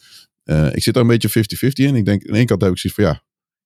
[0.45, 1.95] Eh, ik zit daar een beetje 50-50 in.
[1.95, 3.23] Ik denk, aan de ene kant heb ik zoiets van, ja,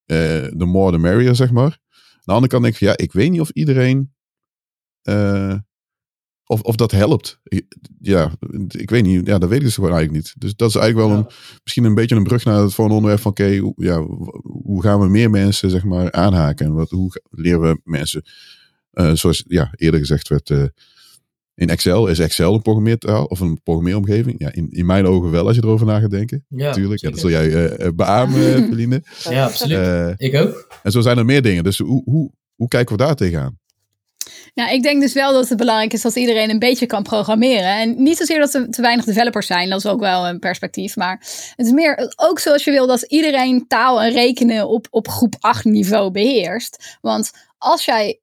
[0.07, 1.79] eh the more the merrier, zeg maar.
[2.13, 4.13] Aan de andere kant denk ik van, ja, ik weet niet of iedereen,
[5.03, 5.55] eh,
[6.47, 7.41] of, of dat helpt.
[8.01, 8.33] Ja,
[8.69, 10.35] ik weet niet, ja, dat weet ik dus gewoon eigenlijk niet.
[10.41, 11.25] Dus dat is eigenlijk wel Ja.
[11.25, 11.31] een,
[11.63, 14.01] misschien een beetje een brug naar het volgende onderwerp van, oké, hoe- ja,
[14.43, 16.67] hoe gaan we meer mensen, zeg maar, aanhaken?
[16.67, 18.31] En wat, hoe leren we mensen, eh,
[18.93, 20.65] zoals ja, eerder gezegd werd, eh,
[21.55, 24.35] in Excel, is Excel een programmeertaal of een programmeeromgeving?
[24.39, 26.45] Ja, in, in mijn ogen wel, als je erover na gaat denken.
[26.49, 29.03] Ja, Natuurlijk, ja, dat zul jij eh, eh, beamen, eh, Feline.
[29.29, 29.79] Ja, absoluut.
[29.79, 30.69] Eh, Ik ook.
[30.83, 31.65] en zo zijn er meer dingen.
[31.65, 33.61] Dus hoe, hoe, hoe kijken we daar tegenaan?
[34.55, 37.79] Nou, ik denk dus wel dat het belangrijk is dat iedereen een beetje kan programmeren.
[37.81, 40.97] En niet zozeer dat er te weinig developers zijn, dat is ook wel een perspectief.
[40.97, 41.19] Maar
[41.57, 45.35] het is meer ook zoals je wil dat iedereen taal en rekenen op, op groep
[45.41, 46.99] 8 niveau beheerst.
[47.01, 48.21] Want als jij,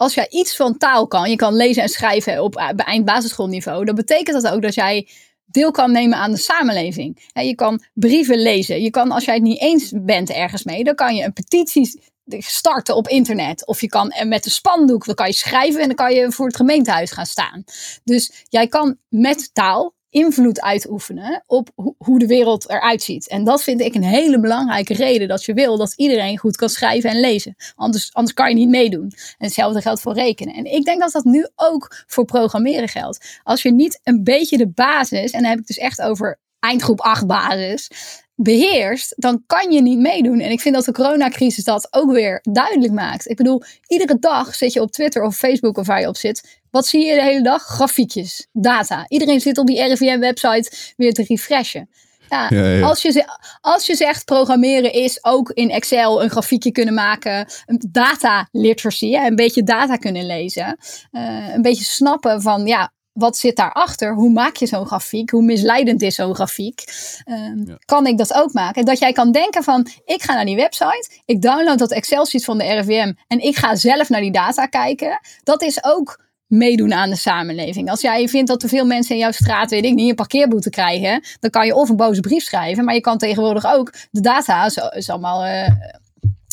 [0.00, 3.84] als jij iets van taal kan, je kan lezen en schrijven op eh, eind basisschoolniveau,
[3.84, 5.08] dan betekent dat ook dat jij
[5.44, 7.28] deel kan nemen aan de samenleving.
[7.32, 8.82] Je kan brieven lezen.
[8.82, 12.00] Je kan, als jij het niet eens bent ergens mee, dan kan je een petitie
[12.38, 13.66] starten op internet.
[13.66, 16.32] Of je kan en met de spandoek, dan kan je schrijven en dan kan je
[16.32, 17.64] voor het gemeentehuis gaan staan.
[18.04, 23.28] Dus jij kan met taal invloed uitoefenen op ho- hoe de wereld eruit ziet.
[23.28, 26.68] En dat vind ik een hele belangrijke reden dat je wil dat iedereen goed kan
[26.68, 27.54] schrijven en lezen.
[27.76, 29.12] Anders, anders kan je niet meedoen.
[29.12, 30.54] En hetzelfde geldt voor rekenen.
[30.54, 33.40] En ik denk dat dat nu ook voor programmeren geldt.
[33.42, 37.00] Als je niet een beetje de basis, en dan heb ik dus echt over eindgroep
[37.00, 37.88] 8 basis,
[38.34, 40.40] beheerst, dan kan je niet meedoen.
[40.40, 43.28] En ik vind dat de coronacrisis dat ook weer duidelijk maakt.
[43.28, 46.59] Ik bedoel, iedere dag zit je op Twitter of Facebook of waar je op zit.
[46.70, 47.62] Wat zie je de hele dag?
[47.62, 49.04] Grafiekjes, data.
[49.08, 51.88] Iedereen zit op die RIVM-website weer te refreshen.
[52.28, 52.86] Ja, Ja, ja.
[52.86, 53.24] Als, je,
[53.60, 59.14] als je zegt programmeren is ook in Excel een grafiekje kunnen maken, een data literacy,
[59.14, 60.76] een beetje data kunnen lezen,
[61.10, 64.14] eh, een beetje snappen van ja, wat zit daarachter?
[64.14, 65.30] Hoe maak je zo'n grafiek?
[65.30, 66.84] Hoe misleidend is zo'n grafiek?
[67.24, 67.76] Ehm, Ja.
[67.84, 68.84] Kan ik dat ook maken?
[68.84, 72.58] Dat jij kan denken van, ik ga naar die website, ik download dat Excel-sheet van
[72.58, 75.20] de RIVM en ik ga zelf naar die data kijken.
[75.42, 77.90] Dat is ook meedoen aan de samenleving.
[77.90, 80.70] Als jij vindt dat te veel mensen in jouw straat, weet ik niet, een parkeerboete
[80.70, 84.20] krijgen, dan kan je of een boze brief schrijven, maar je kan tegenwoordig ook de
[84.20, 85.68] data, zo is allemaal eh,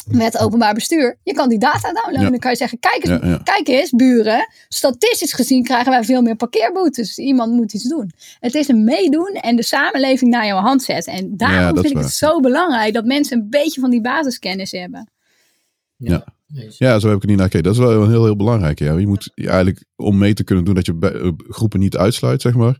[0.08, 2.22] met openbaar bestuur, je kan die data downloaden.
[2.22, 2.30] Ja.
[2.30, 3.42] Dan kan je zeggen, kijk eens, Ja, ja.
[3.44, 7.18] kijk eens, buren, statistisch gezien krijgen wij veel meer parkeerboetes.
[7.18, 8.12] Iemand moet iets doen.
[8.40, 11.14] Het is een meedoen en de samenleving naar jouw hand zetten.
[11.14, 12.04] En daarom vind ik waar.
[12.04, 15.10] het zo belangrijk dat mensen een beetje van die basiskennis hebben.
[15.98, 16.24] Ja.
[16.48, 17.74] Nee, Ja, zo heb ik er niet naar gekeken.
[17.74, 18.80] Dat is wel een heel, heel belangrijk.
[18.80, 18.98] Ja.
[18.98, 22.42] Je moet je eigenlijk, om mee te kunnen doen dat je eh, groepen niet uitsluit,
[22.42, 22.80] zeg maar,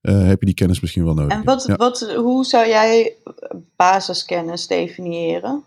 [0.00, 1.32] eh, heb je die kennis misschien wel nodig.
[1.38, 1.76] En wat, Ja.
[1.76, 3.14] wat, hoe zou jij
[3.76, 5.64] basiskennis definiëren?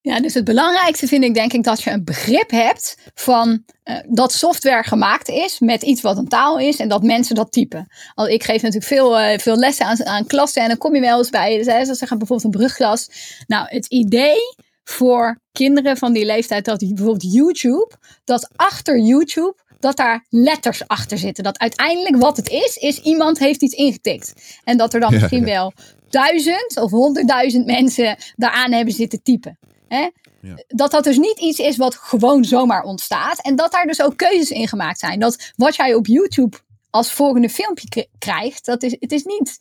[0.00, 3.96] Ja, dus het belangrijkste vind ik denk ik dat je een begrip hebt van eh,
[4.08, 7.86] dat software gemaakt is met iets wat een taal is en dat mensen dat typen.
[8.14, 11.00] Al, ik geef natuurlijk veel, eh, veel lessen aan, aan klassen en dan kom je
[11.00, 13.10] wel eens bij, ze zeggen bijvoorbeeld een brugklas.
[13.46, 14.36] Nou, het idee
[14.84, 17.90] voor kinderen van die leeftijd dat bijvoorbeeld YouTube,
[18.24, 21.44] dat achter YouTube dat daar letters achter zitten.
[21.44, 24.32] Dat uiteindelijk wat het is, is iemand heeft iets ingetikt.
[24.64, 25.52] En dat er dan Ja, misschien ja.
[25.52, 25.72] wel
[26.08, 29.58] duizend of honderdduizend mensen daaraan hebben zitten typen.
[29.88, 30.10] Hè?
[30.40, 30.62] Ja.
[30.66, 33.42] Dat dat dus niet iets is wat gewoon zomaar ontstaat.
[33.42, 35.20] En dat daar dus ook keuzes in gemaakt zijn.
[35.20, 36.56] Dat wat jij op YouTube
[36.90, 39.58] als volgende filmpje krijgt, dat is, het is niet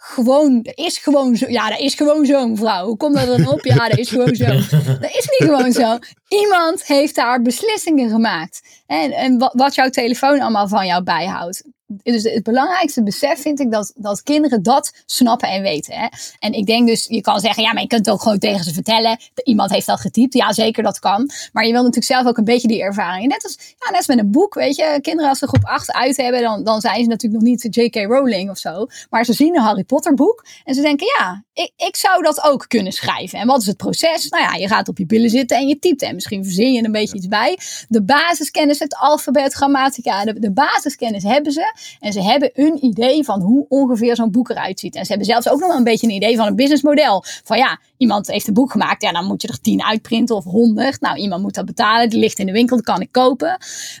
[0.00, 2.86] gewoon, er is gewoon zo, ja, er is gewoon zo'n vrouw.
[2.86, 3.64] Hoe komt dat dan op?
[3.64, 4.44] Ja, dat is gewoon zo.
[5.00, 5.98] Dat is niet gewoon zo.
[6.28, 8.82] Iemand heeft daar beslissingen gemaakt.
[8.86, 11.62] En, en wat, wat jouw telefoon allemaal van jou bijhoudt.
[11.88, 15.94] Dus het belangrijkste besef vind ik dat, dat kinderen dat snappen en weten.
[15.94, 16.06] Hè?
[16.38, 18.64] En ik denk dus, je kan zeggen, ja, maar je kunt het ook gewoon tegen
[18.64, 19.18] ze vertellen.
[19.44, 20.34] Iemand heeft dat getypt.
[20.34, 21.30] Ja, zeker, dat kan.
[21.52, 23.28] Maar je wil natuurlijk zelf ook een beetje die ervaring.
[23.28, 24.98] Net als, ja, net als met een boek, weet je.
[25.02, 27.94] Kinderen als ze groep 8 uit hebben, dan, dan zijn ze natuurlijk nog niet J.K.
[27.94, 28.86] Rowling of zo.
[29.10, 32.42] Maar ze zien een Harry Potter boek en ze denken, ja, ik, ik zou dat
[32.44, 33.38] ook kunnen schrijven.
[33.38, 34.28] En wat is het proces?
[34.28, 36.02] Nou ja, je gaat op je billen zitten en je typt.
[36.02, 37.58] En misschien verzin je een beetje iets bij.
[37.88, 41.76] De basiskennis, het alfabet, grammatica, de, de basiskennis hebben ze.
[42.00, 44.94] En ze hebben een idee van hoe ongeveer zo'n boek eruit ziet.
[44.94, 47.24] En ze hebben zelfs ook nog wel een beetje een idee van een businessmodel.
[47.44, 49.02] Van ja, iemand heeft een boek gemaakt.
[49.02, 51.00] Ja, dan moet je er tien uitprinten of honderd.
[51.00, 52.10] Nou, iemand moet dat betalen.
[52.10, 53.58] Die ligt in de winkel, dat kan ik kopen.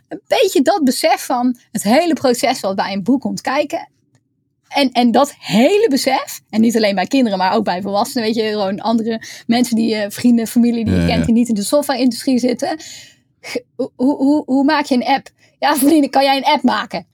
[0.08, 3.88] Een beetje dat besef van het hele proces wat bij een boek komt kijken.
[4.68, 8.34] En, en dat hele besef, en niet alleen bij kinderen, maar ook bij volwassenen, weet
[8.34, 11.62] je, gewoon andere mensen die, uh, vrienden, familie die je kent, die niet in de
[11.62, 12.76] software-industrie zitten.
[13.76, 15.30] Hoe, hoe, hoe maak je een app?
[15.58, 17.06] Ja, vrienden, kan jij een app maken?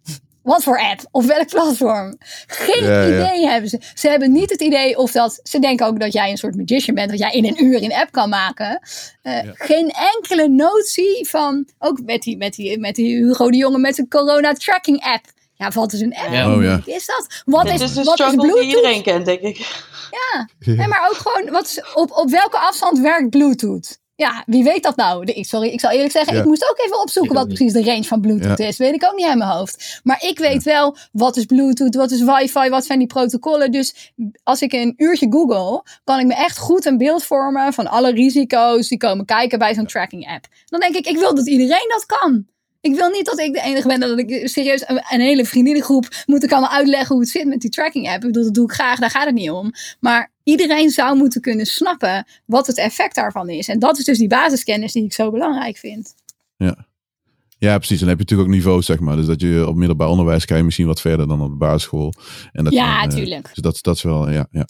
[0.44, 1.00] Wat voor app?
[1.10, 2.16] Of welk platform?
[2.46, 3.06] Geen Ja, ja.
[3.06, 3.80] idee hebben ze.
[3.94, 5.40] Ze hebben niet het idee of dat.
[5.42, 7.10] Ze denken ook dat jij een soort magician bent.
[7.10, 8.80] Dat jij in een uur een app kan maken.
[9.22, 11.68] Eh, Geen enkele notie van.
[11.78, 15.24] Ook met die, met, die, met die Hugo de Jonge met zijn corona tracking app.
[15.54, 16.32] Ja, wat is een app?
[16.32, 16.54] Ja.
[16.54, 16.80] Oh, ja.
[16.84, 17.42] is dat?
[17.44, 18.64] Wat is, is wat is struggle die Bluetooth?
[18.64, 19.56] iedereen kent, denk ik.
[20.10, 20.48] Ja.
[20.58, 23.98] Nee, maar ook gewoon, wat is, op, op welke afstand werkt Bluetooth?
[24.16, 25.32] Ja, wie weet dat nou?
[25.44, 26.40] Sorry, ik zal eerlijk zeggen, Ja.
[26.40, 28.66] ik moest ook even opzoeken wat precies de range van Bluetooth Ja.
[28.66, 28.76] is.
[28.76, 30.00] Weet ik ook niet uit mijn hoofd.
[30.02, 33.70] Maar ik weet wel, wat is Bluetooth, wat is wifi, wat zijn die protocollen.
[33.72, 34.12] Dus
[34.42, 38.10] als ik een uurtje google, kan ik me echt goed een beeld vormen van alle
[38.12, 40.46] risico's die komen kijken bij zo'n tracking app.
[40.66, 42.46] Dan denk ik, ik wil dat iedereen dat kan.
[42.80, 46.08] Ik wil niet dat ik de enige ben dat ik serieus een, een hele vriendinnengroep
[46.26, 48.14] moet ik allemaal uitleggen hoe het zit met die tracking app.
[48.14, 49.72] Ik bedoel, dat doe ik graag, daar gaat het niet om.
[50.00, 53.68] Maar iedereen zou moeten kunnen snappen wat het effect daarvan is.
[53.68, 56.14] En dat is dus die basiskennis die ik zo belangrijk vind.
[57.58, 58.00] Ja, precies.
[58.00, 59.16] En dan heb je natuurlijk ook niveaus, zeg maar.
[59.16, 62.12] Dus dat je op middelbaar onderwijs kan je misschien wat verder dan op de basisschool.
[62.52, 63.48] En dat Ja, dan, eh, tuurlijk.
[63.54, 64.66] Dus dat, dat is wel, ja, ja.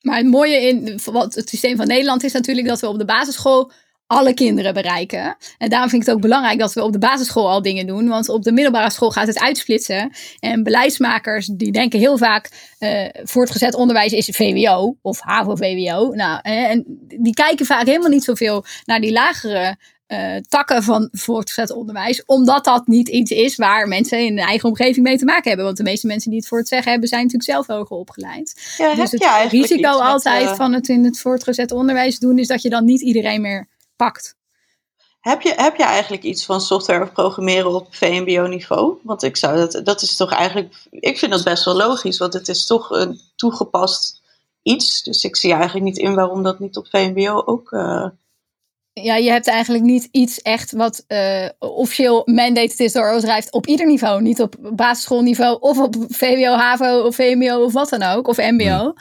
[0.00, 3.04] Maar het mooie in wat het systeem van Nederland is natuurlijk dat we op de
[3.04, 3.72] basisschool
[4.08, 5.36] alle kinderen bereiken.
[5.58, 8.08] En daarom vind ik het ook belangrijk dat we op de basisschool al dingen doen.
[8.08, 10.12] Want op de middelbare school gaat het uitsplitsen.
[10.40, 16.10] En beleidsmakers die denken heel vaak eh voortgezet onderwijs is VWO of HAVO-VWO.
[16.14, 16.84] Nou, eh, en
[17.18, 22.24] die kijken vaak helemaal niet zoveel naar die lagere eh, takken van voortgezet onderwijs.
[22.24, 25.64] Omdat dat niet iets is waar mensen in hun eigen omgeving mee te maken hebben.
[25.64, 28.74] Want de meeste mensen die het voor het zeggen hebben zijn natuurlijk zelf hoger opgeleid.
[28.78, 32.46] Ja, Dus heb het risico met, altijd van het in het voortgezet onderwijs doen, is
[32.46, 33.66] dat je dan niet iedereen meer
[33.98, 34.36] pakt.
[35.20, 38.98] Heb je, heb je eigenlijk iets van software of programmeren op VMBO-niveau?
[39.02, 42.32] Want ik zou dat, dat is toch eigenlijk, ik vind dat best wel logisch, want
[42.32, 44.22] het is toch een toegepast
[44.62, 45.02] iets.
[45.02, 47.72] Dus ik zie eigenlijk niet in waarom dat niet op VMBO ook.
[47.72, 48.06] eh,
[49.02, 53.66] Ja, je hebt eigenlijk niet iets echt wat eh, officieel mandated is door Oostenrijk op
[53.66, 54.22] ieder niveau.
[54.22, 58.28] Niet op basisschoolniveau of op VWO, HAVO of VMBO of wat dan ook.
[58.28, 58.92] Of MBO.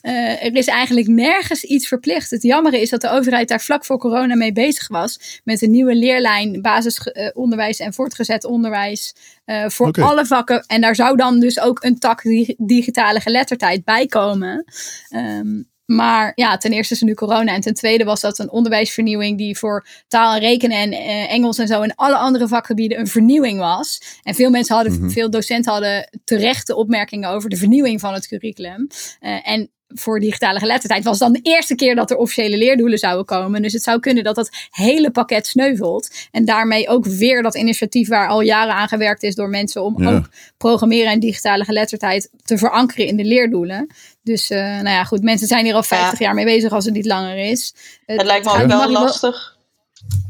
[0.00, 2.30] Eh, er is eigenlijk nergens iets verplicht.
[2.30, 5.40] Het jammere is dat de overheid daar vlak voor corona mee bezig was.
[5.44, 9.14] Met een nieuwe leerlijn basisonderwijs en voortgezet onderwijs.
[9.44, 10.64] eh, voor alle vakken.
[10.66, 14.64] En daar zou dan dus ook een tak di- digitale geletterdheid bij komen.
[15.08, 17.54] Ehm, maar ja, ten eerste is er nu corona.
[17.54, 21.58] En ten tweede was dat een onderwijsvernieuwing die voor taal en rekenen en eh, Engels
[21.58, 24.00] en zo en alle andere vakgebieden een vernieuwing was.
[24.22, 25.10] En veel mensen hadden, Mhm.
[25.10, 28.86] veel docenten hadden terechte opmerkingen over de vernieuwing van het curriculum.
[29.20, 33.24] Eh, en voor digitale geletterdheid was dan de eerste keer dat er officiële leerdoelen zouden
[33.24, 33.62] komen.
[33.62, 36.10] Dus het zou kunnen dat dat hele pakket sneuvelt.
[36.30, 40.02] En daarmee ook weer dat initiatief waar al jaren aan gewerkt is door mensen om
[40.02, 40.14] Ja.
[40.14, 43.86] ook programmeren en digitale geletterdheid te verankeren in de leerdoelen.
[44.22, 46.94] Dus eh, nou ja, goed, mensen zijn hier al 50 jaar mee bezig als het
[46.94, 47.74] niet langer is.
[48.06, 49.55] Het lijkt me ook wel lastig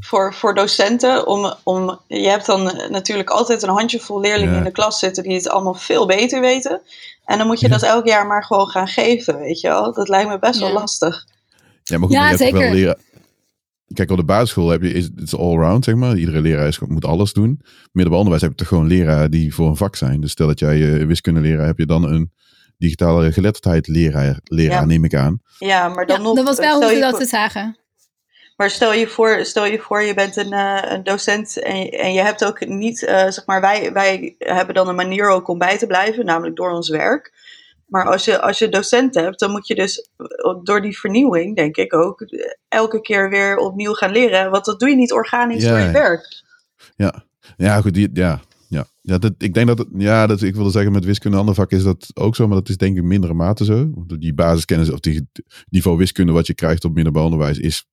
[0.01, 1.27] voor, voor docenten.
[1.27, 4.59] Om, om, je hebt dan eh, natuurlijk altijd een handjevol leerlingen Ja.
[4.59, 6.81] in de klas zitten die het allemaal veel beter weten.
[7.25, 7.73] En dan moet je Ja.
[7.73, 9.93] dat elk jaar maar gewoon gaan geven, weet je wel.
[9.93, 11.25] Dat lijkt me best wel lastig.
[11.83, 12.99] Ja, maar goed, Ja, maar je hebt wel leren.
[13.95, 16.17] Kijk, op de basisschool heb je, is het all-round, zeg maar.
[16.17, 17.61] Iedere leraar is, moet alles doen.
[17.93, 20.21] Middelbaar onderwijs heb je toch gewoon leraren die voor een vak zijn.
[20.21, 22.33] Dus stel dat jij uh, wiskunde leraar heb je dan een
[22.79, 24.85] digitale geletterdheid leraar, leraar Ja.
[24.85, 25.41] neem ik aan.
[25.59, 26.37] Ja, maar dan Ja, nog...
[26.37, 27.77] dat was wel hoe ze je dat te zagen.
[28.57, 31.91] Maar stel je voor, stel je, voor je bent een, eh, een docent en je,
[31.91, 35.49] en je hebt ook niet, eh, zeg maar, wij, wij hebben dan een manier ook
[35.49, 37.33] om bij te blijven, namelijk door ons werk.
[37.87, 41.57] Maar als je, als je docent hebt, dan moet je dus eh, door die vernieuwing,
[41.57, 42.27] denk ik ook,
[42.69, 44.51] elke keer weer opnieuw gaan leren.
[44.51, 46.43] Want dat doe je niet organisch Ja, door je werk.
[46.97, 47.25] Ja,
[47.57, 47.95] ja goed.
[47.95, 48.87] Die, ja, ja.
[49.03, 51.79] ja dat, ik denk dat het, ja, dat, ik wilde zeggen met wiskunde en vakken
[51.79, 53.91] is dat ook zo, maar dat is denk ik in mindere mate zo.
[53.95, 55.29] Want die basiskennis of die
[55.71, 57.87] niveau wiskunde wat je krijgt op middelbaar onderwijs is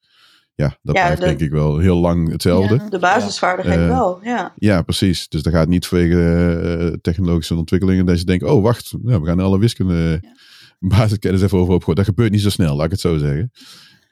[0.55, 2.75] ja, dat Ja, blijft de- denk ik wel heel lang hetzelfde.
[2.75, 2.89] Ja.
[2.89, 4.53] De basisvaardigheid Eh, wel, ja.
[4.55, 5.27] Ja, precies.
[5.27, 6.19] Dus dat gaat niet vanwege
[6.79, 10.21] eh, technologische ontwikkelingen dat je denkt, oh wacht, we gaan alle wiskunde
[10.79, 11.95] basiskennis even overhoop gooien.
[11.95, 13.51] Dat gebeurt niet zo snel, laat ik het zo zeggen.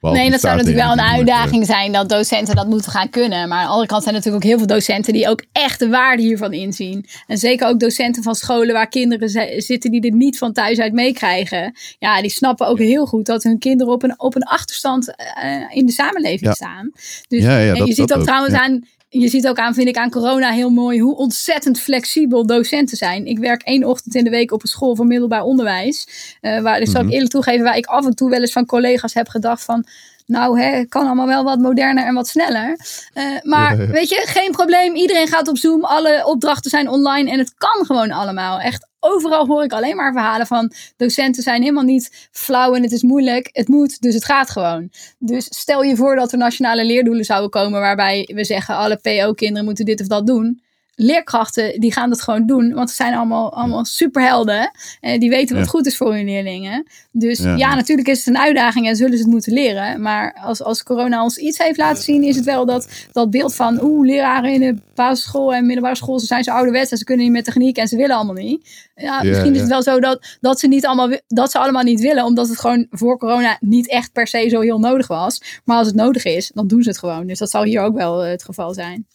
[0.02, 3.47] Nee, dat zou natuurlijk wel een maar, uitdaging zijn dat docenten dat moeten gaan kunnen.
[3.47, 5.80] Maar aan de andere kant zijn er natuurlijk ook heel veel docenten die ook echt
[5.80, 7.05] de waarde hiervan inzien.
[7.28, 10.80] En zeker ook docenten van scholen waar kinderen zi- zitten die dit niet van thuis
[10.80, 11.74] uit meekrijgen.
[12.00, 15.54] Ja, die snappen ook heel goed dat hun kinderen op een, op een achterstand eh,
[15.70, 16.54] in de samenleving Ja.
[16.54, 16.92] staan.
[17.28, 18.84] Dus Ja, ja, en dat- je ziet dat trouwens aan.
[19.13, 23.25] Je ziet ook aan, vind ik, aan corona heel mooi hoe ontzettend flexibel docenten zijn.
[23.25, 26.08] Ik werk één ochtend in de week op een school voor middelbaar onderwijs.
[26.42, 27.13] eh, waar, dat zal ik Mhm.
[27.13, 29.86] eerlijk toegeven, waar ik af en toe wel eens van collega's heb gedacht van...
[30.32, 32.78] Nou, hè, het kan allemaal wel wat moderner en wat sneller.
[33.13, 33.89] Eh, maar Ja, ja.
[33.91, 34.95] weet je, geen probleem.
[34.95, 35.83] Iedereen gaat op Zoom.
[35.83, 38.59] Alle opdrachten zijn online en het kan gewoon allemaal.
[38.59, 42.91] Echt overal hoor ik alleen maar verhalen van docenten zijn helemaal niet flauw en het
[42.91, 43.49] is moeilijk.
[43.51, 44.89] Het moet, dus het gaat gewoon.
[45.17, 49.66] Dus stel je voor dat er nationale leerdoelen zouden komen waarbij we zeggen alle PO-kinderen
[49.66, 50.62] moeten dit of dat doen.
[51.03, 54.71] Leerkrachten die gaan dat gewoon doen, want ze zijn allemaal, allemaal superhelden.
[54.99, 55.71] En die weten wat Ja.
[55.71, 56.87] goed is voor hun leerlingen.
[57.11, 60.01] Dus Ja, natuurlijk is het een uitdaging en zullen ze het moeten leren.
[60.01, 63.55] Maar als, als corona ons iets heeft laten zien, is het wel dat, dat beeld
[63.55, 67.03] van oeh, leraren in de basisschool en middelbare school, ze zijn zo ouderwets en ze
[67.03, 68.89] kunnen niet met techniek en ze willen allemaal niet.
[68.95, 71.99] Ja, misschien is het wel zo dat, dat ze niet allemaal dat ze allemaal niet
[72.01, 75.61] willen, omdat het gewoon voor corona niet echt per se zo heel nodig was.
[75.65, 77.28] Maar als het nodig is, dan doen ze het gewoon.
[77.28, 79.07] Dus dat zal hier ook wel eh, het geval zijn.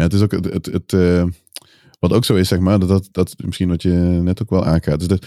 [0.00, 1.24] Ja, het is ook het, het, het, eh,
[1.98, 3.90] wat ook zo is, zeg maar, dat, dat, dat misschien wat je
[4.22, 5.26] net ook wel aankaart, is dat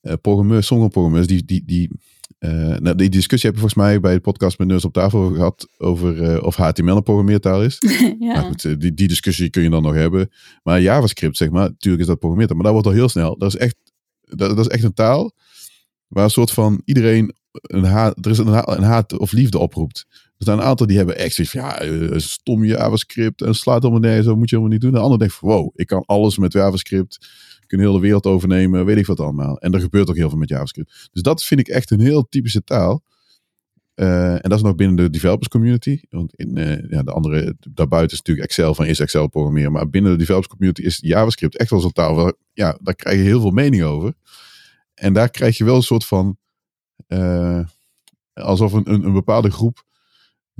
[0.00, 1.90] eh, programmeurs, sommige programmeurs, die, die, die,
[2.38, 5.32] eh, nou, die discussie heb je volgens mij bij de podcast met Neus op tafel
[5.32, 7.78] gehad over of HTML een programmeertaal is.
[8.18, 8.32] ja.
[8.32, 10.30] Maar goed, die, die discussie kun je dan nog hebben.
[10.62, 13.38] Maar JavaScript, zeg maar, natuurlijk is dat programmeertaal, maar dat wordt al heel snel.
[13.38, 13.76] Dat is echt,
[14.20, 15.32] dat, dat is echt een taal
[16.06, 20.06] waar een soort van iedereen een haat, er is een haat of liefde oproept.
[20.38, 23.82] Er zijn een aantal die hebben echt zoiets van, ja, eh, stom JavaScript en slaat
[23.82, 24.92] helemaal nergens, dat moet je helemaal niet doen.
[24.92, 27.18] De ander denkt van, wow, ik kan alles met JavaScript.
[27.60, 29.58] Ik kan heel de wereld overnemen, weet ik wat allemaal.
[29.58, 31.08] En er gebeurt ook heel veel met JavaScript.
[31.12, 33.02] Dus dat vind ik echt een heel typische taal.
[33.94, 36.00] Eh, en dat is nog binnen de developers community.
[36.10, 39.72] Want in eh, ja, de andere, daarbuiten is natuurlijk Excel van is Excel programmeren.
[39.72, 42.14] Maar binnen de developers community is JavaScript echt wel zo'n taal.
[42.14, 44.12] Waar, ja, daar krijg je heel veel mening over.
[44.94, 46.38] En daar krijg je wel een soort van.
[48.32, 49.86] alsof een, een, een bepaalde groep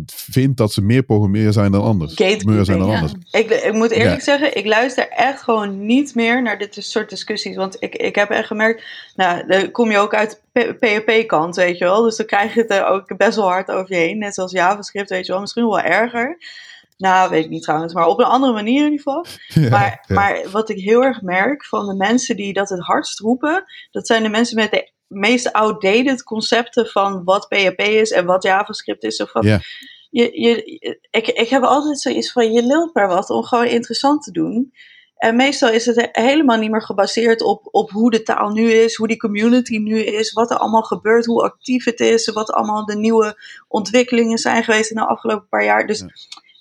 [0.06, 2.14] vindt dat ze meer programmeren zijn dan anders.
[2.14, 3.12] Programmeur zijn dan anders.
[3.30, 4.20] Ik, ik moet eerlijk Ja.
[4.24, 7.56] zeggen, ik luister echt gewoon niet meer naar dit soort discussies.
[7.56, 8.84] Want ik, ik heb echt gemerkt,
[9.16, 12.02] nou, dan kom je ook uit de PHP-kant, weet je wel.
[12.02, 14.18] Dus dan krijg je het er ook best wel hard over je heen.
[14.18, 15.40] Net zoals JavaScript, weet je wel.
[15.40, 16.38] Misschien wel erger.
[16.96, 17.94] Nou, weet ik niet trouwens.
[17.94, 19.24] Maar op een andere manier in ieder geval.
[19.62, 20.14] Ja, Maar, ja.
[20.14, 24.06] maar wat ik heel erg merk van de mensen die dat het hardst roepen, dat
[24.06, 29.05] zijn de mensen met de meest outdated concepten van wat PHP is en wat JavaScript
[29.05, 29.20] is.
[29.22, 29.44] Of wat.
[30.10, 30.64] Je, je,
[31.10, 34.72] ik, ik heb altijd zoiets van, je lult maar wat om gewoon interessant te doen.
[35.16, 38.70] En meestal is het he- helemaal niet meer gebaseerd op, op hoe de taal nu
[38.70, 42.51] is, hoe die community nu is, wat er allemaal gebeurt, hoe actief het is, wat
[42.52, 45.86] allemaal de nieuwe ontwikkelingen zijn geweest in de afgelopen paar jaar.
[45.86, 46.06] Dus Ja.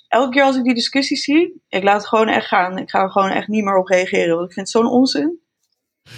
[0.07, 2.78] elke keer als ik die discussie zie, ik laat het gewoon echt gaan.
[2.78, 5.40] Ik ga er gewoon echt niet meer op reageren, want ik vind het zo'n onzin.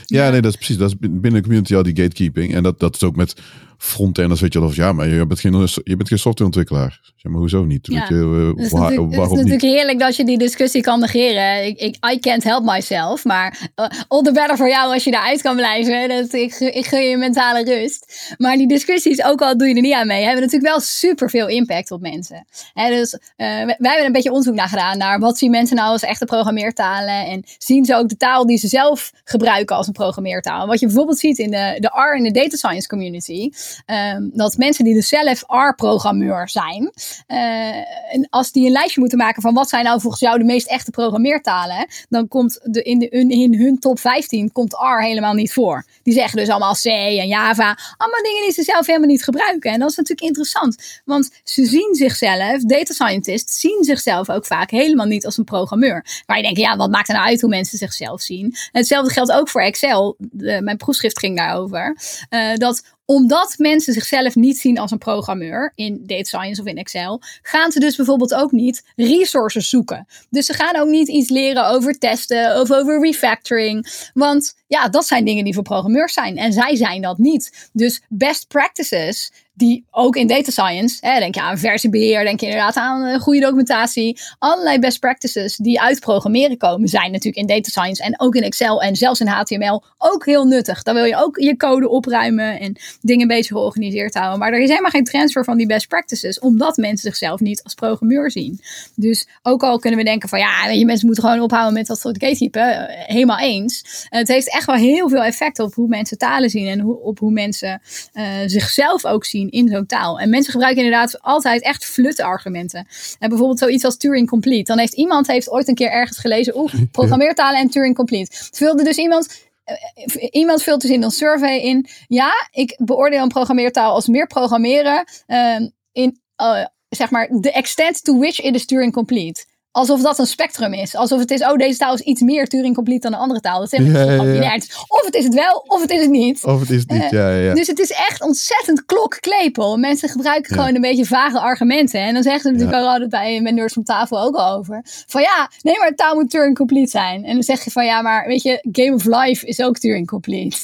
[0.05, 0.77] Ja, nee, dat is precies.
[0.77, 2.53] Dat is binnen de community al die gatekeeping.
[2.53, 3.35] En dat, dat is ook met
[3.80, 4.68] frontenders, weet je wel.
[4.68, 6.99] Of ja, maar je bent geen, je bent geen softwareontwikkelaar.
[7.15, 7.88] Zeg maar, hoezo niet?
[7.88, 7.99] Ja.
[7.99, 9.72] Weet je, eh, Het is, waar- natuurlijk, het is natuurlijk niet?
[9.73, 11.65] heerlijk dat je die discussie kan negeren.
[11.65, 13.26] Ik, ik, I can't help myself.
[13.26, 16.10] Maar uh, all the better voor jou als je eruit kan blijven.
[16.10, 18.34] Dat, ik, ik gun je mentale rust.
[18.38, 21.30] Maar die discussies, ook al doe je er niet aan mee, hebben natuurlijk wel super
[21.30, 22.45] veel impact op mensen.
[22.73, 25.89] Hè, dus uh, wij hebben een beetje onderzoek naar gedaan naar wat zien mensen nou
[25.91, 27.26] als echte programmeertalen.
[27.26, 30.68] En zien ze ook de taal die ze zelf gebruiken als een programmeertaal.
[30.68, 33.49] Wat je bijvoorbeeld ziet in de, de R in de data science community.
[33.85, 36.91] Um, dat mensen die dus zelf R-programmeur zijn.
[37.27, 37.75] Uh,
[38.13, 40.67] en als die een lijstje moeten maken van wat zijn nou volgens jou de meest
[40.67, 41.87] echte programmeertalen.
[42.09, 45.85] Dan komt de, in, hun top 15 komt R helemaal niet voor.
[46.03, 47.77] Die zeggen dus allemaal C en Java.
[47.97, 49.71] Allemaal dingen die ze zelf helemaal niet gebruiken.
[49.71, 51.01] En dat is natuurlijk interessant.
[51.05, 56.23] Want ze zien zichzelf, data scientists, zien zichzelf ook vaak helemaal niet als een programmeur.
[56.25, 58.45] Waar je denkt, ja, wat maakt er nou uit hoe mensen zichzelf zien?
[58.45, 60.15] En hetzelfde geldt ook voor Excel.
[60.59, 61.97] Mijn proefschrift ging daarover.
[62.29, 66.77] Uh, dat omdat mensen zichzelf niet zien als een programmeur in data science of in
[66.77, 70.07] Excel, gaan ze dus bijvoorbeeld ook niet resources zoeken.
[70.30, 74.10] Dus ze gaan ook niet iets leren over testen of over refactoring.
[74.14, 77.69] Want ja, dat zijn dingen die voor programmeurs zijn en zij zijn dat niet.
[77.73, 82.45] Dus best practices die ook in data science, hè, denk je aan versiebeheer, denk je
[82.45, 87.56] inderdaad aan uh, goede documentatie, allerlei best practices die uit programmeren komen, zijn natuurlijk in
[87.56, 90.84] data science en ook in Excel en zelfs in HTML ook heel nuttig.
[90.84, 94.40] Dan wil je ook je code opruimen en dingen een beetje georganiseerd houden.
[94.40, 97.73] Maar er is helemaal geen transfer van die best practices, omdat mensen zichzelf niet als
[97.73, 98.60] programmeur zien.
[98.95, 101.99] Dus ook al kunnen we denken van ja, je mensen moeten gewoon ophouden met dat
[101.99, 104.07] soort gatekeepen, helemaal eens.
[104.10, 107.19] het heeft echt wel heel veel effect op hoe mensen talen zien en hoe, op
[107.19, 107.81] hoe mensen
[108.14, 110.19] uh, zichzelf ook zien in zo'n taal.
[110.19, 112.88] En mensen gebruiken inderdaad altijd echt flutte argumenten.
[113.19, 114.63] En bijvoorbeeld zoiets als Turing Complete.
[114.63, 118.31] Dan heeft iemand heeft ooit een keer ergens gelezen, oeh, programmeertalen en Turing Complete.
[118.51, 121.88] Vulde dus iemand eh, iemand vult dus in een survey in.
[122.07, 125.05] Ja, ik beoordeel een programmeertaal als meer programmeren.
[125.27, 125.59] Uh,
[125.91, 129.45] in, uh, zeg maar, the extent to which it is Turing complete.
[129.71, 130.95] Alsof dat een spectrum is.
[130.95, 133.59] Alsof het is, oh, deze taal is iets meer Turing complete dan een andere taal.
[133.59, 134.55] Dat zeg ik ja, ja,
[134.87, 136.43] Of het is het wel, of het is het niet.
[136.43, 137.53] Of het is het niet, uh, ja, ja.
[137.53, 139.77] Dus het is echt ontzettend klokklepel.
[139.77, 142.01] Mensen gebruiken gewoon een beetje vage argumenten.
[142.01, 144.81] En dan zeggen ze natuurlijk ook altijd bij, bij Nerds om tafel ook al over.
[145.07, 147.25] Van ja, nee, maar taal moet Turing complete zijn.
[147.25, 150.07] En dan zeg je van ja, maar weet je, Game of Life is ook Turing
[150.07, 150.57] complete.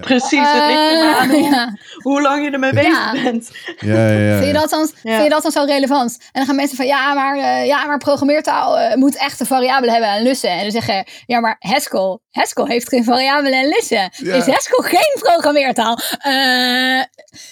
[0.00, 3.50] Precies, het ligt er maar aan hoe, hoe, lang je ermee bezig bent.
[3.78, 6.16] Ja, ja, Vind, je dat dan, vind je dat dan zo relevant?
[6.20, 9.92] En dan gaan mensen van, ja, maar, uh, ja, maar programmeertaal uh, moet echte variabelen
[9.92, 10.50] hebben en lussen.
[10.50, 14.10] En dan zeggen, ja, maar Haskell, Haskell heeft geen variabelen en lussen.
[14.12, 15.98] Is Haskell geen programmeertaal?
[16.26, 17.02] Uh,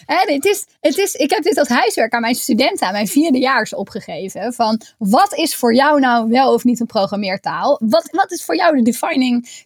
[0.05, 3.75] hè, is, het is, ik heb dit als huiswerk aan mijn studenten, aan mijn vierdejaars
[3.75, 4.53] opgegeven.
[4.53, 7.81] Van, wat is voor jou nou wel of niet een programmeertaal?
[7.85, 9.65] Wat, wat is voor jou de defining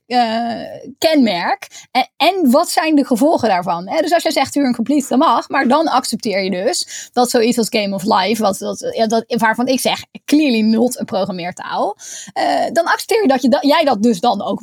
[0.98, 1.86] kenmerk?
[1.90, 3.84] En, en wat zijn de gevolgen daarvan?
[4.00, 5.48] Dus als jij zegt Turing Complete, dat mag.
[5.48, 9.24] Maar dan accepteer je dus dat zoiets als Game of Life, wat, wat, ja, dat,
[9.26, 11.96] waarvan ik zeg, clearly not een programmeertaal.
[12.34, 14.60] Uh, dan accepteer je dat, je dat jij dat dus dan ook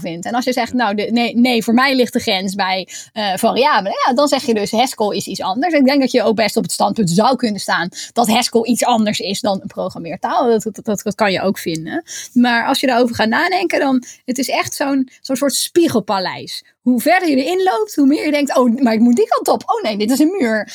[0.00, 0.26] vindt.
[0.26, 3.32] En als je zegt, nou de, nee, nee, voor mij ligt de grens bij uh,
[3.36, 3.92] variabelen.
[4.06, 5.74] Ja, dan zeg je dus Haskell is iets anders.
[5.74, 8.84] Ik denk dat je ook best op het standpunt zou kunnen staan dat Haskell iets
[8.84, 10.46] anders is dan een programmeertaal.
[10.46, 12.04] Dat, dat, dat, dat kan je ook vinden.
[12.32, 17.00] Maar als je daarover gaat nadenken, dan het is echt zo'n zo'n soort spiegelpaleis hoe
[17.00, 19.62] verder je erin loopt, hoe meer je denkt: oh, maar ik moet die kant op.
[19.66, 20.72] Oh nee, dit is een muur.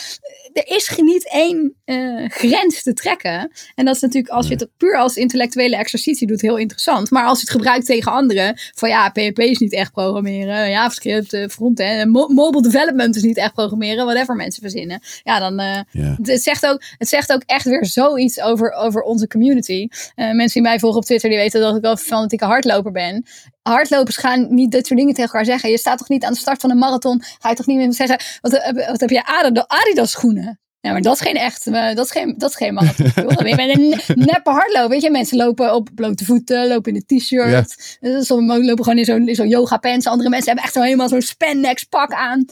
[0.54, 3.52] Er is niet één uh, grens te trekken.
[3.76, 7.12] En dat is natuurlijk, als je het puur als intellectuele exercitie doet, heel interessant.
[7.12, 11.34] Maar als je het gebruikt tegen anderen, van ja, PHP is niet echt programmeren, JavaScript,
[11.34, 15.00] uh, frontend, mo mobile development is niet echt programmeren, whatever mensen verzinnen.
[15.24, 16.18] Ja, dan uh, yeah.
[16.22, 19.88] het, zegt ook, het zegt ook echt weer zoiets over, over onze community.
[20.16, 23.26] mensen die mij volgen op Twitter, die weten dat ik een fanatieke hardloper ben
[23.64, 25.70] hardlopers gaan niet dit soort dingen tegen elkaar zeggen.
[25.70, 27.22] Je staat toch niet aan de start van een marathon.
[27.40, 28.52] Ga je toch niet meer zeggen: wat,
[28.88, 29.26] wat heb je
[29.68, 30.58] Adidas schoenen?
[30.80, 33.48] Ja, maar dat is geen echt, dat is geen, dat is geen marathon.
[33.48, 34.90] je bent een neppe hardloper.
[34.90, 37.98] Weet je, mensen lopen op blote voeten, lopen in een t-shirt.
[38.02, 38.22] Ja.
[38.22, 40.08] Sommigen lopen gewoon in zo'n zo yoga pants.
[40.08, 42.46] Andere mensen hebben echt zo helemaal zo'n spandex pak aan.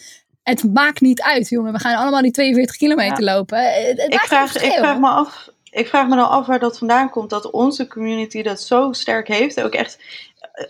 [0.44, 1.74] Het maakt niet uit, jongen.
[1.74, 3.60] We gaan allemaal die 42 kilometer lopen.
[3.60, 7.10] Het ik, vraag, ik vraag me af, ik vraag me dan af waar dat vandaan
[7.10, 7.30] komt.
[7.30, 9.62] Dat onze community dat zo sterk heeft.
[9.62, 10.00] Ook echt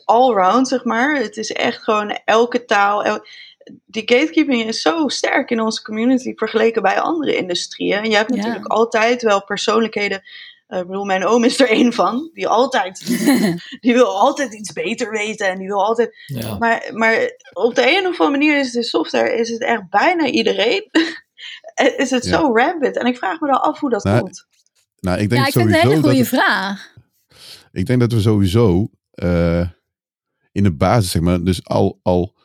[0.06, 1.16] allround, zeg maar.
[1.16, 3.22] Het is echt gewoon elke taal.
[3.86, 7.98] die gatekeeping is zo sterk in onze community vergeleken bij andere industrieën.
[7.98, 10.22] En je hebt natuurlijk altijd wel persoonlijkheden.
[10.68, 12.30] Uh, ik bedoel, mijn oom is er één van.
[12.34, 13.06] Die altijd,
[13.82, 15.48] die wil altijd iets beter weten.
[15.48, 16.16] En die wil altijd.
[16.60, 20.26] Maar, maar op de een of andere manier is de software, is het echt bijna
[20.26, 20.90] iedereen.
[21.98, 22.98] is het zo rampant.
[22.98, 24.48] En ik vraag me dan af hoe dat nou, komt.
[24.99, 26.94] Nou, ik denk ja, ik vind het een hele goede vraag.
[27.72, 29.67] Ik denk dat we sowieso uh,
[30.51, 32.35] in de basis, zeg maar, dus al, al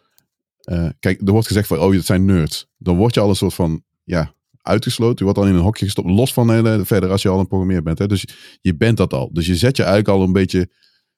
[0.71, 2.69] uh, kijk, er wordt gezegd van, oh, dat zijn nerds.
[2.79, 5.17] Dan word je al een soort van, ja, uitgesloten.
[5.19, 7.47] Je wordt dan in een hokje gestopt, los van uh, verder als je al een
[7.47, 7.99] programmeer bent.
[7.99, 8.07] Hè?
[8.07, 8.25] Dus
[8.61, 9.31] je bent dat al.
[9.33, 10.61] Dus je zet je eigenlijk al een beetje,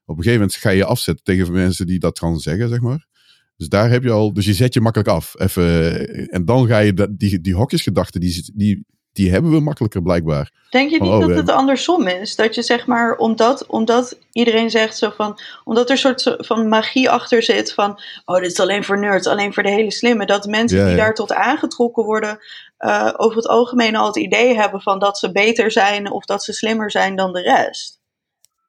[0.05, 2.81] op een gegeven moment ga je je afzetten tegen mensen die dat gaan zeggen, zeg
[2.81, 3.07] maar.
[3.57, 5.35] Dus daar heb je al, dus je zet je makkelijk af.
[5.39, 8.87] Even, en dan ga je die, die hokjesgedachten, die, die,
[9.19, 10.51] die hebben we makkelijker blijkbaar.
[10.71, 12.37] Denk je niet oh, dat het andersom is?
[12.37, 16.69] Dat je zeg maar, omdat, omdat iedereen zegt zo van, omdat er een soort van
[16.69, 20.27] magie achter zit van, oh dit is alleen voor nerds, alleen voor de hele slimme,
[20.27, 22.39] dat mensen die daar tot aangetrokken worden,
[22.79, 26.45] uh, over het algemeen al het idee hebben van dat ze beter zijn of dat
[26.45, 27.98] ze slimmer zijn dan de rest.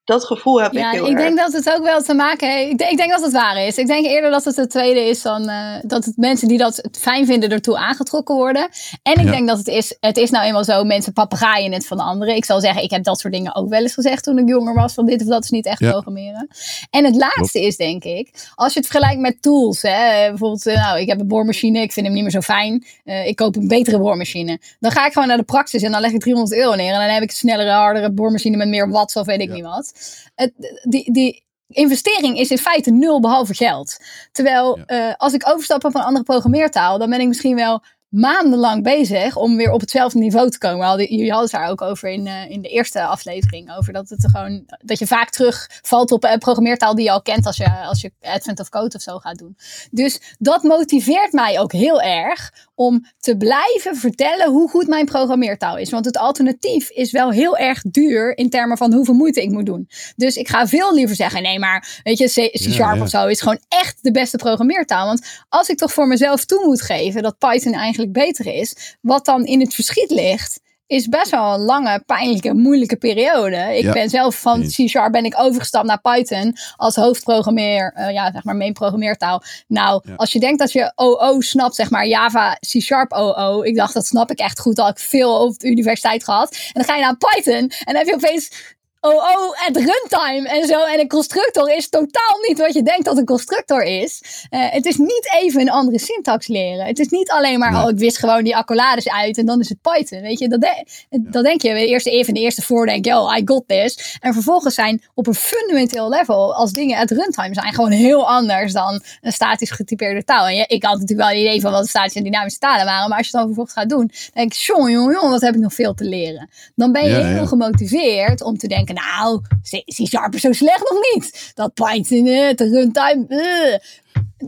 [0.09, 2.71] Dat gevoel heb ja, ik heel ik denk dat het ook wel te maken heeft.
[2.71, 3.77] Ik denk, ik denk dat het waar is.
[3.77, 6.87] Ik denk eerder dat het het tweede is dan uh, dat het mensen die dat
[6.91, 8.69] fijn vinden ertoe aangetrokken worden.
[9.03, 11.99] En ik denk dat het is, het is nou eenmaal zo, mensen papegaaien het van
[11.99, 12.35] anderen.
[12.35, 14.73] Ik zal zeggen, ik heb dat soort dingen ook wel eens gezegd toen ik jonger
[14.73, 16.47] was, van dit of dat is niet echt programmeren.
[16.89, 20.75] En het laatste is denk ik, als je het vergelijkt met tools, hè, bijvoorbeeld, uh,
[20.75, 22.85] nou, ik heb een boormachine, ik vind hem niet meer zo fijn.
[23.05, 24.59] Uh, ik koop een betere boormachine.
[24.79, 26.99] Dan ga ik gewoon naar de praxis en dan leg ik 300 euro neer en
[26.99, 29.97] dan heb ik een snellere, hardere boormachine met meer watts of weet ik niet wat
[30.35, 30.53] het,
[30.83, 33.97] die, die investering is in feite nul behalve geld.
[34.31, 38.83] Terwijl uh, als ik overstap op een andere programmeertaal, dan ben ik misschien wel maandenlang
[38.83, 40.85] bezig om weer op hetzelfde niveau te komen.
[40.85, 43.75] Hadden, jullie hadden het daar ook over in, uh, in de eerste aflevering.
[43.77, 47.45] Over dat, het gewoon, dat je vaak terugvalt op een programmeertaal die je al kent
[47.45, 49.57] als je, als je Advent of Code of zo gaat doen.
[49.91, 55.77] Dus dat motiveert mij ook heel erg om te blijven vertellen hoe goed mijn programmeertaal
[55.77, 55.89] is.
[55.89, 59.65] Want het alternatief is wel heel erg duur in termen van hoeveel moeite ik moet
[59.65, 59.89] doen.
[60.15, 63.01] Dus ik ga veel liever zeggen, nee maar weet je, C-Sharp ja, ja.
[63.01, 65.05] of zo is gewoon echt de beste programmeertaal.
[65.05, 69.25] Want als ik toch voor mezelf toe moet geven dat Python eigenlijk beter is, wat
[69.25, 70.59] dan in het verschiet ligt,
[70.89, 73.77] is best wel een lange, pijnlijke, moeilijke periode.
[73.77, 73.93] Ik Ja.
[73.93, 78.55] ben zelf van C-Sharp ben ik overgestapt naar Python als hoofdprogrammeer, eh, ja, zeg maar
[78.55, 79.43] main programmeertaal.
[79.67, 80.13] Nou, Ja.
[80.15, 83.61] als je denkt dat je OO snapt, zeg maar Java, C-Sharp OO.
[83.61, 86.51] Ik dacht, dat snap ik echt goed, al ik veel op de universiteit gehad.
[86.51, 90.67] En dan ga je naar Python en dan heb je opeens OO at runtime en
[90.67, 90.83] zo.
[90.85, 94.21] En een constructor is totaal niet wat je denkt dat een constructor is.
[94.49, 96.85] Eh, het is niet even een andere syntax leren.
[96.85, 97.83] Het is niet alleen maar, Nee.
[97.83, 100.21] oh, ik wist gewoon die accolades uit en dan is het Python.
[100.21, 101.73] Weet je, dat, de- dat denk je.
[101.73, 104.17] De eerste if en de eerste voor denk je, oh, I got this.
[104.19, 108.73] En vervolgens zijn op een fundamenteel level, als dingen at runtime zijn, gewoon heel anders
[108.73, 110.45] dan een statisch getypeerde taal.
[110.47, 113.09] En je, ik had natuurlijk wel een idee van wat statische en dynamische talen waren.
[113.09, 115.53] Maar als je het dan vervolgens gaat doen, dan denk ik, jongen, jongen, wat heb
[115.53, 116.49] ik nog veel te leren.
[116.75, 117.45] Dan ben je Ja, heel ja.
[117.45, 119.41] gemotiveerd om te denken, nou,
[119.85, 121.51] C-Sharp is zo slecht nog niet.
[121.55, 123.77] Dat Python, eh, de runtime, eh.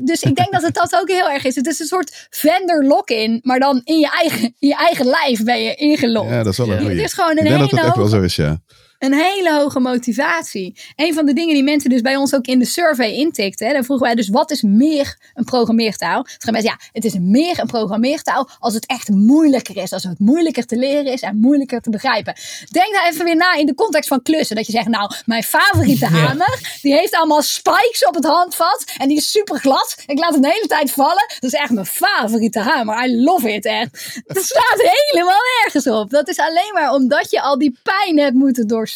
[0.03, 1.55] Dus ik denk dat het dat ook heel erg is.
[1.55, 5.43] Het is een soort vendor lock-in, maar dan in je eigen, in je eigen lijf
[5.43, 6.29] ben je ingelogd.
[6.29, 6.95] Ja, dat is wel een goeie.
[6.95, 8.61] Het is gewoon Ik een denk dat hele het echt wel zo is, ja.
[9.01, 10.75] Een hele hoge motivatie.
[10.95, 13.67] Een van de dingen die mensen dus bij ons ook in de survey intikten.
[13.67, 16.23] hè, Dan vroegen wij dus wat is meer een programmeertaal?
[16.37, 19.93] Toen mensen ja, het is meer een programmeertaal als het echt moeilijker is.
[19.93, 22.35] Als het moeilijker te leren is en moeilijker te begrijpen.
[22.71, 24.55] Denk daar even weer na in de context van klussen.
[24.55, 26.17] Dat je zegt nou, mijn favoriete Ja.
[26.17, 26.77] hamer.
[26.81, 28.83] Die heeft allemaal spikes op het handvat.
[28.97, 29.95] En die is super glad.
[30.05, 31.25] Ik laat hem de hele tijd vallen.
[31.39, 33.05] Dat is echt mijn favoriete hamer.
[33.05, 34.19] I love it echt.
[34.25, 36.09] Het staat helemaal nergens op.
[36.09, 38.89] Dat is alleen maar omdat je al die pijn hebt moeten doorstaan.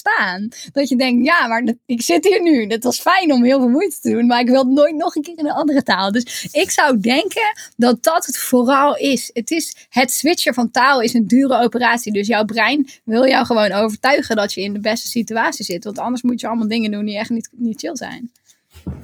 [0.71, 2.65] Dat je denkt, ja, maar dat- ik zit hier nu.
[2.67, 4.25] Het was fijn om heel veel moeite te doen.
[4.25, 6.11] Maar ik wil het nooit nog een keer in een andere taal.
[6.11, 9.29] Dus ik zou denken dat dat het vooral is.
[9.33, 12.11] Het is het switchen van taal is een dure operatie.
[12.13, 15.83] Dus jouw brein wil jou gewoon overtuigen dat je in de beste situatie zit.
[15.83, 18.31] Want anders moet je allemaal dingen doen die echt niet, niet chill zijn.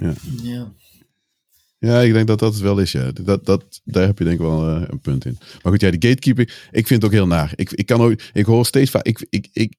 [0.00, 0.72] Ja.
[1.78, 3.10] Ja, ik denk dat dat het wel is, ja.
[3.12, 5.38] Dat, dat, daar heb je denk ik wel eh, een punt in.
[5.62, 7.52] Maar goed, ja, die gatekeeping, ik vind het ook heel naar.
[7.54, 9.72] Ik, ik kan ook, ik hoor steeds vaak, ik, ik, ik,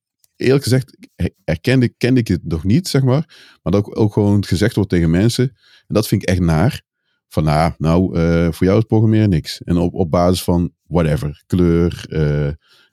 [0.44, 0.98] eerlijk gezegd,
[1.44, 3.26] erkende, kende ik het nog niet, zeg maar.
[3.62, 5.44] Maar dat ook, ook gewoon gezegd wordt tegen mensen.
[5.88, 6.82] En dat vind ik echt naar.
[7.28, 9.62] Van, nou, nou eh, voor jou is programmeren niks.
[9.62, 12.52] En op, op basis van whatever, kleur, eh,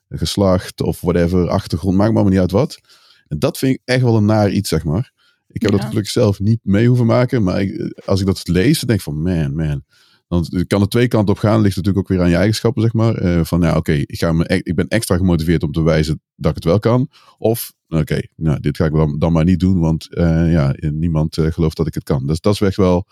[0.08, 2.80] geslacht of whatever, achtergrond, maakt me allemaal niet uit wat.
[3.28, 5.12] En dat vind ik echt wel een naar iets, zeg maar.
[5.48, 5.76] Ik heb Ja.
[5.76, 7.42] dat gelukkig zelf niet mee hoeven maken.
[7.42, 9.84] Maar ik, als ik dat lees, dan denk ik van man, man.
[10.30, 11.60] Dan kan er twee kanten op gaan.
[11.60, 13.14] Ligt natuurlijk ook weer aan je eigenschappen, zeg maar.
[13.14, 16.22] Eh, van ja, oké, ik ga me e- ik ben extra gemotiveerd om te wijzen
[16.34, 17.08] dat ik het wel kan.
[17.38, 19.80] Of, oké, nou, dit ga ik dan, dan maar niet doen.
[19.80, 22.26] Want eh, ja, niemand eh, gelooft dat ik het kan.
[22.26, 23.06] Dus dat is echt wel...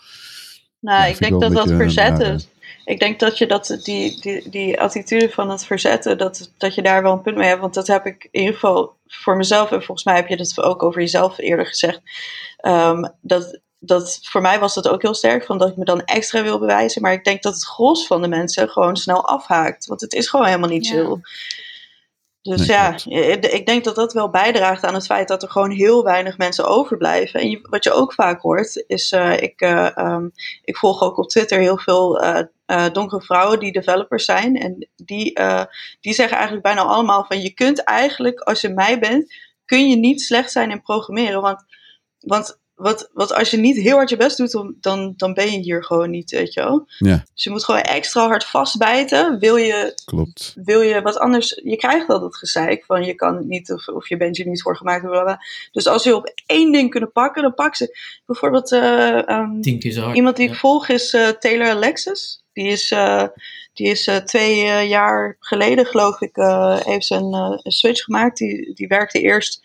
[0.79, 2.41] Nou, Ja, ik denk dat dat verzetten.
[2.85, 6.81] Ik denk dat je dat, die, die, die attitude van het verzetten, dat, dat je
[6.81, 7.61] daar wel een punt mee hebt.
[7.61, 10.61] Want dat heb ik in ieder geval voor mezelf, en volgens mij heb je dat
[10.61, 12.01] ook over jezelf eerder gezegd.
[12.57, 16.03] Ehm, dat, dat voor mij was dat ook heel sterk, van dat ik me dan
[16.03, 17.01] extra wil bewijzen.
[17.01, 19.85] Maar ik denk dat het gros van de mensen gewoon snel afhaakt.
[19.85, 20.91] Want het is gewoon helemaal niet Ja.
[20.93, 21.21] chill.
[22.41, 23.05] Dus Nee, ja, klopt.
[23.17, 26.37] ik ik denk dat dat wel bijdraagt aan het feit dat er gewoon heel weinig
[26.37, 27.39] mensen overblijven.
[27.39, 30.27] En je- wat je ook vaak hoort, is: eh, ik, eh, ehm,
[30.63, 34.55] ik volg ook op Twitter heel veel eh, eh, donkere vrouwen die developers zijn.
[34.55, 35.63] En die, eh,
[36.01, 39.33] die zeggen eigenlijk bijna allemaal: van je kunt eigenlijk, als je mij bent,
[39.65, 41.41] kun je niet slecht zijn in programmeren.
[41.41, 41.63] Want,
[42.19, 45.59] want wat, wat als je niet heel hard je best doet, dan, dan, ben je
[45.59, 46.87] hier gewoon niet, weet je wel.
[46.97, 49.39] Ja, Dus je moet gewoon extra hard vastbijten.
[49.39, 50.53] Wil je klopt.
[50.63, 51.61] wil je wat anders.
[51.63, 54.47] Je krijgt wel dat gezeik van je kan het niet of, of je bent je
[54.47, 55.01] niet voor gemaakt.
[55.01, 55.39] bla, bla, bla.
[55.71, 57.97] Dus als je op één ding kunnen pakken, dan pak ze.
[58.25, 59.61] Bijvoorbeeld eh, ehm,
[60.01, 60.15] hard.
[60.15, 60.51] iemand die Ja.
[60.53, 62.43] ik volg is eh, Taylor Alexis.
[62.53, 63.23] Die is, eh,
[63.73, 68.03] die is eh, twee jaar geleden, geloof ik, eh, heeft ze een, eh, een switch
[68.03, 68.37] gemaakt.
[68.37, 69.61] Die, die werkte eerst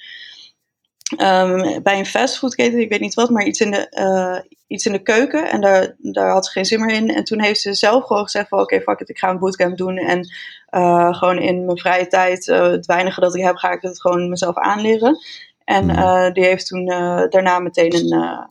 [1.16, 4.92] ehm, bij een fastfoodketen, ik weet niet wat, maar iets in de, eh, iets in
[4.92, 5.50] de keuken.
[5.50, 7.14] En daar, daar had ze geen zin meer in.
[7.14, 9.76] En toen heeft ze zelf gewoon gezegd van oké, fuck it, ik ga een bootcamp
[9.76, 9.96] doen.
[9.96, 10.28] En
[10.66, 14.00] eh, gewoon in mijn vrije tijd, eh, het weinige dat ik heb, ga ik het
[14.00, 15.18] gewoon mezelf aanleren.
[15.64, 16.86] En eh, die heeft toen
[17.28, 18.48] daarna meteen een,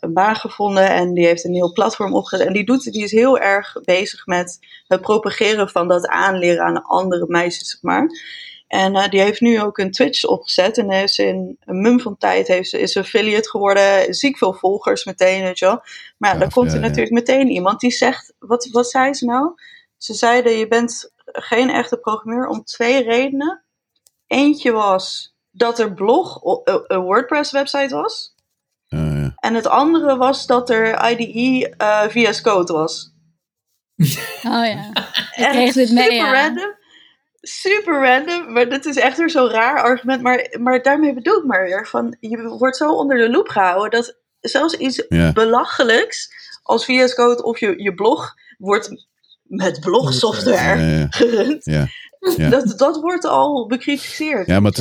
[0.00, 0.90] een baan gevonden.
[0.90, 2.46] En die heeft een heel platform opgezet.
[2.46, 6.82] En die, doet, die is heel erg bezig met het propageren van dat aanleren aan
[6.82, 8.08] andere meisjes, zeg maar.
[8.74, 10.78] En eh, die heeft nu ook een Twitch opgezet.
[10.78, 14.14] En heeft ze in een mum van tijd heeft ze, is ze affiliate geworden.
[14.14, 15.80] Ziek veel volgers meteen, weet je wel.
[16.18, 16.86] Maar ja, dan komt er ja, ja.
[16.86, 18.32] natuurlijk meteen iemand die zegt...
[18.38, 19.54] Wat, wat zei ze nou?
[19.96, 23.64] Ze zeiden je bent geen echte programmeur om twee redenen.
[24.26, 28.34] Eentje was dat er blog een- een WordPress website was.
[29.36, 33.12] En het andere was dat er IDE eh VS Code was.
[34.44, 34.90] Oh ja.
[35.32, 36.42] Echt kreeg dit mee, super ja.
[36.42, 36.82] random.
[37.46, 40.22] Super random, maar dit is echt weer zo'n raar argument.
[40.22, 43.90] Maar, maar daarmee bedoel ik maar weer van, je wordt zo onder de loep gehouden
[43.90, 45.32] dat zelfs iets Ja.
[45.32, 46.28] belachelijks
[46.62, 49.06] als VS Code of je, je blog wordt
[49.42, 51.06] met blogsoftware Ja, ja.
[51.20, 51.64] gerund.
[52.50, 54.46] Dat, dat wordt al bekritiseerd.
[54.46, 54.72] Ja, maar.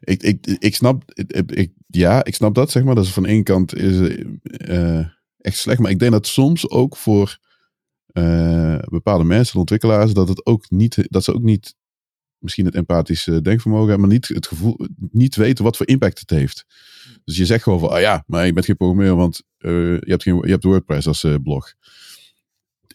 [0.00, 2.94] Ik, ik, ik snap, ik, ik- ja, ik snap dat, zeg maar.
[2.94, 4.98] Dat is van één kant is, eh,
[5.38, 5.78] echt slecht.
[5.80, 7.38] Maar ik denk dat soms ook voor
[8.12, 11.74] eh, bepaalde mensen, ontwikkelaars, dat, het ook niet, dat ze ook niet
[12.40, 14.78] misschien het empathische denkvermogen maar niet het gevoel,
[15.10, 16.64] niet weten wat voor impact het heeft.
[17.24, 20.10] Dus je zegt gewoon van, ah ja, maar je bent geen programmeur, want eh, je,
[20.10, 21.74] hebt geen, je hebt WordPress als eh, blog.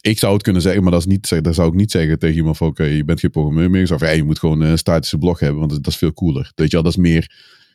[0.00, 2.36] Ik zou het kunnen zeggen, maar dat, is niet, dat zou ik niet zeggen tegen
[2.36, 3.86] iemand van, oké, je bent geen programmeur meer.
[3.86, 6.52] Van, ja, je moet gewoon een statische blog hebben, want dat is veel cooler.
[6.54, 7.30] Weet je wel, dat is meer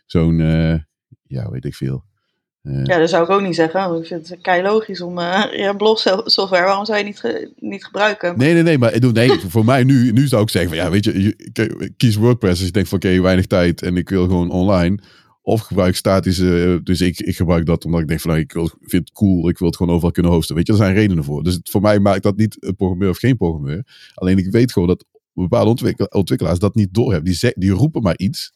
[0.06, 0.80] zo'n, eh,
[1.27, 2.03] ja, weet ik veel.
[2.62, 3.90] Eh, Ja, dat zou ik ook niet zeggen.
[3.90, 7.52] want Ik vind het kei logisch om eh ja, blogsoftware, waarom zou je niet, ge-
[7.60, 8.38] niet gebruiken?
[8.38, 10.90] Nee, nee, nee, maar doe- nee, voor mij nu, nu zou ik zeggen van ja,
[10.92, 14.24] weet je, je- kies WordPress als je denkt van oké, weinig tijd en ik wil
[14.24, 15.00] gewoon online.
[15.44, 18.52] Of gebruik statische, eh, dus ik, ik gebruik dat omdat ik denk van nou, ik
[18.54, 20.56] wil, vind het cool, ik wil het gewoon overal kunnen hosten.
[20.56, 21.44] Weet je, er zijn redenen voor.
[21.44, 23.86] Dus het- voor mij maakt dat niet een programmeur of geen programmeur.
[24.14, 27.32] Alleen ik weet gewoon dat bepaalde ontwikkel- ontwikkelaars dat niet doorhebben.
[27.40, 28.54] Die, die roepen maar iets.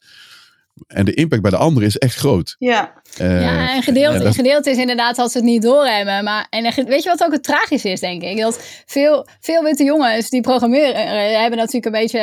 [0.88, 2.56] En de impact bij de anderen is echt groot.
[2.60, 6.24] Ja, Eh, ja, en gedeelte, en dat- gedeelte is inderdaad dat ze het niet doorhebben.
[6.24, 8.38] Maar, en weet je wat ook het tragisch is, denk ik?
[8.40, 12.20] Dat veel, veel witte jongens die programmeren, eh, hebben natuurlijk een beetje...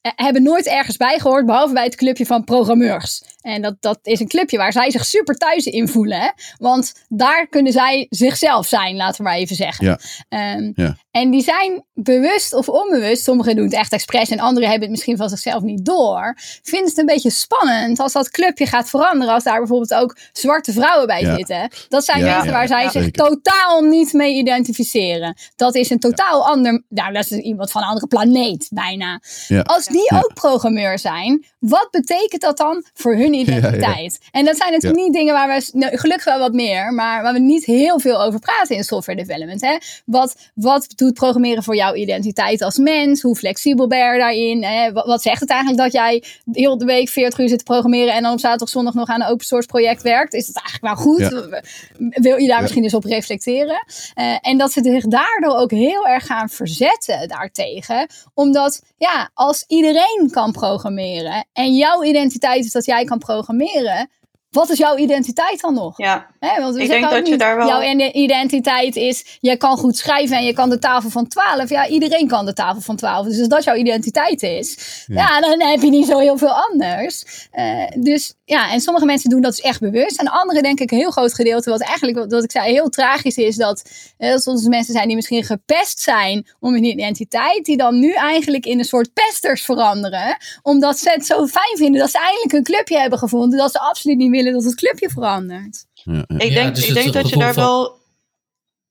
[0.00, 3.22] eh, hebben nooit ergens bij gehoord, behalve bij het clubje van programmeurs.
[3.46, 6.20] En dat, dat is een clubje waar zij zich super thuis in voelen.
[6.20, 6.28] Hè?
[6.58, 9.84] Want daar kunnen zij zichzelf zijn, laten we maar even zeggen.
[9.86, 9.98] Ja.
[10.28, 10.96] Ehm, Ja.
[11.10, 14.90] En die zijn bewust of onbewust, sommigen doen het echt expres en anderen hebben het
[14.90, 16.36] misschien van zichzelf niet door.
[16.62, 20.72] Vinden het een beetje spannend als dat clubje gaat veranderen, als daar bijvoorbeeld ook zwarte
[20.72, 21.34] vrouwen bij Ja.
[21.36, 21.70] zitten.
[21.88, 22.90] Dat zijn Ja, mensen ja, waar zij ja.
[22.90, 23.24] zich Zeker.
[23.28, 25.36] totaal niet mee identificeren.
[25.56, 29.20] Dat is een totaal ander, nou dat is iemand van een andere planeet bijna.
[29.48, 29.60] Ja.
[29.60, 30.18] Als die Ja.
[30.18, 34.18] ook programmeur zijn, wat betekent dat dan voor hun identiteit?
[34.30, 37.32] En dat zijn natuurlijk niet dingen waar we, nou, gelukkig wel wat meer, maar waar
[37.32, 39.60] we niet heel veel over praten in software development.
[39.60, 39.76] Hè?
[40.04, 43.22] Wat, wat doet programmeren voor jouw identiteit als mens?
[43.22, 44.64] Hoe flexibel ben je daarin?
[44.64, 44.92] Hè?
[44.92, 48.14] Wat, wat zegt het eigenlijk dat jij de hele week 40 uur zit te programmeren
[48.14, 50.34] en dan op zaterdag zondag nog aan een open source project werkt?
[50.34, 51.54] Is dat eigenlijk wel goed?
[51.98, 53.84] Wil je daar misschien eens op reflecteren?
[54.14, 58.06] Eh, en dat ze zich daardoor ook heel erg gaan verzetten daartegen.
[58.34, 64.10] Omdat, ja, als iedereen kan programmeren en jouw identiteit is dat jij kan programmeren,
[64.50, 65.98] wat is jouw identiteit dan nog?
[65.98, 66.26] ja.
[66.38, 69.56] Hè, want we Ik denk ook dat je daar wel- jouw ide- identiteit is, je
[69.56, 71.68] kan goed schrijven en je kan de tafel van 12.
[71.68, 73.26] Ja, iedereen kan de tafel van 12.
[73.26, 77.24] Dus als dat jouw identiteit is, ja, dan heb je niet zo heel veel anders.
[77.50, 80.18] Eh, dus ja, en sommige mensen doen dat dus echt bewust.
[80.20, 83.36] En anderen denk ik een heel groot gedeelte, wat eigenlijk, wat ik zei, heel tragisch
[83.36, 87.76] is, dat, eh, dat soms mensen zijn die misschien gepest zijn om hun identiteit, die
[87.76, 90.36] dan nu eigenlijk in een soort pesters veranderen.
[90.62, 93.78] Omdat ze het zo fijn vinden dat ze eindelijk een clubje hebben gevonden, dat ze
[93.80, 95.86] absoluut niet willen dat het clubje verandert.
[95.94, 96.24] Ja, ja.
[96.38, 97.98] Ik Ja, denk, dus ik denk dat je daar van- wel...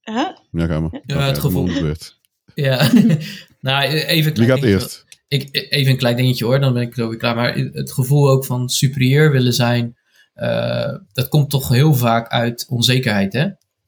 [0.01, 0.29] Huh?
[0.51, 1.01] Ja, ga maar.
[1.05, 1.67] Ja, het gevoel.
[1.67, 2.19] Gebeurt.
[2.55, 2.89] Ja,
[3.59, 5.04] nou even Wie gaat eerst?
[5.27, 7.35] Ik, even een klein dingetje hoor, dan ben ik zo weer klaar.
[7.35, 9.97] Maar het gevoel ook van superieur willen zijn,
[10.33, 13.47] eh, dat komt toch heel vaak uit onzekerheid, hè?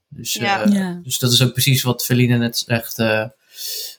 [0.10, 0.64] Dus, Ja.
[0.64, 1.00] eh, Ja.
[1.04, 3.00] dus dat is ook precies wat Feline net zegt.
[3.00, 3.26] eh,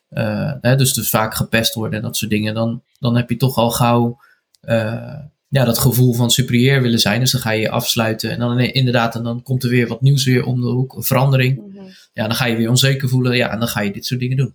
[0.09, 2.55] eh, hè, dus, dus vaak gepest worden en dat soort dingen.
[2.55, 4.20] Dan, dan heb je toch al gauw
[4.60, 5.15] eh,
[5.48, 7.20] ja, dat gevoel van superieur willen zijn.
[7.20, 8.31] Dus dan ga je je afsluiten.
[8.31, 10.94] En dan nee, inderdaad, en dan komt er weer wat nieuws weer om de hoek.
[10.97, 11.56] Een verandering.
[11.66, 11.85] Mhm.
[12.12, 13.36] Ja, dan ga je weer onzeker voelen.
[13.36, 14.55] Ja, en dan ga je dit soort dingen doen.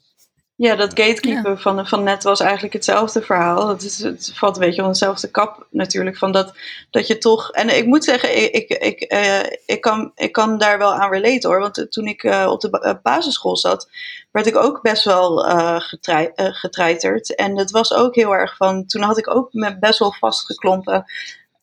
[0.64, 3.68] Ja, dat gatekeeper van, van net was eigenlijk hetzelfde verhaal.
[3.68, 6.18] Het, is, het valt een beetje onder dezelfde kap natuurlijk.
[6.18, 6.54] Van dat,
[6.90, 7.52] dat je toch.
[7.52, 11.12] En ik moet zeggen, ik, ik, ik, eh, ik, kan, ik kan daar wel aan
[11.12, 11.60] relaten hoor.
[11.60, 13.90] Want toen ik eh, op de eh, basisschool zat,
[14.32, 15.38] werd ik ook best wel
[15.80, 17.36] getrei, eh, getreiterd.
[17.36, 18.86] En het was ook heel erg van.
[18.86, 21.06] Toen had ik ook me best wel vastgeklompen.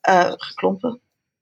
[0.01, 0.99] eh geklompen?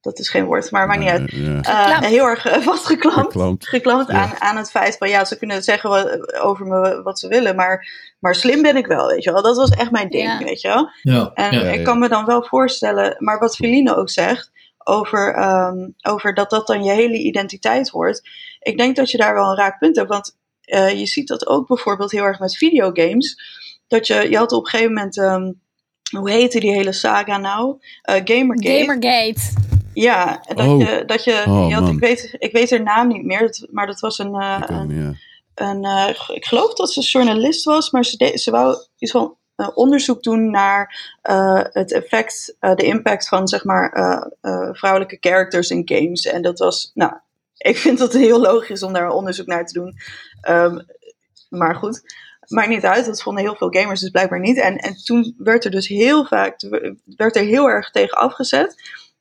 [0.10, 1.32] Dat is geen woord, maar maakt niet uit.
[1.32, 2.02] Ja, ja.
[2.02, 3.68] Eh, heel erg eh, vastgeklampt Geklampt.
[3.68, 4.18] geklampt Ja.
[4.18, 7.56] aan, aan het feit van ja, ze kunnen zeggen wat, over me wat ze willen,
[7.56, 7.88] maar,
[8.20, 9.42] maar slim ben ik wel, weet je wel.
[9.42, 10.38] Dat was echt mijn ding, Ja.
[10.38, 10.90] weet je wel.
[11.02, 11.64] Ja, En ja.
[11.66, 14.52] Ja, ik kan me dan wel voorstellen, maar wat Feline ook zegt,
[14.84, 18.30] over, ehm, over dat dat dan je hele identiteit wordt.
[18.60, 21.48] Ik denk dat je daar wel een raak punt hebt, want eh, je ziet dat
[21.48, 23.42] ook bijvoorbeeld heel erg met videogames.
[23.88, 25.52] Dat je, je had op een gegeven moment, ehm,
[26.18, 27.78] hoe heette die hele saga nou?
[28.02, 28.78] Eh Gamergate.
[28.80, 29.42] Gamergate.
[29.94, 30.80] Ja, dat Oh.
[30.80, 33.68] je, dat je, Oh, je had, ik, weet, ik weet haar naam niet meer, dat-
[33.72, 35.14] maar dat was een, eh, Ik een, niet, ja.
[35.68, 39.38] een eh, ik geloof dat ze journalist was, maar ze, deed, ze wou iets van
[39.58, 43.92] uh, onderzoek doen naar uh, het effect, de impact van zeg maar
[44.74, 46.26] vrouwelijke characters in games.
[46.26, 47.14] En dat was, nou,
[47.58, 49.98] ik vind dat heel logisch om daar onderzoek naar te doen.
[50.50, 50.86] Um,
[51.50, 52.02] maar goed,
[52.48, 53.06] maakt niet uit.
[53.06, 54.58] Dat vonden heel veel gamers dus blijkbaar niet.
[54.60, 56.56] En, en toen werd er dus heel vaak,
[57.16, 58.76] werd er heel erg tegen afgezet.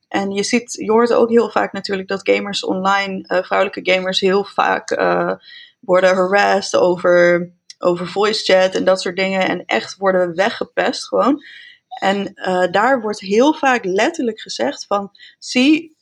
[0.09, 4.19] En je ziet, je hoort ook heel vaak natuurlijk dat gamers online, uh, vrouwelijke gamers,
[4.19, 5.33] heel vaak uh,
[5.79, 9.47] worden harassed over, over voice chat en dat soort dingen.
[9.47, 11.43] En echt worden weggepest gewoon.
[11.99, 15.95] En uh, daar wordt heel vaak letterlijk gezegd van, zie,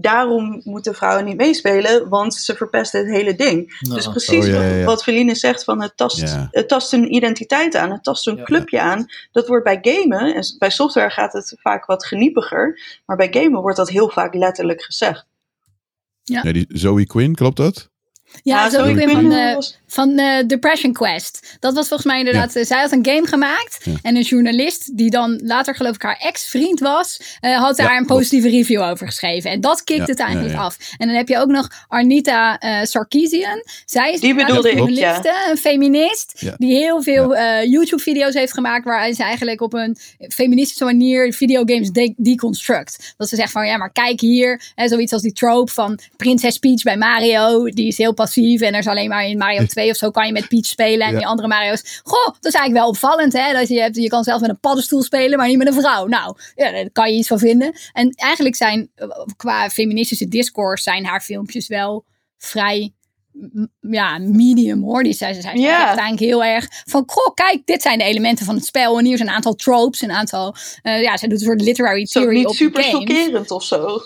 [0.00, 3.78] daarom moeten vrouwen niet meespelen, want ze verpesten het hele ding.
[3.80, 4.84] Nou, dus precies oh, ja, ja, ja.
[4.84, 8.80] wat Feline zegt van het tast, het tast een identiteit aan, het tast een clubje
[8.80, 9.06] aan.
[9.32, 13.60] Dat wordt bij gamen, en bij software gaat het vaak wat geniepiger, maar bij gamen
[13.60, 15.26] wordt dat heel vaak letterlijk gezegd.
[16.22, 16.42] Ja.
[16.42, 17.89] die Zoe Quinn, klopt dat?
[18.42, 21.56] Ja, ja zo ik van, de, van de Depression Quest.
[21.60, 22.54] Dat was volgens mij inderdaad.
[22.54, 22.64] Ja.
[22.64, 23.86] Zij had een game gemaakt.
[24.02, 28.06] En een journalist, die dan later geloof ik haar ex-vriend was, uh, had daar een
[28.06, 29.50] positieve review over geschreven.
[29.50, 30.76] En dat kikt het eigenlijk af.
[30.98, 33.62] En dan heb je ook nog Arnita uh, Sarkeesian.
[33.84, 36.44] Zij is die bedoelde een journaliste, een feminist.
[36.56, 38.84] Die heel veel uh, YouTube-video's heeft gemaakt.
[38.84, 39.96] Waarin ze eigenlijk op een
[40.28, 43.14] feministische manier videogames de deconstruct.
[43.16, 44.62] Dat ze zegt van ja, maar kijk hier.
[44.74, 47.64] Hè, zoiets als die trope van Princess Peach bij Mario.
[47.64, 48.60] Die is heel passief.
[48.60, 51.06] En er is alleen maar in Mario 2 of zo kan je met Peach spelen.
[51.06, 52.00] En die andere Mario's.
[52.04, 53.32] Goh, dat is eigenlijk wel opvallend.
[53.32, 53.52] Hè?
[53.52, 56.06] Dat je, hebt, je kan zelf met een paddenstoel spelen, maar niet met een vrouw.
[56.06, 57.72] Nou, ja, daar kan je iets van vinden.
[57.92, 58.90] En eigenlijk zijn
[59.36, 62.04] qua feministische discourse zijn haar filmpjes wel
[62.38, 62.92] vrij
[63.80, 65.02] ja, medium hoor.
[65.02, 65.86] Die zijn, ze zijn yeah.
[65.86, 68.98] eigenlijk heel erg van, goh, kijk, dit zijn de elementen van het spel.
[68.98, 72.04] En hier zijn een aantal tropes, een aantal, uh, ja, zij doet een soort literary
[72.04, 74.02] theory niet op super chockerend of zo.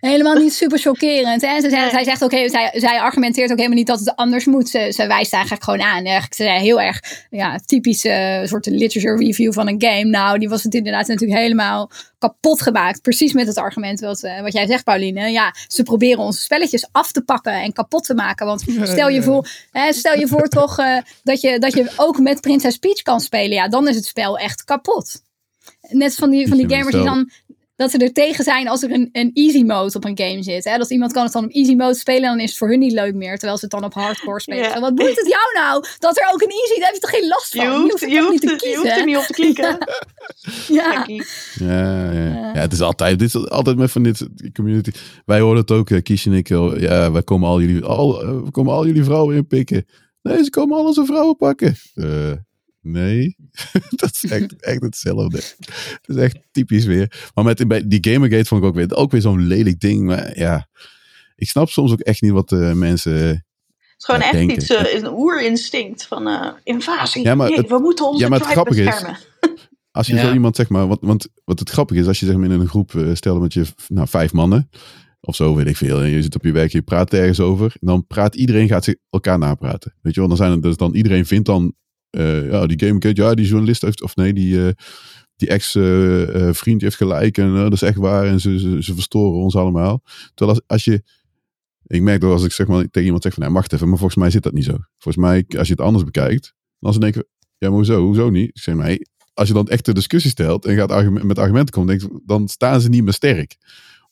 [0.00, 1.42] Helemaal niet super chockerend.
[1.42, 1.60] Hè?
[1.60, 4.68] Ze zei, Zij zegt ook, zij, zij argumenteert ook helemaal niet dat het anders moet.
[4.68, 6.04] Ze, ze wijst eigenlijk gewoon aan.
[6.04, 7.00] Eigenlijk, ze zei heel erg
[7.30, 10.04] ja, typische soort literature review van een game.
[10.04, 13.02] Nou, die was het inderdaad natuurlijk helemaal kapot gemaakt.
[13.02, 15.30] Precies met het argument wat, uh, wat jij zegt, Pauline.
[15.30, 18.46] Ja, ze proberen onze spelletjes af te pakken en kapot te maken.
[18.46, 22.18] Want stel je voor, hè, stel je voor toch uh, dat, je, dat je ook
[22.18, 23.56] met Princess Peach kan spelen.
[23.56, 25.22] Ja, dan is het spel echt kapot.
[25.88, 27.30] Net van die, van die gamers die dan
[27.80, 30.64] dat ze er tegen zijn als er een, een easy mode op een game zit.
[30.64, 30.78] Hè?
[30.78, 32.92] Dat iemand kan het dan op easy mode spelen, dan is het voor hun niet
[32.92, 33.32] leuk meer.
[33.32, 34.80] Terwijl ze het dan op hardcore spelen.
[34.80, 35.84] Wat boeit het jou nou?
[35.98, 37.64] Dat er ook een easy, daar heb je toch geen last van?
[37.64, 38.70] Je hoeft, je hoeft, niet, te kiezen.
[38.70, 39.78] je hoeft er niet op te klikken.
[40.78, 41.04] ja.
[41.06, 41.24] Ja.
[41.54, 42.52] Ja, ja.
[42.52, 44.90] het is altijd, dit is altijd met van dit community.
[45.24, 46.48] Wij horen het ook, Kies en ik.
[46.48, 49.86] Ja, wij komen al jullie, al, eh, we komen al jullie vrouwen inpikken.
[50.22, 51.74] Nee, ze komen al onze vrouwen pakken.
[51.94, 52.32] Uh,
[52.82, 53.36] Nee,
[53.90, 55.42] dat is echt, echt hetzelfde.
[56.02, 57.30] Dat is echt typisch weer.
[57.34, 60.04] Maar met die Gamergate vond ik ook weer, ook weer zo'n lelijk ding.
[60.04, 60.68] Maar ja,
[61.34, 63.12] ik snap soms ook echt niet wat de mensen.
[63.12, 63.44] Het
[63.96, 64.56] is gewoon echt denken.
[64.56, 67.24] iets, uh, een oerinstinct van uh, invasie.
[67.24, 69.18] Ja, maar nee, we moeten onze ja, maar het beschermen.
[69.40, 69.48] Is,
[69.90, 70.26] als je ja.
[70.26, 72.60] zo iemand zeg maar, want, want wat het grappige is, als je zeg maar in
[72.60, 74.70] een groep uh, stelt met je nou, vijf mannen
[75.20, 76.00] of zo, weet ik veel.
[76.00, 77.72] En je zit op je werk, je praat ergens over.
[77.80, 79.94] Dan praat iedereen, gaat zich elkaar napraten.
[80.02, 81.74] Weet je wel, dan zijn het dus dan iedereen vindt dan
[82.10, 84.70] ja, die Gamergate, ja, die journalist heeft, of nee, die, uh,
[85.36, 89.56] die ex-vriend uh, heeft gelijk en dat is echt waar en ze, ze, verstoren ons
[89.56, 90.02] allemaal.
[90.34, 91.02] Terwijl als, als je,
[91.86, 93.98] ik merk dat als ik zeg maar tegen iemand zeg van, nee, wacht even, maar
[93.98, 94.76] volgens mij zit dat niet zo.
[94.98, 97.26] Volgens mij, als je het anders bekijkt, dan ze denken,
[97.58, 98.48] ja, maar hoezo, hoezo niet?
[98.48, 98.98] Ik zeg,
[99.34, 102.80] als je dan echt de discussie stelt en gaat met argumenten komen, denk dan staan
[102.80, 103.56] ze niet meer sterk.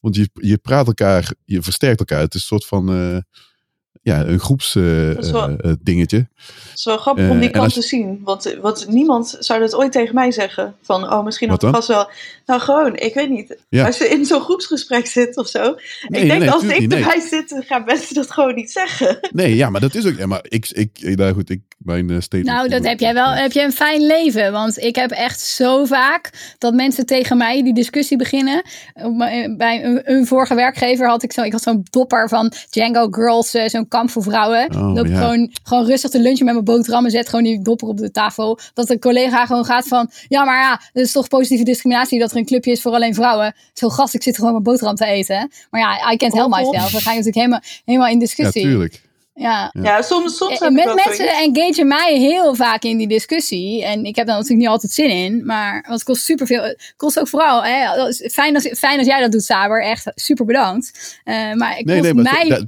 [0.01, 2.21] Want je, je praat elkaar, je versterkt elkaar.
[2.21, 2.89] Het is een soort van
[4.09, 6.17] ja, een groepsdingetje.
[6.17, 6.25] Uh,
[6.69, 8.21] het is wel grappig om die kant te zien.
[8.25, 10.75] Want, want niemand zou dat ooit tegen mij zeggen.
[10.83, 12.11] Van, oh, misschien had vast wel...
[12.47, 13.59] Nou, gewoon, ik weet niet.
[13.85, 15.61] Als je in zo'n groepsgesprek zit of zo.
[16.09, 19.19] Nee, ik denk, nee, als ik erbij zit, gaan mensen dat gewoon niet zeggen.
[19.31, 20.17] Nee, ja, maar dat is ook...
[20.17, 20.69] Ja, maar ik...
[20.71, 21.61] ik nou goed, ik...
[21.79, 23.31] Mijn uh, Nou, dat heb jij wel...
[23.31, 24.53] Heb je een fijn leven.
[24.53, 28.63] Want ik heb echt zo vaak dat mensen tegen mij die discussie beginnen.
[29.57, 31.43] Bij een, een vorige werkgever had ik zo...
[31.43, 34.75] Ik had zo'n dopper van Django Girls, zo'n kamp voor vrouwen.
[34.77, 37.63] Oh, dat ik gewoon, gewoon rustig te lunchen met mijn boterham en zet gewoon die
[37.63, 38.59] dopper op de tafel.
[38.75, 42.31] Dat een collega gewoon gaat van, ja, maar ja, het is toch positieve discriminatie dat
[42.31, 43.55] er een clubje is voor alleen vrouwen.
[43.73, 45.51] Zo gast, ik zit gewoon mijn boterham te eten.
[45.71, 46.91] Maar ja, I can't help oh, myself.
[46.91, 48.63] Dan ga je natuurlijk helemaal, helemaal in discussie.
[48.63, 49.08] Ja, tuurlijk.
[49.39, 53.85] Ja, ja soms, soms en met mensen engagen mij heel vaak in die discussie.
[53.85, 55.47] En ik heb daar natuurlijk niet altijd zin in.
[55.47, 56.63] Maar want het kost superveel.
[56.63, 57.65] Het kost ook vooral.
[57.65, 59.83] Hè, fijn, als, fijn als jij dat doet, Saber.
[59.83, 61.21] Echt super bedankt.
[61.25, 62.63] Uh, maar het kost mij,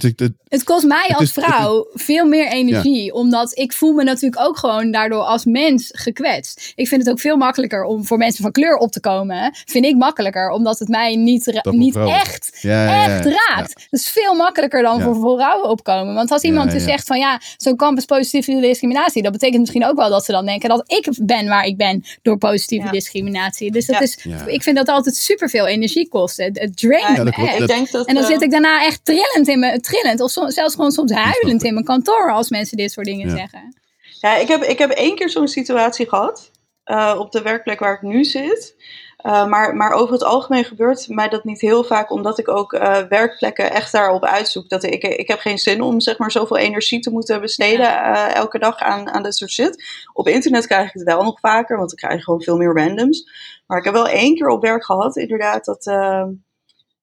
[0.47, 3.13] het kost mij als vrouw veel meer energie.
[3.13, 6.73] Omdat ik voel me natuurlijk ook gewoon daardoor als mens gekwetst.
[6.75, 9.51] Ik vind het ook veel makkelijker om voor mensen van kleur op te komen.
[9.65, 10.49] Vind ik makkelijker.
[10.49, 13.87] Omdat het mij niet, niet echt, echt raakt.
[13.89, 16.13] Het is veel makkelijker dan voor vrouwen opkomen.
[16.13, 19.59] Want als iemand iemand Ja, dus zegt van ja, zo'n campus positieve discriminatie, dat betekent
[19.59, 22.85] misschien ook wel dat ze dan denken dat ik ben waar ik ben door positieve
[22.85, 22.91] Ja.
[22.91, 23.71] discriminatie.
[23.71, 24.01] Dus dat Ja.
[24.01, 24.45] is, Ja.
[24.45, 26.37] ik vind dat altijd superveel energie kost.
[26.37, 27.59] Het, het draint Ja, Ja, dat me echt.
[27.59, 30.31] ik denk dat, En dan eh, zit ik daarna echt trillend in mijn trillend of
[30.31, 33.35] zelfs gewoon soms huilend in mijn kantoor als mensen dit soort dingen Ja.
[33.35, 33.75] zeggen.
[34.19, 36.49] Ja, ik heb, ik heb één keer zo'n situatie gehad.
[36.83, 38.75] eh, op de werkplek waar ik nu zit.
[39.21, 42.73] Eh, maar, maar over het algemeen gebeurt mij dat niet heel vaak, omdat ik ook
[42.73, 44.69] eh, werkplekken echt daarop uitzoek.
[44.69, 48.35] Dat ik, ik heb geen zin om zeg maar, zoveel energie te moeten besteden eh,
[48.35, 49.83] elke dag aan, aan dit soort shit.
[50.13, 52.73] Op internet krijg ik het wel nog vaker, want dan krijg je gewoon veel meer
[52.73, 53.29] randoms.
[53.67, 56.25] Maar ik heb wel één keer op werk gehad, inderdaad, dat, eh,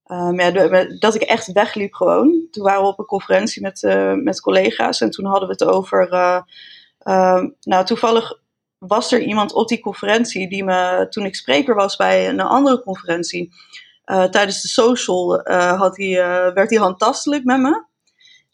[0.05, 2.47] ehm, ja, de- dat ik echt wegliep gewoon.
[2.51, 3.83] Toen waren we op een conferentie met,
[4.23, 6.09] met collega's en toen hadden we het over...
[6.09, 6.41] eh,
[6.99, 8.39] Ehm, nou, toevallig
[8.79, 12.83] was er iemand op die conferentie die me, toen ik spreker was bij een andere
[12.83, 13.53] conferentie,
[14.05, 17.87] eh, tijdens de social, eh, had hij, eh, werd hij handtastelijk met me.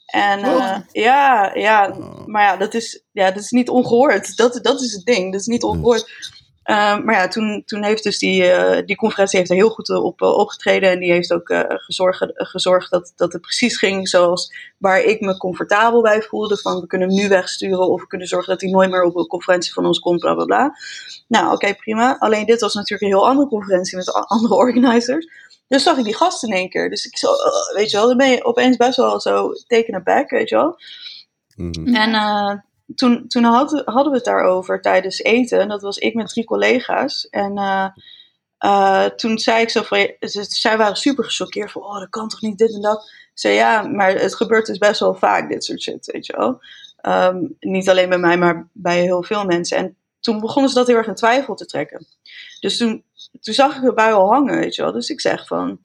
[0.07, 0.77] En Oh.
[0.93, 2.27] ja, ja, Oh.
[2.27, 4.37] maar ja, dat is, ja, dat is niet ongehoord.
[4.37, 6.33] Dat, dat is het ding, dat is niet ongehoord.
[6.65, 9.91] Ehm, maar ja, toen, toen heeft dus die, eh, die conferentie heeft er heel goed
[9.91, 10.91] op eh, opgetreden.
[10.91, 15.21] En die heeft ook eh, gezorgd, gezorgd dat, dat het precies ging zoals waar ik
[15.21, 16.57] me comfortabel bij voelde.
[16.57, 19.17] Van we kunnen hem nu wegsturen of we kunnen zorgen dat hij nooit meer op
[19.17, 20.77] een conferentie van ons komt, bla bla bla.
[21.29, 22.19] Nou, oké, prima.
[22.19, 25.27] Alleen dit was natuurlijk een heel andere conferentie met andere organizers.
[25.69, 26.91] Dus zag ik die gast in één keer.
[26.91, 27.29] Dus ik zo,
[27.75, 30.77] weet je wel, dan ben je opeens best wel zo taken aback, weet je wel.
[31.57, 31.95] Mhm.
[31.95, 32.55] En eh,
[32.95, 35.61] toen, toen had- hadden we het daarover tijdens eten.
[35.61, 37.29] En dat was ik met drie collega's.
[37.29, 37.87] En eh,
[38.59, 39.99] eh, toen zei ik zo van...
[40.21, 41.83] ze- Zij waren super gechoqueerd van...
[41.83, 43.03] Oh, dat kan toch niet dit en dat.
[43.05, 46.37] Ik zei ja, maar het gebeurt dus best wel vaak dit soort shit, weet je
[46.37, 46.61] wel.
[46.97, 49.77] Ehm, niet alleen bij mij, maar bij heel veel mensen.
[49.77, 52.07] En toen begonnen ze dat heel erg in twijfel te trekken.
[52.61, 53.05] Dus toen,
[53.41, 54.93] toen zag ik het bij al hangen, weet je wel.
[54.93, 55.79] Dus ik zeg van...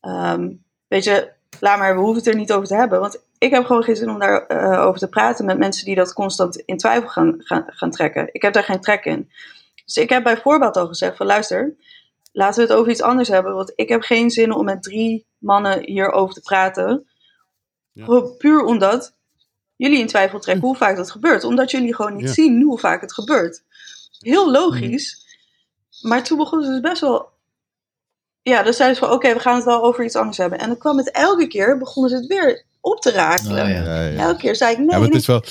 [0.00, 0.50] ehm,
[0.88, 3.00] weet je, laat maar, we hoeven het er niet over te hebben.
[3.00, 6.12] Want ik heb gewoon geen zin om daarover over te praten met mensen die dat
[6.12, 8.28] constant in twijfel gaan, gaan, gaan trekken.
[8.32, 9.30] Ik heb daar geen trek in.
[9.84, 11.74] Dus ik heb bij voorbaat al gezegd van luister,
[12.32, 13.54] laten we het over iets anders hebben.
[13.54, 17.08] Want ik heb geen zin om met drie mannen hierover te praten.
[17.92, 18.20] Ja.
[18.38, 19.16] Puur omdat
[19.76, 21.44] jullie in twijfel trekken hoe vaak dat gebeurt.
[21.44, 22.32] Omdat jullie gewoon niet Ja.
[22.32, 23.62] zien hoe vaak het gebeurt.
[24.18, 25.26] Heel logisch.
[26.02, 27.36] Maar toen begonnen ze dus best wel
[28.42, 30.58] ja, dan zeiden ze van oké, we gaan het wel over iets anders hebben.
[30.58, 33.64] En dan kwam het elke keer, begonnen ze het weer op te rakelen.
[33.64, 33.82] Oh, ja.
[33.82, 34.18] Ja, ja.
[34.20, 34.88] Elke keer zei ik nee.
[34.90, 35.42] Ja, maar het is wel...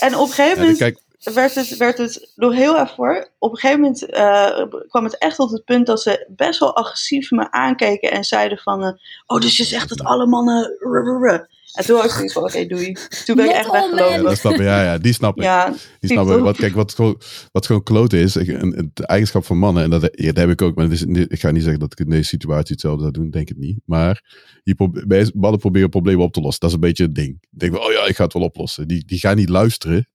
[0.00, 0.98] En op een gegeven Ja, moment kijk,
[1.34, 3.28] werd, het, werd het nog heel even voor.
[3.38, 6.76] Op een gegeven moment eh, kwam het echt tot het punt dat ze best wel
[6.76, 8.82] agressief me aankeken en zeiden van...
[8.82, 8.92] eh,
[9.26, 10.76] oh, dus je zegt dat alle mannen...
[10.78, 12.96] rrrr." En toen had ik zoiets van, oké, doei.
[13.24, 14.22] Toen ben ik echt all ja, weggelopen.
[14.24, 14.58] dat snap ik.
[14.60, 15.42] Ja, ja, die snap ik.
[15.42, 16.32] Ja, Die snappen.
[16.34, 16.50] Typisch.
[16.50, 17.20] Wat, kijk, wat gewoon,
[17.52, 20.50] wat gewoon kloten is, ik- een, de eigenschap van mannen, en dat, ja, dat heb
[20.50, 23.12] ik ook, maar is, ik ga niet zeggen dat ik in deze situatie hetzelfde zou
[23.12, 23.78] doen, denk ik niet.
[23.84, 24.22] Maar
[24.62, 26.60] je mannen proberen problemen op te lossen.
[26.60, 27.28] Dat is een beetje het ding.
[27.40, 28.88] Ik denk, van, oh ja, ik ga het wel oplossen.
[28.88, 30.08] Die, die gaan niet luisteren.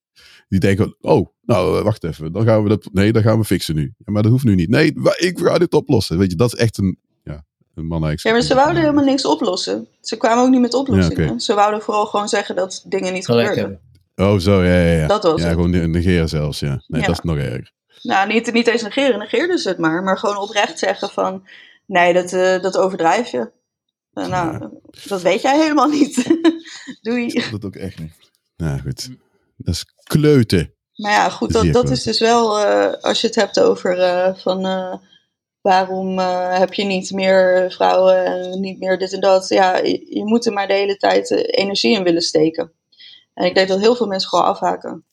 [0.48, 2.32] Die denken, oh, nou, eh, wacht even.
[2.32, 3.94] Dan gaan we dat, nee, dan gaan we fixen nu.
[3.98, 4.70] Ja, maar dat hoeft nu niet.
[4.70, 6.18] Nee, ik ga dit oplossen.
[6.18, 6.98] Weet je, dat is echt een,
[7.76, 9.88] ja, een man ja, maar ze wouden helemaal niks oplossen.
[10.02, 11.32] Ze kwamen ook niet met oplossingen.
[11.34, 11.40] Ja.
[11.40, 13.80] Ze wouden vooral gewoon zeggen dat dingen niet Gelijk gebeurden.
[14.16, 14.34] hebben.
[14.34, 15.08] Oh, zo, ja, ja, ja.
[15.08, 15.56] Dat was ja, het.
[15.56, 16.84] gewoon ne- negeren zelfs, ja.
[16.88, 17.08] Nee, Ja.
[17.08, 17.72] dat is nog erger.
[18.02, 20.04] Nou, niet, niet eens negeren, negeerden ze het maar.
[20.04, 21.48] Maar gewoon oprecht zeggen van...
[21.86, 23.52] Nee, dat, eh, dat overdrijf je.
[24.14, 24.70] Eh, nou,
[25.08, 26.40] dat weet jij helemaal niet.
[27.02, 27.44] Doei.
[27.52, 28.14] Dat ook echt niet.
[28.58, 29.10] Nou, goed.
[29.58, 30.74] Dat is kleuten.
[30.96, 32.60] Maar ja, goed, dat, dat is dus wel...
[32.60, 34.66] eh, als je het hebt over eh, van...
[35.62, 39.48] waarom eh, heb je niet meer vrouwen en niet meer dit en dat?
[39.48, 42.72] Ja, je, je moet er maar de hele tijd eh, energie in willen steken.
[43.34, 45.06] En ik denk dat heel veel mensen gewoon afhaken.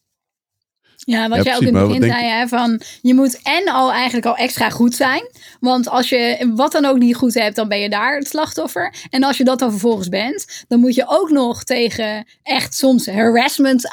[1.08, 3.92] Ja, wat Ja, jij ook in het begin zei, hè, van je moet en al
[3.92, 5.30] eigenlijk al extra goed zijn.
[5.60, 8.94] Want als je wat dan ook niet goed hebt, dan ben je daar het slachtoffer.
[9.10, 13.06] En als je dat dan vervolgens bent, dan moet je ook nog tegen echt soms
[13.06, 13.90] harassment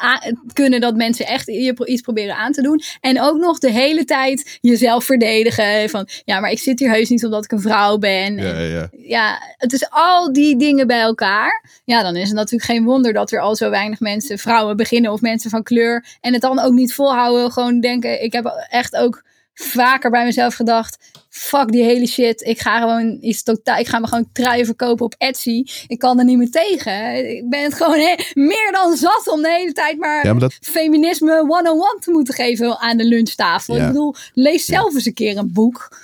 [0.53, 2.81] kunnen dat mensen echt je iets proberen aan te doen.
[3.01, 7.09] En ook nog de hele tijd jezelf verdedigen van ja, maar ik zit hier heus
[7.09, 8.37] niet omdat ik een vrouw ben.
[8.37, 8.89] Ja, En ja.
[8.91, 11.63] ja, het is al die dingen bij elkaar.
[11.85, 15.11] Ja, dan is het natuurlijk geen wonder dat er al zo weinig mensen, vrouwen beginnen
[15.11, 16.05] of mensen van kleur.
[16.21, 17.52] En het dan ook niet volhouden.
[17.52, 19.23] Gewoon denken, ik heb echt ook
[19.53, 20.98] vaker bij mezelf gedacht.
[21.30, 22.41] Fuck die hele shit.
[22.41, 23.77] Ik ga gewoon iets totaal.
[23.77, 25.64] Ik ga me gewoon truien verkopen op Etsy.
[25.88, 27.30] Ik kan er niet meer tegen.
[27.38, 30.41] Ik ben het gewoon hè, meer dan zat om de hele tijd maar, Ja, maar
[30.41, 33.76] dat- feminisme 101 te moeten geven aan de lunchtafel.
[33.76, 33.82] Ja.
[33.82, 35.98] Ik bedoel, lees zelf eens een keer een boek.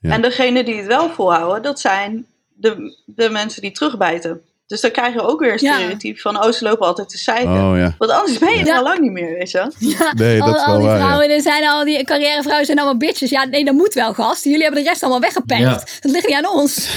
[0.00, 0.10] Ja.
[0.12, 4.40] En degene die het wel volhouden, dat zijn de, de mensen die terugbijten.
[4.72, 5.74] Dus dan krijg je ook weer een Ja.
[5.74, 7.52] stereotype van, oh, ze lopen altijd te zeiken.
[7.52, 7.94] Oh ja.
[7.98, 8.76] Want anders ben je het Ja.
[8.76, 9.70] al lang niet meer, weet je.
[9.78, 11.04] Ja, Nee, dat al, is al wel die waar, ja.
[11.04, 13.30] vrouwen, er zijn al die carrièrevrouwen zijn allemaal bitches.
[13.30, 14.44] Ja, nee, dat moet wel, gast.
[14.44, 15.60] Jullie hebben de rest allemaal weggepakt.
[15.60, 15.70] Ja.
[16.00, 16.74] Dat ligt niet aan ons.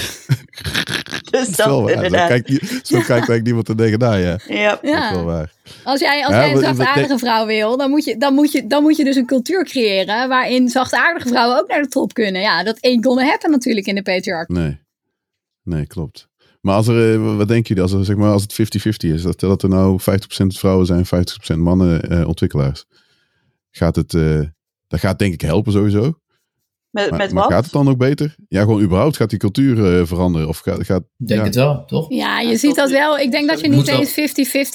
[1.31, 2.09] Dus Dat is wel dat waar.
[2.09, 2.49] Zo kijkt,
[2.83, 4.37] zo kijkt eigenlijk niemand er tegenaan, ja.
[4.47, 4.69] Ja.
[4.69, 5.51] Dat is wel waar.
[5.83, 8.67] Als jij, als Ja, jij een zachtaardige vrouw wil, dan moet, je, dan, moet je,
[8.67, 12.41] dan moet je dus een cultuur creëren waarin zachtaardige vrouwen ook naar de top kunnen.
[12.41, 14.47] Ja, dat ain't gonna happen natuurlijk in de patriarch.
[14.47, 14.79] Nee.
[15.63, 16.27] Nee, klopt.
[16.65, 19.21] Maar als er, eh, wat denken jullie, als, er, zeg maar, als het 50-50 is,
[19.21, 20.03] dat, dat er nou 50%
[20.47, 22.85] vrouwen zijn, 50% mannen eh, ontwikkelaars,
[23.71, 24.41] gaat het, eh,
[24.87, 26.19] dat gaat denk ik helpen sowieso.
[26.89, 28.35] Met, Maar, met maar gaat het dan ook beter?
[28.47, 30.47] Ja, gewoon überhaupt gaat die cultuur eh, veranderen?
[30.47, 31.45] Of gaat, gaat Ik denk ja.
[31.45, 32.09] het wel, toch?
[32.09, 33.17] Ja, je Ja, ziet dat wel.
[33.17, 34.11] Ik denk dat je niet eens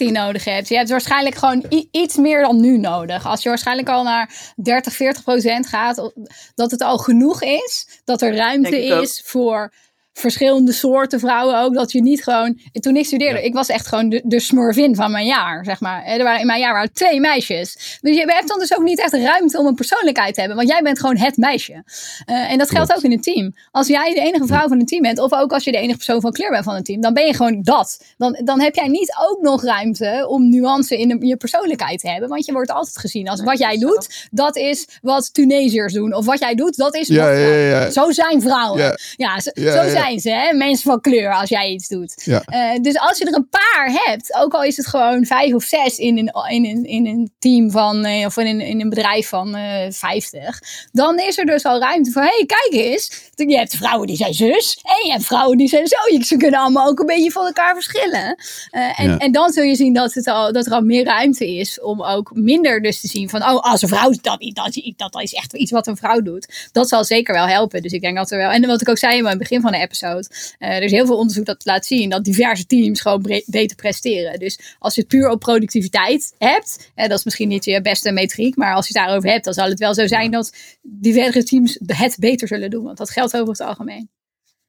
[0.06, 0.68] 50-50 nodig hebt.
[0.68, 3.26] Je hebt waarschijnlijk gewoon iets meer dan nu nodig.
[3.26, 6.12] Als je waarschijnlijk al naar 30, 40 procent gaat,
[6.54, 8.00] dat het al genoeg is.
[8.04, 9.02] Dat er ruimte Denk ook.
[9.02, 9.72] is voor
[10.12, 11.74] verschillende soorten vrouwen ook.
[11.74, 12.58] Dat je niet gewoon...
[12.72, 16.04] Toen ik studeerde, ik was echt gewoon de, de smurvin van mijn jaar, zeg maar.
[16.04, 17.98] Er waren, in mijn jaar waren twee meisjes.
[18.00, 20.58] Dus je hebt dan dus ook niet echt ruimte om een persoonlijkheid te hebben.
[20.58, 21.82] Want jij bent gewoon het meisje.
[22.24, 23.54] Eh, en dat geldt ook in een team.
[23.70, 25.96] Als jij de enige vrouw van een team bent, of ook als je de enige
[25.96, 28.04] persoon van kleur bent van een team, dan ben je gewoon dat.
[28.16, 32.08] Dan, dan heb jij niet ook nog ruimte om nuance in de- je persoonlijkheid te
[32.10, 32.28] hebben.
[32.28, 36.14] Want je wordt altijd gezien als wat jij doet, dat is wat Tunesiërs doen.
[36.14, 37.90] Of wat jij doet, dat is Ja, wat ja.
[37.90, 38.78] Zo zijn vrouwen.
[39.16, 39.40] Ja.
[39.40, 39.99] Zo, ja.
[40.02, 40.52] Zijn ze, hè?
[40.52, 42.14] mensen van kleur, als jij iets doet.
[42.44, 45.62] Eh, dus als je er een paar hebt, ook al is het gewoon vijf of
[45.64, 48.88] zes in een, in een, in een team van, eh, of in een, in een
[48.88, 50.60] bedrijf van eh 50,
[50.92, 54.16] dan is er dus al ruimte voor, hé, hey, kijk eens, je hebt vrouwen die
[54.16, 55.96] zijn zus en je hebt vrouwen die zijn zo.
[56.20, 58.36] Ze kunnen allemaal ook een beetje van elkaar verschillen.
[58.70, 59.18] En, Ja.
[59.18, 62.02] en dan zul je zien dat, het al, dat er al meer ruimte is om
[62.02, 65.52] ook minder dus te zien van, oh, als een vrouw, dat, dat, dat is echt
[65.54, 66.68] iets wat een vrouw doet.
[66.72, 67.82] Dat zal zeker wel helpen.
[67.82, 69.72] Dus ik denk dat er wel, en wat ik ook zei in het begin van
[69.72, 73.22] de episode, eh, er is heel veel onderzoek dat laat zien dat diverse teams gewoon
[73.46, 74.38] beter presteren.
[74.38, 78.12] Dus als je het puur op productiviteit hebt, eh, dat is misschien niet je beste
[78.12, 81.42] metriek, maar als je het daarover hebt, dan zal het wel zo zijn dat diverse
[81.42, 82.84] teams het beter zullen doen.
[82.84, 84.10] Want dat geldt over het algemeen.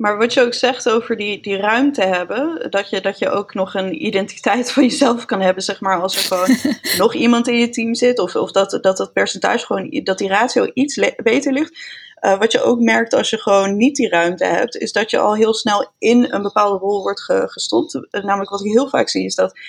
[0.01, 3.53] Maar wat je ook zegt over die, die ruimte hebben, dat je, dat je ook
[3.53, 6.57] nog een identiteit van jezelf kan hebben, zeg maar, als er gewoon
[7.03, 10.27] nog iemand in je team zit, of, of dat, dat dat percentage gewoon, dat die
[10.27, 11.79] ratio iets beter ligt.
[12.21, 15.17] Eh, wat je ook merkt als je gewoon niet die ruimte hebt, is dat je
[15.19, 18.07] al heel snel in een bepaalde rol wordt ge- gestopt.
[18.09, 19.59] Eh, namelijk wat ik heel vaak zie, is dat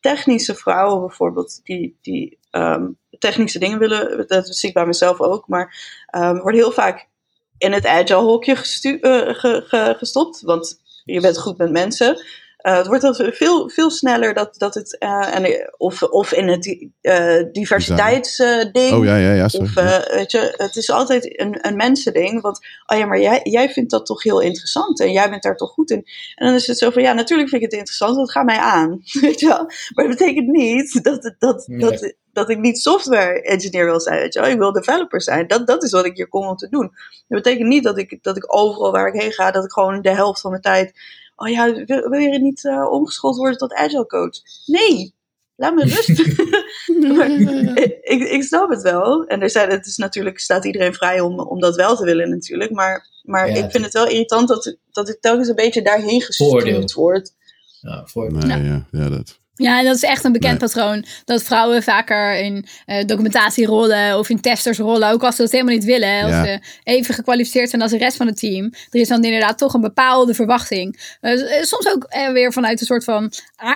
[0.00, 2.86] technische vrouwen bijvoorbeeld, die, die ehm,
[3.18, 5.76] technische dingen willen, dat zie ik bij mezelf ook, maar
[6.06, 7.08] ehm worden heel vaak
[7.58, 8.60] in het agile hokje eh,
[9.34, 10.40] ge- ge- gestopt.
[10.40, 12.24] Want je bent goed met mensen.
[12.66, 14.98] Eh, het wordt dan veel, veel sneller dat, dat het.
[14.98, 18.92] eh, en, of, of in het eh, diversiteitsding.
[18.92, 19.48] Oh ja, ja, ja.
[19.48, 19.66] Sorry.
[19.66, 19.74] Of
[20.08, 22.40] weet je, het is altijd een, een mensending.
[22.40, 25.56] Want, oh ja, maar jij, jij vindt dat toch heel interessant en jij bent daar
[25.56, 26.04] toch goed in.
[26.34, 28.58] En dan is het zo van, ja, natuurlijk vind ik het interessant, dat gaat mij
[28.58, 29.00] aan.
[29.20, 29.64] Weet je wel?
[29.94, 31.78] Maar dat betekent niet dat, dat, Nee.
[31.78, 34.20] dat, dat ik niet software engineer wil zijn.
[34.20, 34.50] Weet je wel?
[34.50, 35.46] Ik wil developer zijn.
[35.46, 36.90] Dat, dat is wat ik hier kom om te doen.
[37.28, 40.02] Dat betekent niet dat ik, dat ik overal waar ik heen ga, dat ik gewoon
[40.02, 40.92] de helft van mijn tijd.
[41.36, 44.36] Oh ja, wil, wil je niet eh, omgeschoold worden tot agile coach?
[44.66, 45.14] Nee,
[45.56, 46.34] laat me rusten.
[47.16, 47.30] Maar
[48.02, 49.24] ik, ik, snap het wel.
[49.24, 52.30] En er zijn, het is natuurlijk, staat iedereen vrij om, om dat wel te willen
[52.30, 52.70] natuurlijk.
[52.70, 56.20] Maar, maar Ja, ik vind het wel irritant dat, dat ik telkens een beetje daarheen
[56.20, 57.34] gestuurd word.
[57.80, 59.40] Ja, voor, Nee, ja, ja, dat.
[59.56, 60.68] Ja, dat is echt een bekend Nee.
[60.70, 61.04] patroon.
[61.24, 65.84] Dat vrouwen vaker in eh, documentatierollen of in testersrollen, ook als ze dat helemaal niet
[65.84, 66.44] willen, als Ja.
[66.44, 69.74] ze even gekwalificeerd zijn als de rest van het team, er is dan inderdaad toch
[69.74, 71.16] een bepaalde verwachting.
[71.20, 73.32] Eh, soms ook eh, weer vanuit een soort van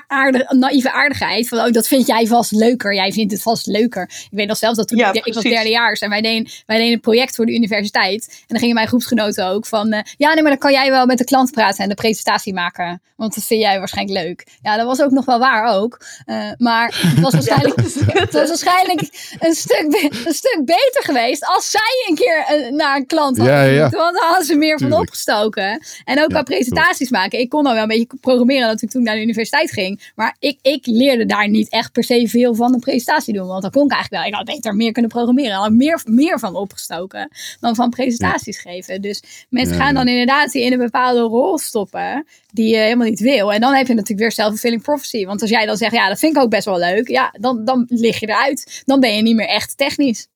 [0.06, 1.48] aardig, naïeve aardigheid.
[1.48, 2.94] Van, oh, dat vind jij vast leuker.
[2.94, 4.02] Jij vindt het vast leuker.
[4.02, 6.76] Ik weet nog zelfs dat toen Ja, ik, ik was derdejaars en wij deden, wij
[6.76, 8.26] deden een project voor de universiteit.
[8.28, 11.06] En dan gingen mijn groepsgenoten ook van, eh, ja, nee, maar dan kan jij wel
[11.06, 13.02] met de klant praten en de presentatie maken.
[13.16, 14.46] Want dat vind jij waarschijnlijk leuk.
[14.62, 16.00] Ja, dat was ook nog wel waar ook.
[16.24, 17.76] Eh, maar het was waarschijnlijk,
[18.06, 19.00] het was waarschijnlijk
[19.38, 23.54] een, stuk, een stuk beter geweest als zij een keer eh, naar een klant hadden
[23.56, 23.80] Ja, ja, ja.
[23.88, 25.82] Want dan hadden ze meer van opgestoken.
[26.04, 27.38] En ook qua presentaties maken.
[27.38, 30.12] Ik kon dan wel een beetje programmeren dat ik toen naar de universiteit ging.
[30.14, 33.46] Maar ik, ik leerde daar niet echt per se veel van een presentatie doen.
[33.46, 34.32] Want dan kon ik eigenlijk wel.
[34.32, 35.56] Ik had beter meer kunnen programmeren.
[35.56, 37.28] Had meer, meer van opgestoken
[37.60, 39.02] dan van presentaties geven.
[39.02, 39.98] Dus mensen Ja, gaan ja.
[39.98, 43.52] dan inderdaad in een bepaalde rol stoppen die je helemaal niet wil.
[43.52, 45.24] En dan heb je natuurlijk weer self-fulfilling prophecy.
[45.24, 47.08] Want als jij dan zegt, ja, dat vind ik ook best wel leuk.
[47.08, 48.82] Ja, dan, dan lig je eruit.
[48.84, 50.28] Dan ben je niet meer echt technisch.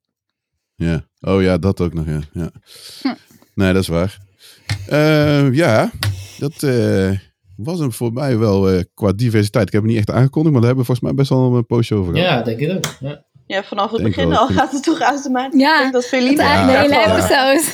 [0.74, 1.06] Ja.
[1.20, 2.20] Oh ja, dat ook nog, ja.
[2.32, 2.50] ja.
[3.02, 3.14] Hm.
[3.54, 4.18] Nee, dat is waar.
[4.88, 5.90] Eh, ja,
[6.38, 7.10] dat eh,
[7.56, 9.66] was hem voor mij wel eh, qua diversiteit.
[9.66, 11.66] Ik heb het niet echt aangekondigd, maar daar hebben we volgens mij best wel een
[11.66, 12.28] poosje over gehad.
[12.28, 12.96] ja, denk ik ook.
[13.00, 13.24] Ja.
[13.46, 15.60] Ja, vanaf het Denk begin wel, al gaat het toch automatisch.
[15.60, 17.12] Ja, ik denk dat is eigenlijk de Ja, hele ja.
[17.16, 17.72] episode.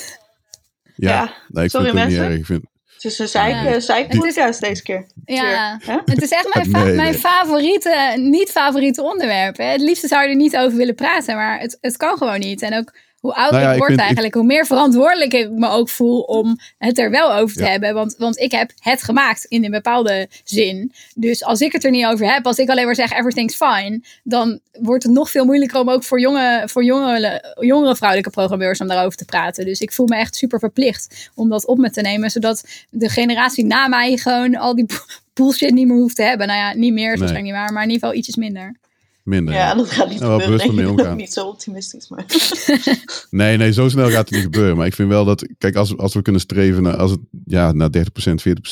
[0.97, 2.39] Ja, Ja, nee, ik sorry, vind het ook niet.
[2.39, 2.65] Ik vind,
[3.03, 3.67] Het is een zeik, Ja.
[3.67, 5.07] eh, zeikpodcast deze keer.
[5.25, 5.79] Ja.
[6.05, 7.19] Het is echt mijn, fa- Nee, mijn nee.
[7.21, 9.57] favoriete, niet favoriete onderwerp.
[9.57, 9.65] Hè.
[9.65, 12.63] Het liefst zou je er niet over willen praten, maar het, het kan gewoon niet.
[12.63, 15.69] En ook hoe ouder Nou ja, ik word vind- eigenlijk, hoe meer verantwoordelijk ik me
[15.69, 17.69] ook voel om het er wel over te Ja.
[17.71, 17.95] hebben.
[17.95, 20.93] Want, want ik heb het gemaakt in een bepaalde zin.
[21.15, 24.01] Dus als ik het er niet over heb, als ik alleen maar zeg everything's fine,
[24.25, 28.81] dan wordt het nog veel moeilijker om ook voor jonge, voor jonge, jongere vrouwelijke programmeurs
[28.81, 29.65] om daarover te praten.
[29.65, 33.09] Dus ik voel me echt super verplicht om dat op me te nemen, zodat de
[33.09, 34.87] generatie na mij gewoon al die
[35.35, 36.47] bullshit niet meer hoeft te hebben.
[36.47, 37.19] Nou ja, niet meer, is Nee.
[37.19, 38.75] waarschijnlijk niet waar, maar in ieder geval ietsjes minder.
[39.23, 39.55] Minder.
[39.55, 40.67] Ja, dat gaat niet wel gebeuren.
[40.67, 41.17] bewust is omgaan.
[41.17, 42.09] niet zo optimistisch.
[42.09, 42.25] Maar...
[43.31, 44.77] Nee, nee, zo snel gaat het niet gebeuren.
[44.77, 47.73] Maar ik vind wel dat, kijk, als, als we kunnen streven naar, als het, ja,
[47.73, 48.01] naar 30%,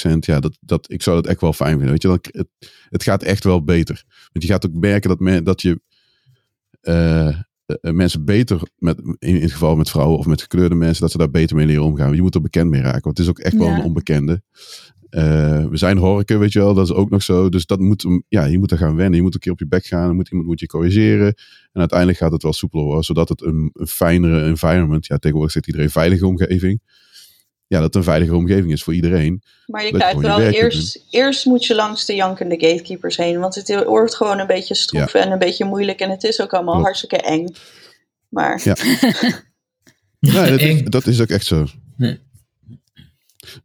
[0.09, 1.91] 40%, ja, dat, dat, ik zou dat echt wel fijn vinden.
[1.91, 2.49] Weet je, dan, het,
[2.89, 4.05] het gaat echt wel beter.
[4.33, 5.81] Want je gaat ook merken dat, men, dat je
[6.81, 7.35] eh, eh,
[7.81, 11.19] mensen beter, met, in, in het geval met vrouwen of met gekleurde mensen, dat ze
[11.19, 12.15] daar beter mee leren omgaan.
[12.15, 13.79] Je moet er bekend mee raken, want het is ook echt wel Ja.
[13.79, 14.43] een onbekende.
[15.11, 17.49] Eh, we zijn horken, weet je wel, dat is ook nog zo.
[17.49, 19.17] Dus dat moet, ja, je moet er gaan wennen.
[19.17, 21.27] Je moet een keer op je bek gaan, dan moet iemand moet je corrigeren.
[21.73, 25.53] En uiteindelijk gaat het wel soepeler worden, zodat het een, een fijnere environment, ja, tegenwoordig
[25.53, 26.81] zegt iedereen veilige omgeving.
[27.67, 29.43] Ja, dat het een veilige omgeving is voor iedereen.
[29.67, 33.39] Maar je krijgt je wel eerst, eerst moet je langs de jankende gatekeepers heen.
[33.39, 36.01] Want het wordt gewoon een beetje stroef en een beetje moeilijk.
[36.01, 36.87] En het is ook allemaal Klopt.
[36.87, 37.47] hartstikke eng.
[38.29, 38.77] Maar Ja.
[40.21, 40.85] Nee, dat, is, Eng.
[40.85, 41.67] dat is ook echt zo.
[41.97, 42.19] Nee.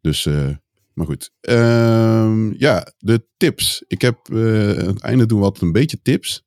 [0.02, 0.50] Dus, eh,
[0.94, 1.32] maar goed.
[1.42, 3.84] Ehm, ja, de tips.
[3.88, 6.46] Ik heb, eh, aan het einde doen we altijd een beetje tips.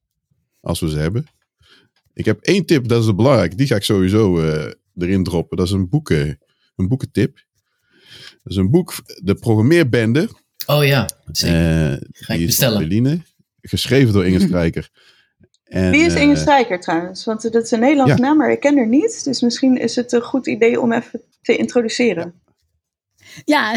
[0.61, 1.27] Als we ze hebben.
[2.17, 3.57] Ik heb één tip, dat is belangrijk.
[3.59, 5.57] Die ga ik sowieso eh, erin droppen.
[5.57, 6.39] Dat is een, boeken,
[6.77, 7.45] een boekentip.
[8.43, 10.29] Dat is een boek, De Programmeerbende.
[10.67, 11.93] Oh ja, zeker.
[11.93, 13.25] Eh, Ga ik bestellen.
[13.61, 14.91] Geschreven door Inge Strijker.
[15.65, 17.25] En, wie is Inge eh, Strijker trouwens?
[17.25, 18.23] Want dat is een Nederlandse ja.
[18.23, 19.25] naam, maar ik ken haar niet.
[19.25, 22.25] Dus misschien is het een goed idee om even te introduceren.
[22.25, 22.46] Ja,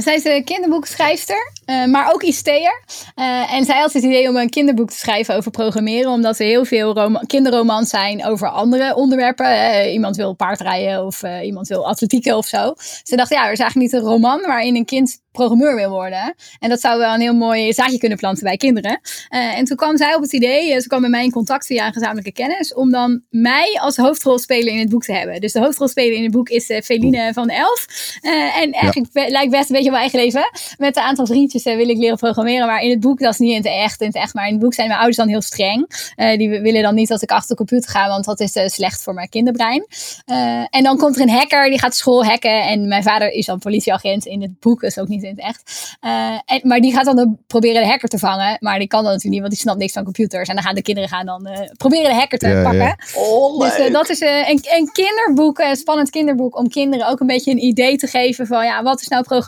[0.02, 2.84] zij is een kinderboekschrijfster, eh, maar ook ICT'er.
[3.16, 6.46] Eh en zij had het idee om een kinderboek te schrijven over programmeren, omdat er
[6.46, 9.46] heel veel rom- kinderromans zijn over andere onderwerpen.
[9.46, 12.74] Eh, iemand wil paardrijden of eh, iemand wil atletieken of zo.
[13.04, 16.36] Ze dacht, ja, er is eigenlijk niet een roman waarin een kind programmeur wil worden.
[16.60, 19.00] En dat zou wel een heel mooi zaadje kunnen planten bij kinderen.
[19.30, 21.66] Eh, en toen kwam zij op het idee, eh, ze kwam met mij in contact
[21.66, 25.42] via een gezamenlijke kennis, om dan mij als hoofdrolspeler in het boek te hebben.
[25.42, 27.86] Dus de hoofdrolspeler in het boek is eh, Feline van Elf.
[28.22, 30.52] Eh, en eigenlijk lijkt best een beetje op mijn eigen leven.
[30.78, 32.68] Met een aantal vriendjes eh, wil ik leren programmeren.
[32.68, 34.02] Maar in het boek, dat is niet in het echt.
[34.02, 36.12] In het echt maar in het boek zijn mijn ouders dan heel streng.
[36.16, 38.68] Eh, die willen dan niet dat ik achter de computer ga, want dat is eh,
[38.68, 39.86] slecht voor mijn kinderbrein.
[40.26, 40.38] Eh,
[40.70, 42.62] en dan komt er een hacker, die gaat school hacken.
[42.64, 45.96] En mijn vader is dan politieagent in het boek, dus ook niet in het echt.
[46.00, 46.12] Eh,
[46.46, 48.58] en, maar die gaat dan de- proberen de hacker te vangen.
[48.60, 50.50] Maar die kan dat natuurlijk niet, want die snapt niks van computers.
[50.50, 52.64] En dan gaan de kinderen gaan dan eh, proberen de hacker te Ja, ja.
[52.64, 52.96] pakken.
[53.16, 57.28] Oh, Dus dat is eh, een, een kinderboek, een spannend kinderboek, om kinderen ook een
[57.28, 59.39] beetje een idee te geven van ja, wat is nou programmeren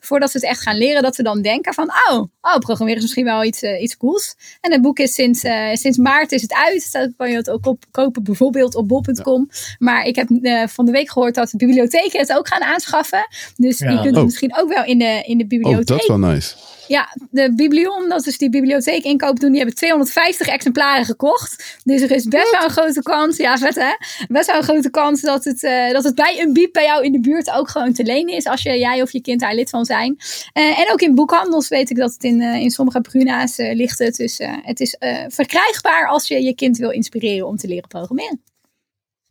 [0.00, 1.02] voordat ze het echt gaan leren.
[1.02, 4.34] Dat ze dan denken van oh, oh programmeren is misschien wel iets, eh, iets cools.
[4.60, 6.92] En het boek is sinds, eh, sinds maart is het uit.
[6.92, 9.48] Dat kan je het ook op, kopen bijvoorbeeld op bol.com.
[9.78, 13.26] Maar ik heb eh, van de week gehoord dat de bibliotheken het ook gaan aanschaffen.
[13.56, 13.90] Dus Ja.
[13.90, 14.24] je kunt het Oh.
[14.24, 16.54] misschien ook wel in de, in de Oh, bibliotheek dat is wel nice.
[16.88, 21.78] Ja, de Biblion, dat is die bibliotheek inkoop doen, die hebben 250 exemplaren gekocht.
[21.84, 23.92] Dus er is best wel een grote kans, ja vet hè,
[24.28, 27.04] best wel een grote kans dat het, eh, dat het bij een biep bij jou
[27.04, 28.46] in de buurt ook gewoon te lenen is.
[28.46, 30.16] Als je, jij of je kind daar lid van zijn.
[30.52, 33.74] Eh, en ook in boekhandels weet ik dat het in, eh, in sommige bruna's eh,
[33.74, 33.98] ligt.
[33.98, 34.16] Het.
[34.16, 37.88] Dus eh, het is eh, verkrijgbaar als je je kind wil inspireren om te leren
[37.88, 38.42] programmeren.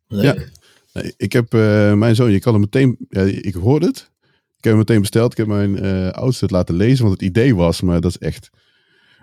[0.07, 0.51] Leuk.
[0.93, 4.11] Nee, ik heb eh, mijn zoon, je kan hem meteen, ja, ik hoorde het.
[4.63, 5.31] Ik heb hem meteen besteld.
[5.31, 8.17] Ik heb mijn eh, oudste het laten lezen, want het idee was, maar dat is
[8.17, 8.49] echt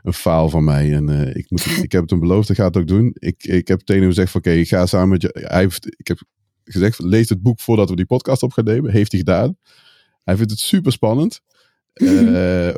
[0.03, 0.95] een faal van mij.
[0.95, 3.15] En eh, ik, moet, ik heb het hem beloofd, ik ga het ook doen.
[3.19, 5.31] Ik, ik heb tegen hem gezegd van, oké, ik ga samen met je.
[5.33, 6.23] Hij heeft, ik heb
[6.65, 8.93] gezegd, lees het boek voordat we die podcast op gaan nemen.
[8.93, 9.57] Heeft hij gedaan.
[10.25, 11.41] Hij vindt het super spannend.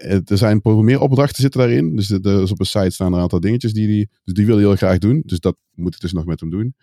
[0.00, 1.96] Eh, er zijn programmeeropdrachten zitten daarin.
[1.96, 4.46] Dus er er is op een site staan een aantal dingetjes die hij, dus die
[4.46, 5.22] wil hij heel graag doen.
[5.26, 6.74] Dus dat moet ik dus nog met hem doen.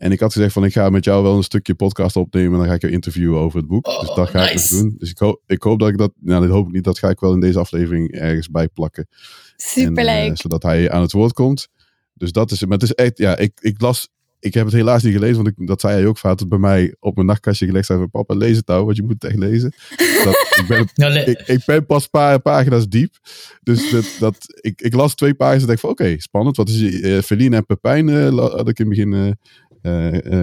[0.00, 2.52] En ik had gezegd van ik ga met jou wel een stukje podcast opnemen.
[2.52, 3.86] En dan ga ik je interviewen over het boek.
[3.86, 4.68] Oh, dus dat ga ik nice.
[4.68, 4.94] dus doen.
[4.98, 6.84] Dus ik hoop, ik hoop dat ik dat, nou dat hoop ik niet.
[6.84, 9.08] Dat ga ik wel in deze aflevering ergens bij plakken.
[9.56, 10.06] Superleuk.
[10.08, 11.68] En, eh, zodat hij aan het woord komt.
[12.14, 12.68] Dus dat is het.
[12.68, 14.08] Maar het is echt, ja, ik, ik las,
[14.38, 15.36] ik heb het helaas niet gelezen.
[15.36, 17.86] Want ik, dat zei hij ook, had het bij mij op mijn nachtkastje gelegd.
[17.86, 19.72] Zei van papa, lees het nou, want je moet het echt lezen.
[20.24, 23.14] Dat, ik, ben, Nou, le- ik, ik ben pas een paar pagina's diep.
[23.62, 26.56] Dus dat, dat, ik, ik las twee pagina's en dacht van oké, spannend.
[26.56, 27.02] Wat is die?
[27.16, 29.36] eh Feline en Pepijn eh, la- had ik in het begin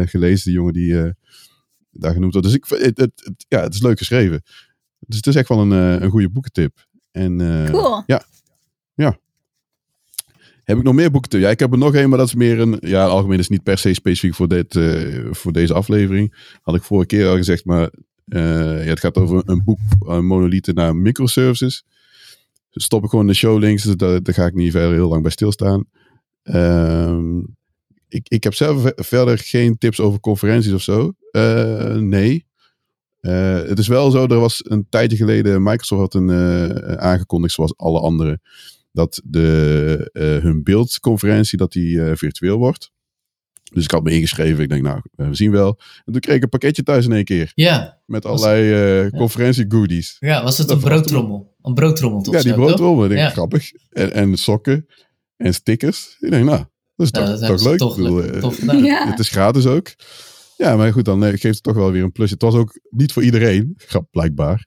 [0.09, 0.43] gelezen.
[0.45, 1.09] Die jongen die eh,
[1.91, 2.47] daar genoemd wordt.
[2.47, 4.41] Dus ik, het, het, het- ja, het is leuk geschreven.
[4.99, 6.85] Dus het is echt wel een, eh, een goede boekentip.
[7.11, 8.03] En, eh, Cool.
[8.05, 8.23] Ja.
[8.93, 9.17] Ja.
[10.63, 11.29] Heb ik nog meer boeken?
[11.29, 12.77] te- Ja, ik heb er nog één, maar dat is meer een...
[12.79, 16.55] Ja, algemeen is niet per se specifiek voor, dit, eh, voor deze aflevering.
[16.61, 17.89] Had ik vorige keer al gezegd, maar
[18.25, 18.41] eh,
[18.83, 21.83] ja, het gaat over een boek, uh, monolithen naar microservices.
[22.69, 25.09] Dus stop ik gewoon de show links, dus daar, daar ga ik niet verder heel
[25.09, 25.85] lang bij stilstaan.
[26.43, 27.39] Ehm,
[28.09, 31.13] ik, ik heb zelf ve- verder geen tips over conferenties of zo.
[31.31, 32.45] Eh, nee.
[33.19, 37.53] Eh, het is wel zo, er was een tijdje geleden, Microsoft had een, eh, aangekondigd,
[37.53, 38.41] zoals alle anderen,
[38.91, 40.09] dat de,
[40.41, 42.91] hun beeldconferentie dat die, virtueel wordt.
[43.73, 44.63] Dus ik had me ingeschreven.
[44.63, 45.79] Ik denk, nou, we zien wel.
[46.05, 47.51] En toen kreeg ik een pakketje thuis in één keer.
[47.55, 48.73] Ja, Met allerlei
[49.05, 50.17] eh conferentie goodies.
[50.19, 51.55] ja was het Dat een broodtrommel?
[51.61, 52.33] Een broodtrommel toch?
[52.33, 52.65] Ja, die toch?
[52.65, 53.03] broodrollen.
[53.03, 53.29] Ik denk, Ja.
[53.29, 53.71] grappig.
[53.89, 54.87] En, en sokken.
[55.37, 56.17] En stickers.
[56.19, 56.65] Ik denk, nou,
[56.97, 57.77] dat is toch, dat leuk.
[57.77, 58.83] toch Ik bedoel, leuk- eh, tof gedaan.
[58.83, 59.09] Ja.
[59.09, 59.93] Het is gratis ook.
[60.57, 62.33] Ja, maar goed, dan eh, geeft het toch wel weer een plusje.
[62.33, 64.65] Het was ook niet voor iedereen, grap, blijkbaar.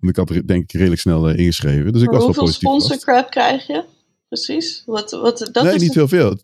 [0.00, 1.92] En ik had er denk ik redelijk snel eh, ingeschreven.
[1.92, 3.04] Dus ik was wel hoeveel positief sponsor verrast.
[3.04, 3.84] crap krijg je?
[4.28, 4.82] Precies.
[4.86, 6.38] Wat, wat, dat nee, is niet heel veel.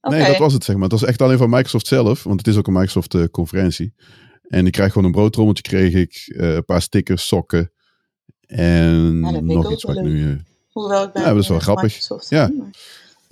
[0.00, 0.16] Oké.
[0.16, 0.88] Nee, dat was het zeg maar.
[0.88, 2.22] Het was echt alleen van Microsoft zelf.
[2.22, 3.94] Want het is ook een Microsoft eh, conferentie.
[4.48, 6.32] En ik krijg gewoon een broodtrommeltje, kreeg ik.
[6.36, 7.72] eh, een paar stickers, sokken.
[8.46, 10.40] En Ja, nog ook iets wat ik nu...
[10.72, 11.84] Hoewel ik ben Ja, dat is wel grappig.
[11.84, 12.28] Microsoft.
[12.30, 12.50] Ja.
[12.58, 12.70] Maar-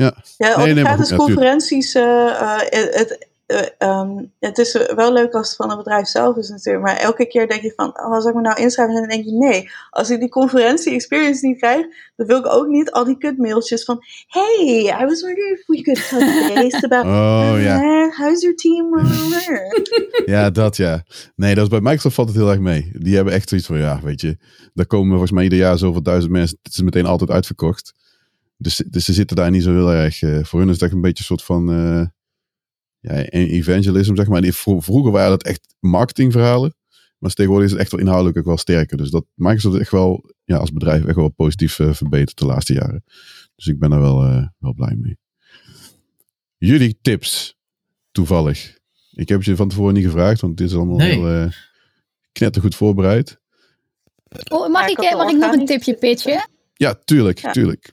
[0.01, 0.15] Ja.
[0.37, 5.49] Ja, Nee, nee, gratis conferenties, eh, eh, het, eh, ehm, het is wel leuk als
[5.49, 6.85] het van het bedrijf zelf is natuurlijk.
[6.85, 8.95] Maar elke keer denk je van, oh, zal ik me nou inschrijven?
[8.95, 9.71] En dan denk je, nee.
[9.91, 11.87] Als ik die conferentie experience niet krijg,
[12.17, 15.83] dan wil ik ook niet al die kutmailtjes van, hey, I was wondering if we
[15.83, 17.83] could touch base about, Oh ja.
[17.83, 18.99] uh, how's your team?
[20.35, 21.03] Ja, dat ja.
[21.37, 22.91] Nee, dat is bij Microsoft valt het heel erg mee.
[22.93, 24.37] Die hebben echt zoiets van, ja, weet je,
[24.75, 26.59] daar komen volgens mij ieder jaar zoveel duizend mensen.
[26.63, 27.95] Het is meteen altijd uitverkocht.
[28.63, 30.23] Dus, dus ze zitten daar niet zo heel erg.
[30.23, 32.07] eh, voor hun is het echt een beetje een soort van eh,
[32.99, 34.43] ja, evangelism, zeg maar.
[34.53, 36.75] Vroeger waren dat echt marketingverhalen.
[37.19, 38.97] Maar tegenwoordig is het echt wel inhoudelijk ook wel sterker.
[38.97, 42.73] Dus dat Microsoft echt wel, ja, als bedrijf echt wel positief eh, verbeterd de laatste
[42.73, 43.05] jaren.
[43.57, 45.19] Dus ik ben er wel, eh, wel blij mee.
[46.57, 47.57] Jullie tips,
[48.11, 48.79] toevallig.
[49.13, 51.19] Ik heb je van tevoren niet gevraagd, want dit is allemaal Nee.
[51.19, 51.49] heel
[52.33, 53.41] knettergoed voorbereid.
[54.49, 56.49] Oh, mag, Ja, ik, mag ik nog een tipje pitchen?
[56.75, 57.53] Ja, tuurlijk, Ja.
[57.53, 57.93] tuurlijk.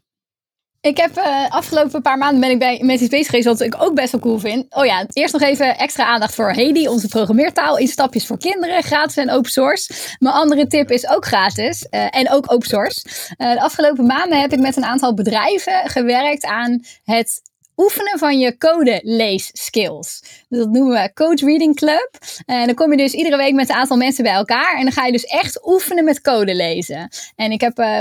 [0.82, 3.76] Ik heb eh afgelopen paar maanden ben ik bij, met iets bezig geweest wat ik
[3.80, 4.76] ook best wel cool vind.
[4.76, 8.84] Oh ja, eerst nog even extra aandacht voor Hedi, onze programmeertaal in stapjes voor kinderen,
[8.84, 9.94] gratis en open source.
[10.20, 13.06] Mijn andere tip is ook gratis eh, en ook open source.
[13.38, 17.42] Eh, de afgelopen maanden heb ik met een aantal bedrijven gewerkt aan het
[17.78, 20.22] oefenen van je code lees skills.
[20.50, 22.10] Dus dat noemen we Code Reading Club.
[22.46, 24.76] En dan kom je dus iedere week met een aantal mensen bij elkaar.
[24.78, 27.10] En dan ga je dus echt oefenen met code lezen.
[27.36, 28.00] En ik heb eh,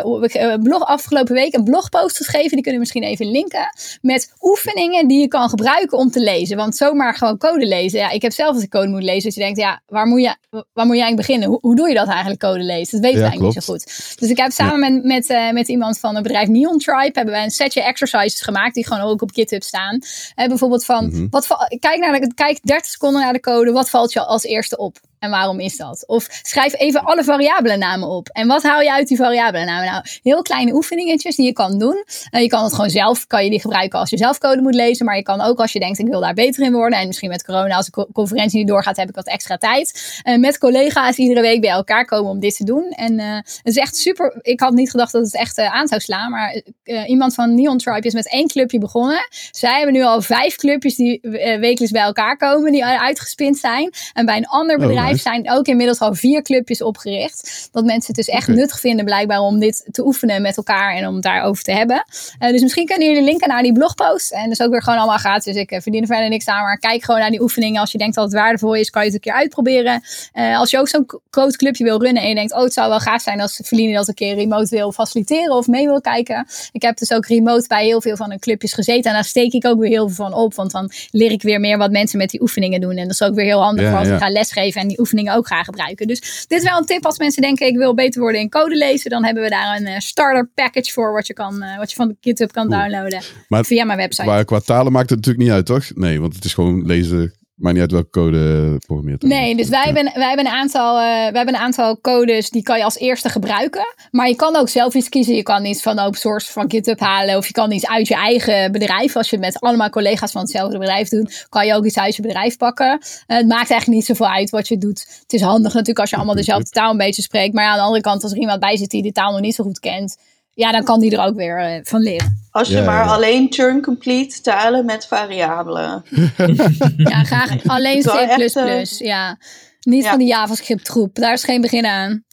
[0.52, 2.50] eh, blog, afgelopen week een blogpost geschreven.
[2.50, 3.68] Die kunnen we misschien even linken.
[4.00, 6.56] Met oefeningen die je kan gebruiken om te lezen.
[6.56, 7.98] Want zomaar gewoon code lezen.
[7.98, 9.22] Ja, ik heb zelf als ik code moet lezen.
[9.22, 11.48] Dus je denkt, ja, waar moet je, waar moet je eigenlijk beginnen?
[11.48, 13.00] Hoe, hoe doe je dat eigenlijk, code lezen?
[13.00, 14.16] Dat weten we Ja, eigenlijk niet zo goed.
[14.18, 17.10] Dus ik heb samen met, met, eh, met iemand van het bedrijf Neon Tribe.
[17.12, 18.74] Hebben wij een setje exercises gemaakt.
[18.74, 19.98] Die gewoon ook op GitHub staan.
[20.34, 21.26] Bijvoorbeeld van, Mhm.
[21.30, 23.72] wat, val- kijk, naar de, kijk 30 seconden naar de code.
[23.72, 24.98] Wat valt je als eerste op?
[25.18, 26.04] En waarom is dat?
[26.06, 28.28] Of schrijf even alle variabele namen op.
[28.28, 29.84] En wat haal je uit die variabele namen?
[29.90, 32.04] Nou, heel kleine oefeningetjes die je kan doen.
[32.30, 34.74] Eh, je kan het gewoon zelf, kan je die gebruiken als je zelf code moet
[34.74, 35.06] lezen.
[35.06, 36.98] Maar je kan ook als je denkt, ik wil daar beter in worden.
[36.98, 40.20] En misschien met corona, als de co- conferentie niet doorgaat, heb ik wat extra tijd.
[40.22, 42.90] Eh, met collega's iedere week bij elkaar komen om dit te doen.
[42.90, 44.38] En eh, het is echt super.
[44.42, 46.30] Ik had niet gedacht dat het echt aan zou slaan.
[46.30, 46.62] Maar
[47.06, 49.26] iemand van Neon Tribe is met één clubje begonnen.
[49.50, 51.18] Zij hebben nu al vijf clubjes die
[51.60, 52.72] wekelijks bij elkaar komen.
[52.72, 53.92] Die uitgespind zijn.
[54.12, 57.68] En bij een ander Oh, bedrijf zijn ook inmiddels al vier clubjes opgericht.
[57.72, 60.94] Dat mensen het dus echt nuttig vinden blijkbaar om dit te oefenen met elkaar.
[60.94, 62.04] En om het daarover te hebben.
[62.38, 64.32] Eh, dus misschien kunnen jullie linken naar die blogpost.
[64.32, 65.44] En dat is ook weer gewoon allemaal gratis.
[65.44, 66.62] Dus ik eh, verdien er verder niks aan.
[66.62, 67.80] Maar kijk gewoon naar die oefeningen.
[67.80, 70.02] Als je denkt dat het waardevol is, kan je het een keer uitproberen.
[70.32, 73.00] Eh, als je ook zo'n codeclubje wil runnen en je denkt, oh het zou wel
[73.00, 76.46] gaaf zijn als Feline dat een keer remote wil faciliteren of mee wil kijken.
[76.72, 79.52] Ik heb dus ook remote bij heel veel van hun clubjes gezeten en daar steek
[79.52, 82.18] ik ook weer heel veel van op, want dan leer ik weer meer wat mensen
[82.18, 82.96] met die oefeningen doen.
[82.96, 84.14] En dat is ook weer heel handig Ja, voor als ja.
[84.14, 86.06] ik ga lesgeven en die oefeningen ook ga gebruiken.
[86.06, 88.76] Dus dit is wel een tip als mensen denken, ik wil beter worden in code
[88.76, 91.90] lezen, dan hebben we daar een eh, starter package voor wat je, kan, eh, wat
[91.90, 94.22] je van GitHub kan downloaden Maar via mijn website.
[94.22, 95.84] Qua, qua talen maakt het natuurlijk niet uit, toch?
[95.94, 97.34] Nee, want het is gewoon lezen.
[97.56, 99.22] Maakt niet uit welke code programmeert.
[99.22, 102.62] Nee, dus wij hebben, wij, hebben een aantal, eh, wij hebben een aantal codes die
[102.62, 103.94] kan je als eerste gebruiken.
[104.10, 105.34] Maar je kan ook zelf iets kiezen.
[105.34, 107.36] Je kan iets van open source van GitHub halen.
[107.36, 109.16] Of je kan iets uit je eigen bedrijf.
[109.16, 112.16] Als je het met allemaal collega's van hetzelfde bedrijf doet, kan je ook iets uit
[112.16, 113.00] je bedrijf pakken.
[113.26, 115.06] Eh, het maakt eigenlijk niet zoveel uit wat je doet.
[115.22, 117.54] Het is handig natuurlijk als je allemaal dezelfde taal een beetje spreekt.
[117.54, 119.40] Maar ja, aan de andere kant, als er iemand bij zit die de taal nog
[119.40, 120.16] niet zo goed kent.
[120.56, 122.44] Ja, dan kan die er ook weer eh, van leren.
[122.50, 123.14] Als je Ja, maar ja.
[123.14, 126.02] alleen turn complete talen met variabelen.
[126.96, 128.56] Ja, graag alleen Wel echt, C++.
[128.56, 129.38] eh, ja.
[129.80, 130.10] Niet ja.
[130.10, 131.14] van die JavaScript troep.
[131.14, 132.24] Daar is geen begin aan.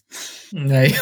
[0.49, 0.89] Nee.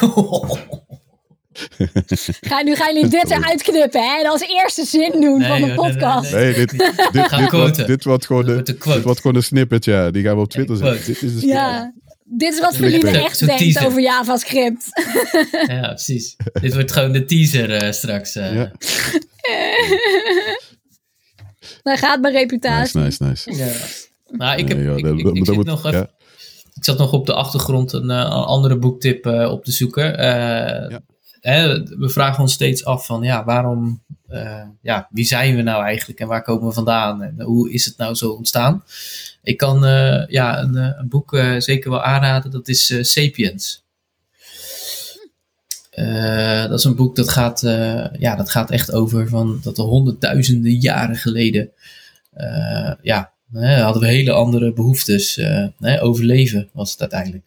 [2.42, 4.20] Ga, nu gaan jullie dit eruit knippen hè?
[4.20, 6.32] en als eerste zin doen Nee, van de joh, nee, nee, podcast.
[6.32, 6.44] nee.
[6.44, 7.88] Nee, dit, dit, dit, wordt, quoten.
[7.88, 10.12] dit wordt gewoon de, dit wordt gewoon een snippet, ja.
[10.12, 11.06] Die gaan we op Twitter zetten.
[11.06, 11.94] Dit is de Ja,
[12.38, 13.86] dit is wat Feline echt Zo'n denkt teaser.
[13.86, 14.86] over JavaScript.
[15.68, 16.36] Ja, precies.
[16.62, 18.36] Dit wordt gewoon de teaser eh, straks.
[18.36, 18.54] eh.
[18.56, 18.72] Ja.
[21.84, 23.00] Daar gaat mijn reputatie.
[23.00, 23.64] Nice, nice, nice.
[23.64, 24.38] Ja.
[24.38, 26.10] Nou, ik, heb, ik, ik, ik zit nog even, ja.
[26.74, 30.18] ik zat nog op de achtergrond een, eh, een andere boektip eh, op te zoeken.
[30.18, 30.98] Eh,
[31.40, 35.84] hè, we vragen ons steeds af van, ja, waarom, eh, ja, wie zijn we nou
[35.84, 38.84] eigenlijk en waar komen we vandaan en hoe is het nou zo ontstaan?
[39.44, 43.04] Ik kan eh, ja, een, eh, een boek eh, zeker wel aanraden, dat is eh,
[43.04, 43.84] Sapiens.
[45.92, 49.78] Eh, dat is een boek dat gaat, eh, ja, dat gaat echt over van dat
[49.78, 51.72] er honderdduizenden jaren geleden
[52.32, 55.38] eh, ja, hè, hadden we hele andere behoeftes.
[55.38, 57.44] eh, hè, overleven was het uiteindelijk.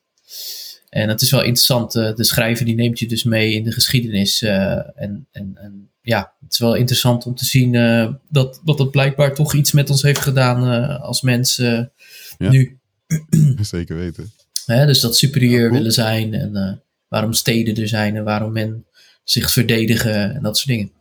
[0.88, 1.94] En het is wel interessant.
[1.94, 4.42] eh, de schrijver die neemt je dus mee in de geschiedenis.
[4.42, 8.78] eh, en, en, en ja, het is wel interessant om te zien eh, dat, dat
[8.78, 11.92] het blijkbaar toch iets met ons heeft gedaan eh, als mensen
[12.38, 12.50] Ja.
[12.50, 12.78] nu.
[13.60, 14.32] Zeker weten.
[14.66, 15.72] Hè, dus dat superieur Ja, cool.
[15.78, 16.72] willen zijn en eh,
[17.08, 18.86] waarom steden er zijn en waarom men
[19.24, 20.92] zich verdedigen en dat soort dingen.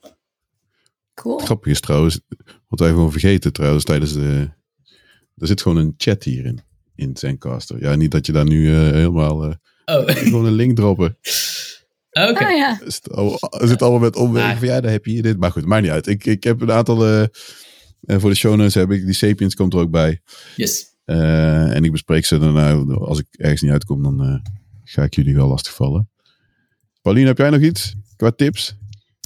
[1.13, 1.37] Cool.
[1.39, 2.19] Grappig is trouwens,
[2.67, 4.49] wat wij gewoon vergeten trouwens tijdens de...
[5.37, 6.59] Er zit gewoon een chat hierin,
[6.95, 7.79] in Zencaster.
[7.79, 9.43] Ja, niet dat je daar nu eh, helemaal...
[9.43, 9.53] eh,
[9.85, 11.17] Oh, gewoon een link droppen.
[12.13, 12.47] oké.
[12.47, 12.79] Ja.
[12.85, 15.39] Er zit al- er zit allemaal met omwegen van ja, daar heb je hier dit.
[15.39, 16.07] Maar goed, maakt niet uit.
[16.07, 17.05] Ik, ik heb een aantal...
[17.05, 17.27] eh, eh,
[18.19, 20.21] voor de show notes heb ik, die Sapiens komt er ook bij.
[20.55, 20.85] Yes.
[21.05, 24.51] Eh, en ik bespreek ze dan, nou, als ik ergens niet uitkom, dan eh,
[24.83, 26.09] ga ik jullie wel lastigvallen.
[27.01, 28.75] Pauline, heb jij nog iets qua tips?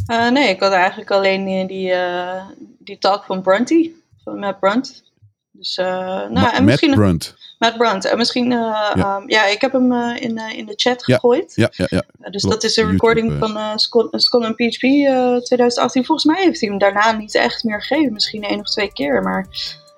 [0.06, 2.46] Eh, nee, ik had eigenlijk alleen die, die, eh,
[2.80, 3.92] die talk van Brunty,
[4.24, 5.04] van Matt Brunt.
[5.52, 7.36] Dus, eh, nou, Ma- en Matt misschien Brunt.
[7.58, 8.06] Matt Brunt.
[8.06, 8.92] En misschien, eh, Ja.
[8.96, 9.24] ja.
[9.26, 11.52] ja, ik heb hem eh, in, eh, in de chat gegooid.
[11.56, 12.04] Ja, ja, ja.
[12.30, 13.40] Dus Klopt, dat is een recording eh.
[13.40, 16.06] van Skull, Skull and PHP eh, 2018.
[16.06, 18.14] Volgens mij heeft hij hem daarna niet echt meer gegeven.
[18.14, 19.22] Misschien één of twee keer.
[19.24, 19.48] Maar,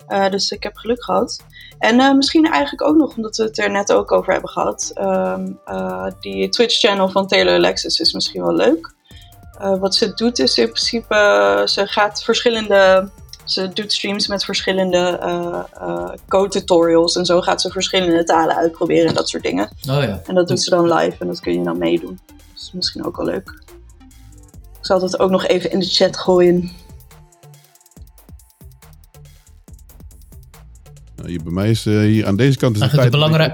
[0.08, 1.40] eh, dus ik heb geluk gehad.
[1.80, 4.92] En eh, misschien eigenlijk ook nog, omdat we het er net ook over hebben gehad.
[4.94, 8.94] ehm, eh, die Twitch-channel van Taylor Alexis is misschien wel leuk.
[9.60, 13.10] Eh, wat ze doet is in principe, eh, ze gaat verschillende...
[13.50, 17.16] Ze doet streams met verschillende eh, eh, code-tutorials.
[17.16, 19.66] En zo gaat ze verschillende talen uitproberen en dat soort dingen.
[19.66, 20.22] Oh ja.
[20.28, 22.20] En dat doet ze dan live en dat kun je dan meedoen.
[22.28, 23.62] Dat is misschien ook wel leuk.
[24.80, 26.72] Ik zal dat ook nog even in de chat gooien.
[31.16, 32.96] Nou, hier bij mij is eh, hier aan deze kant is de Eigenlijk tijd.
[32.96, 33.54] de dat ik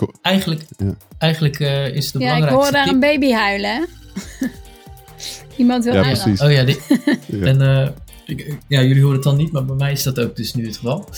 [0.00, 0.94] het ik Eigenlijk, Ja.
[1.18, 3.70] eigenlijk eh, is de Ja, ik belangrijkste hoor daar een baby huilen.
[3.70, 3.84] hè?
[5.56, 6.40] Iemand wil Ja, precies.
[6.40, 6.80] Oh ja, die,
[7.26, 7.46] Ja.
[7.46, 7.88] en eh,
[8.26, 10.66] ik- ja, jullie horen het dan niet, maar bij mij is dat ook dus nu
[10.66, 11.08] het geval.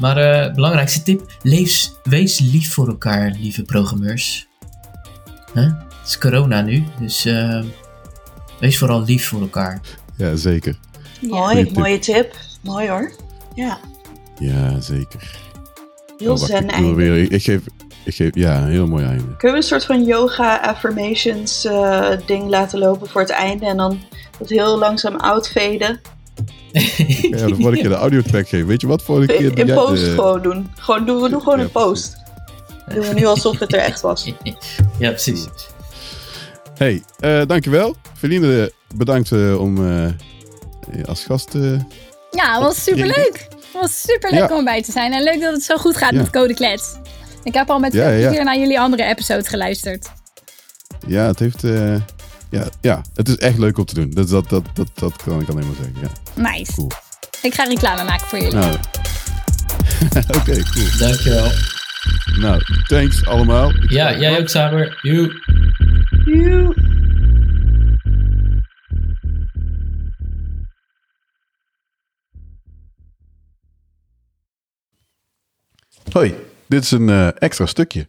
[0.00, 4.46] Maar eh belangrijkste tip, lees, wees lief voor elkaar, lieve programmeurs.
[5.52, 5.62] Hè?
[5.62, 7.62] Het is corona nu, dus eh,
[8.60, 9.80] wees vooral lief voor elkaar.
[10.16, 10.78] ja, zeker.
[11.20, 11.28] Ja.
[11.28, 11.76] Mooi, tip.
[11.76, 12.34] mooie tip.
[12.62, 13.12] Mooi hoor.
[13.54, 13.78] Ja,
[14.38, 15.36] Ja, zeker.
[16.16, 17.60] heel Oh, zen weer, ik, ik geef,
[18.04, 19.22] ik geef, ja, een heel mooi einde.
[19.24, 23.76] Kunnen we een soort van yoga affirmations eh, ding laten lopen voor het einde en
[23.76, 23.98] dan
[24.38, 26.00] dat heel langzaam outfaden?
[26.72, 28.66] Ja, de vorige keer de audiotrack geven.
[28.66, 29.58] Weet je wat, vorige keer...
[29.58, 30.70] In, jij post gewoon doen.
[30.78, 32.16] Gewoon doen we doen gewoon Ja, een post.
[32.94, 34.24] Doen we nu alsof het er echt was.
[34.98, 35.46] ja, precies.
[36.74, 37.96] Hey, eh, dankjewel.
[38.18, 40.10] Feline, bedankt eh, om eh,
[41.04, 41.54] als gast...
[41.54, 41.62] eh,
[42.30, 43.46] Ja, het was superleuk.
[43.50, 44.56] Het was superleuk Ja.
[44.56, 45.12] om bij te zijn.
[45.12, 46.16] En leuk dat het zo goed gaat Ja.
[46.16, 46.94] met Code Klets.
[47.44, 48.26] Ik heb al met Ja, veel ja.
[48.26, 50.06] plezier naar jullie andere episodes geluisterd.
[51.06, 51.62] ja, het heeft...
[52.50, 54.10] ja, ja, het is echt leuk om te doen.
[54.10, 56.42] Dat, dat, dat, dat, dat kan ik alleen maar zeggen, ja.
[56.50, 56.72] Nice.
[56.72, 56.90] Cool.
[57.42, 58.54] Ik ga reclame maken voor jullie.
[58.54, 58.76] Nou,
[60.38, 60.98] Oké, cool.
[60.98, 61.50] Dankjewel.
[62.38, 63.70] Nou, thanks allemaal.
[63.70, 64.98] Ik Ja, jij ook, Saber.
[65.02, 65.42] Joe.
[66.24, 66.74] Joe.
[76.12, 76.34] Hoi,
[76.66, 78.08] dit is een eh, extra stukje.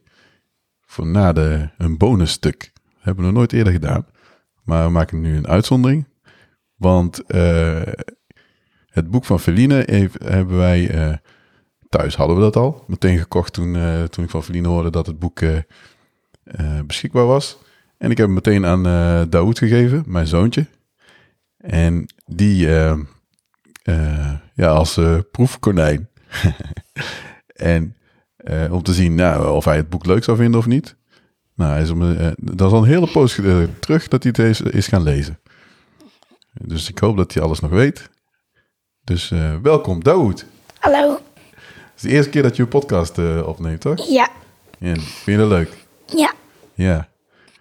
[0.85, 2.71] Voor na de, een bonusstuk.
[2.73, 4.05] Dat hebben we nog nooit eerder gedaan.
[4.67, 6.07] Maar we maken nu een uitzondering.
[6.75, 7.81] Want eh,
[8.87, 10.89] het boek van Feline hebben wij...
[10.89, 11.15] eh,
[11.89, 12.83] thuis hadden we dat al.
[12.87, 15.41] Meteen gekocht toen, eh, toen ik van Feline hoorde dat het boek
[16.85, 17.57] beschikbaar was.
[17.97, 18.83] En ik heb hem meteen aan
[19.29, 20.65] Daoud gegeven, mijn zoontje.
[21.57, 22.67] En die,
[24.53, 24.99] ja, als
[25.31, 26.09] proefkonijn.
[27.55, 27.95] En
[28.69, 30.95] om te zien nou, of hij het boek leuk zou vinden of niet.
[31.57, 34.31] Nou, hij is om, eh, dat is al een hele poos eh, terug dat hij
[34.35, 35.39] het is, is gaan lezen.
[36.61, 38.09] Dus ik hoop dat hij alles nog weet.
[39.03, 40.45] Dus eh, welkom, Daoud.
[40.79, 41.11] Hallo.
[41.11, 44.09] Het is de eerste keer dat je een podcast eh, opneemt, toch?
[44.09, 44.29] Ja.
[44.79, 45.85] Ja, vind je dat leuk?
[46.05, 46.33] Ja.
[46.73, 47.07] Ja.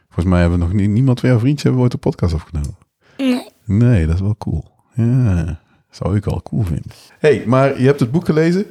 [0.05, 2.77] Volgens mij hebben we nog nie- niemand van jouw vriendjes hebben ooit een podcast opgenomen.
[3.17, 3.49] Nee.
[3.65, 4.65] Nee, dat is wel cool.
[4.95, 5.61] Ja,
[5.91, 6.91] zou ik wel cool vinden.
[7.19, 8.67] hey, maar je hebt het boek gelezen.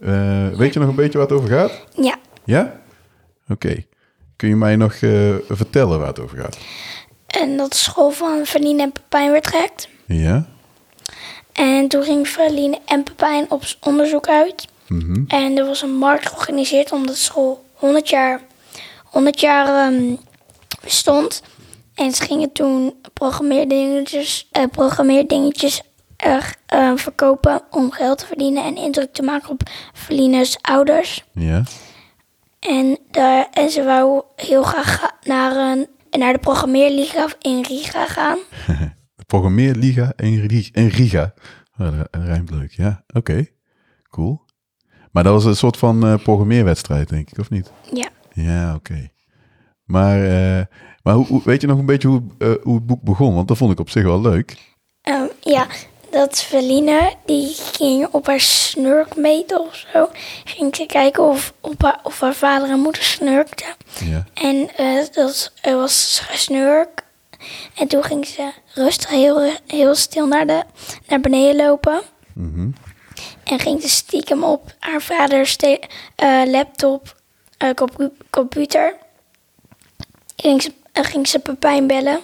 [0.00, 1.84] Eh, weet je nog een beetje waar het over gaat?
[1.96, 2.16] Ja.
[2.44, 2.80] Ja?
[3.48, 3.84] Oké.
[4.38, 6.58] Kun je mij nog eh, vertellen waar het over gaat?
[7.26, 9.88] En dat de school van Vanine en Pepijn werd gehackt.
[10.06, 10.46] Ja?
[11.52, 14.68] En toen ging Verline en Pepijn op onderzoek uit.
[14.88, 15.24] Mhm.
[15.28, 18.40] En er was een markt georganiseerd omdat de school 100 jaar,
[19.04, 20.14] 100 jaar ehm,
[20.82, 21.42] bestond.
[21.94, 25.82] En ze gingen toen programmeerdingetjes, eh, programmeerdingetjes
[26.16, 26.36] eh,
[26.66, 29.62] eh, verkopen om geld te verdienen en indruk te maken op
[29.92, 31.24] Verline's ouders.
[31.32, 31.62] Ja.
[32.58, 35.86] En, daar, en ze wou heel graag naar, een,
[36.20, 38.38] naar de programmeerliga in Riga gaan.
[39.16, 41.34] De programmeerliga in Ri- in Riga.
[42.10, 43.04] Rijmt leuk, ja.
[43.14, 43.46] Oké,
[44.10, 44.44] cool.
[45.12, 47.72] Maar dat was een soort van eh, programmeerwedstrijd, denk ik, of niet?
[47.92, 48.08] Ja.
[48.32, 49.08] Ja, oké.
[49.84, 50.64] Maar, eh,
[51.02, 53.34] maar hoe, hoe- weet je nog een beetje hoe, eh, hoe het boek begon?
[53.34, 54.74] Want dat vond ik op zich wel leuk.
[55.02, 55.66] Ehm, ja,
[56.10, 60.08] dat Feline, die ging op haar snurk meten of zo.
[60.44, 63.74] Ging ze kijken of, of, haar, of haar vader en moeder snurkten.
[64.04, 64.24] Ja.
[64.34, 67.02] En eh, dat er was gesnurk.
[67.74, 70.62] En toen ging ze rustig heel, heel stil naar, de,
[71.08, 72.00] naar beneden lopen.
[72.32, 72.70] Mhm.
[73.44, 77.16] En ging ze stiekem op haar vaders eh, laptop,
[77.58, 78.94] eh, compu- computer.
[80.36, 82.20] Ging ze, ging ze Pepijn bellen.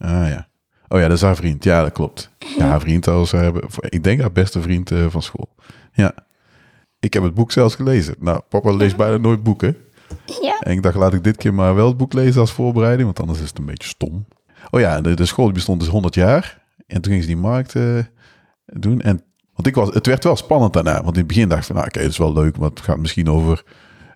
[0.00, 0.46] Ah ja.
[0.94, 1.64] Oh ja, dat is haar vriend.
[1.64, 2.30] Ja, dat klopt.
[2.58, 3.52] Ja, haar vriend als haar,
[3.88, 5.54] ik denk haar beste vriend eh, van school.
[5.92, 6.14] Ja.
[7.00, 8.14] Ik heb het boek zelfs gelezen.
[8.18, 9.76] Nou, papa leest bijna nooit boeken.
[10.40, 13.04] Ja, En ik dacht, laat ik dit keer maar wel het boek lezen als voorbereiding,
[13.04, 14.26] want anders is het een beetje stom.
[14.70, 16.62] Oh ja, de, de school bestond dus 100 jaar.
[16.86, 17.98] En toen ging ze die markt eh,
[18.66, 19.00] doen.
[19.00, 19.22] En,
[19.54, 21.02] want ik was, het werd wel spannend daarna.
[21.02, 22.56] Want in het begin dacht ik van, nou, oké, dat is wel leuk.
[22.56, 23.64] Want het gaat misschien over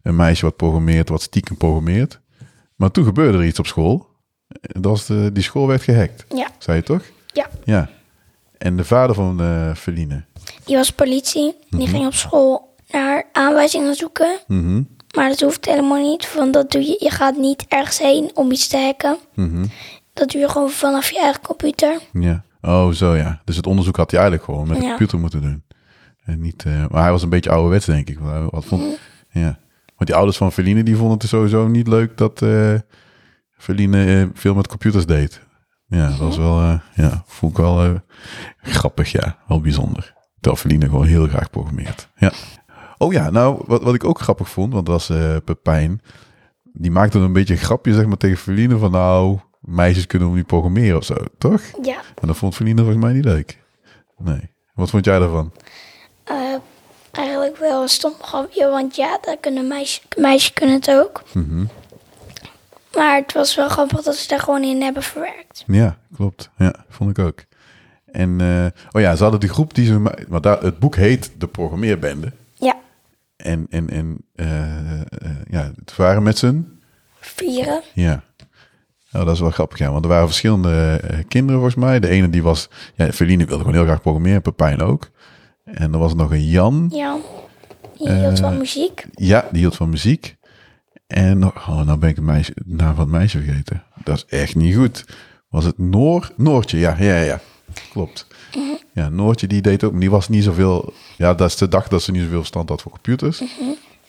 [0.02, 2.20] een meisje wat programmeert, wat stiekem programmeert.
[2.76, 4.16] Maar toen gebeurde er iets op school.
[4.48, 6.24] En Dat was de, die school werd gehackt.
[6.34, 7.02] ja, Zei je toch?
[7.32, 7.46] ja.
[7.64, 7.88] Ja.
[8.58, 10.24] En de vader van eh Feline.
[10.64, 11.54] Die was politie.
[11.70, 14.38] Die ging op school naar aanwijzingen zoeken.
[14.46, 14.82] Mhm,
[15.16, 16.34] Maar dat hoeft helemaal niet.
[16.34, 19.16] Want dat doe je, je gaat niet ergens heen om iets te hacken.
[19.34, 19.64] mhm.
[20.12, 21.98] Dat doe je gewoon vanaf je eigen computer.
[22.12, 22.44] Ja.
[22.62, 23.40] Oh, zo ja.
[23.44, 24.88] Dus het onderzoek had hij eigenlijk gewoon met de Ja.
[24.88, 25.62] computer moeten doen.
[26.24, 28.18] En niet, eh, maar hij was een beetje ouderwets, denk ik.
[28.18, 28.82] Want hij had vond,
[29.30, 29.58] ja.
[29.96, 32.74] Want die ouders van Feline, die vonden het sowieso niet leuk dat eh
[33.58, 35.40] Feline eh, veel met computers deed.
[35.86, 37.94] Ja, dat was wel, eh, ja, vond ik wel eh,
[38.62, 39.38] grappig, ja.
[39.48, 40.14] Wel bijzonder.
[40.40, 42.08] Terwijl Feline gewoon heel graag programmeert.
[42.16, 42.32] Ja.
[42.98, 46.00] Oh ja, nou, wat, wat ik ook grappig vond, want dat was Pepijn.
[46.62, 50.46] Die maakte een beetje een grapje, zeg maar, tegen Feline van nou, meisjes kunnen niet
[50.46, 51.62] programmeren of zo, toch?
[51.82, 51.96] Ja.
[52.20, 53.58] En dat vond Feline volgens mij niet leuk.
[54.18, 54.50] Nee.
[54.74, 55.52] Wat vond jij daarvan?
[57.18, 58.68] Eigenlijk wel een stom grapje.
[58.68, 61.22] Want ja, dat kunnen meisjes, meisjes kunnen het ook.
[61.32, 61.64] Mhm.
[62.96, 65.64] Maar het was wel grappig dat ze daar gewoon in hebben verwerkt.
[65.66, 66.50] Ja, klopt.
[66.58, 67.44] Ja, vond ik ook.
[68.12, 69.98] En, eh, oh ja, ze hadden die groep die ze...
[69.98, 72.32] ma- Maar daar, het boek heet De Programmeerbende.
[72.54, 72.76] Ja,
[73.36, 75.06] En, en, en eh, eh,
[75.50, 76.78] ja, het waren met z'n...
[77.20, 77.82] vieren.
[77.94, 78.22] Ja.
[79.10, 79.90] Nou, dat is wel grappig, ja.
[79.90, 82.00] Want er waren verschillende kinderen volgens mij.
[82.00, 82.68] De ene die was...
[82.94, 84.42] Ja, Feline wilde gewoon heel graag programmeren.
[84.42, 85.10] Pepijn ook.
[85.64, 86.88] En er was nog een Jan.
[86.92, 87.16] Ja,
[87.98, 89.06] die hield van muziek.
[89.14, 90.36] Ja, die hield van muziek.
[91.08, 93.82] En oh, nou ben ik de, meisje, de naam van het meisje vergeten.
[94.04, 95.04] Dat is echt niet goed.
[95.48, 96.30] Was het Noor?
[96.36, 97.40] Noortje, ja, ja, ja.
[97.90, 98.26] Klopt.
[98.92, 100.92] Ja, Noortje die deed ook, maar die was niet zoveel.
[101.16, 103.42] Ja, dat ze dacht dat ze niet zoveel verstand had voor computers.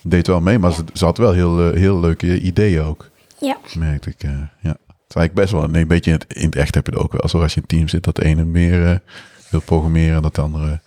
[0.02, 3.10] Deed wel mee, maar ze, ze had wel heel, eh, heel leuke ideeën ook.
[3.40, 4.32] Ja, Merkte ik, eh,
[4.62, 4.78] ja.
[4.88, 6.92] Het is eigenlijk best wel, nee, een beetje in het, in het echt heb je
[6.92, 7.30] het ook wel.
[7.30, 8.96] Zoals je in een team zit, dat de ene meer eh,
[9.50, 10.82] wil programmeren en dat de andere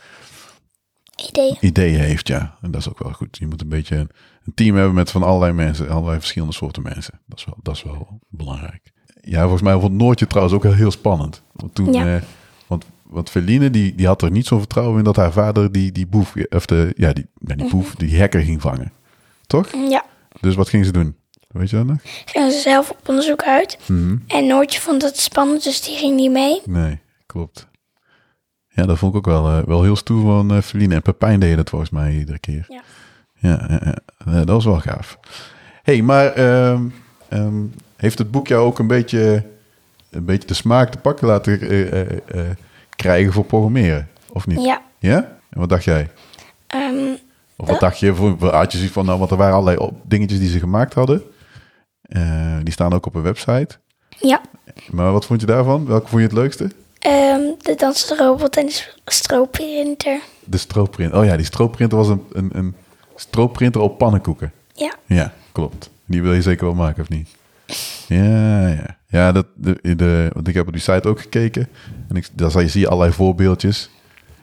[1.29, 1.57] ideeën.
[1.61, 2.57] ideeën heeft, ja.
[2.63, 3.39] En dat is ook wel goed.
[3.39, 4.07] Je moet een beetje
[4.47, 7.21] een, team hebben met van allerlei mensen, allerlei verschillende soorten mensen.
[7.27, 8.93] Dat is wel, dat is wel belangrijk.
[9.21, 11.43] Ja, volgens mij vond Noortje trouwens ook wel heel spannend.
[11.53, 12.15] Want toen, Ja.
[12.17, 12.23] eh,
[12.67, 15.93] want, want Feline, die, die had er niet zo'n vertrouwen in dat haar vader die,
[15.93, 18.93] die boef, of de, ja, die, ja, die boef, die hacker ging vangen.
[19.47, 19.69] Toch?
[19.89, 20.05] Ja,
[20.41, 21.17] Dus wat ging ze doen?
[21.49, 21.99] Weet je dat nog?
[22.25, 23.79] gingen ze zelf op onderzoek uit.
[23.87, 24.17] Mhm.
[24.27, 26.61] En Noortje vond het spannend, dus die ging niet mee.
[26.65, 27.69] Nee, klopt.
[28.69, 30.95] Ja, dat vond ik ook wel, eh, wel heel stoer van eh Feline.
[30.95, 32.65] En Pepijn deed het volgens mij iedere keer.
[32.69, 32.83] Ja.
[33.43, 33.81] Ja,
[34.25, 35.19] dat was wel gaaf.
[35.83, 36.83] hey, maar ehm,
[37.29, 37.63] ehm,
[37.97, 39.43] heeft het boek jou ook een beetje,
[40.11, 42.41] een beetje de smaak te pakken laten eh, eh, eh,
[42.97, 44.09] krijgen voor programmeren?
[44.33, 44.63] Of niet?
[44.65, 45.17] Ja, Ja?
[45.51, 46.11] En wat dacht jij?
[46.67, 47.13] ehm,
[47.57, 48.15] Of wat dacht je?
[48.15, 50.95] Voor- Had je zoiets van, nou, want er waren allerlei op- dingetjes die ze gemaakt
[50.95, 51.23] hadden.
[52.63, 53.79] Die staan ook op een website.
[54.19, 54.41] ja.
[54.91, 55.87] Maar wat vond je daarvan?
[55.87, 56.71] Welke vond je het leukste?
[56.99, 60.21] Ehm, de dansende robot en de stroopprinter.
[60.45, 61.19] De stroopprinter.
[61.19, 62.75] Oh ja, die stroopprinter was een, een, een
[63.23, 64.53] stroopprinter op pannenkoeken.
[64.75, 65.91] Ja, Ja, klopt.
[66.07, 67.29] Die wil je zeker wel maken, of niet?
[68.07, 68.97] Ja, ja.
[69.09, 71.69] Ja, dat, de, de, want ik heb op die site ook gekeken.
[72.09, 73.91] En ik, daar zie je allerlei voorbeeldjes.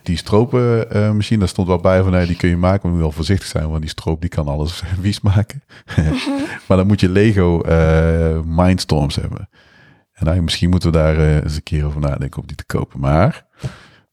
[0.03, 2.11] Die stroopmachine, daar stond wel bij van...
[2.11, 3.69] Nee, die kun je maken, maar moet wel voorzichtig zijn...
[3.69, 5.63] want die stroop die kan alles wies maken.
[6.67, 9.49] maar dan moet je Lego eh, Mindstorms hebben.
[10.19, 12.65] En eigenlijk, misschien moeten we daar eh, eens een keer over nadenken om die te
[12.65, 12.99] kopen.
[12.99, 13.45] Maar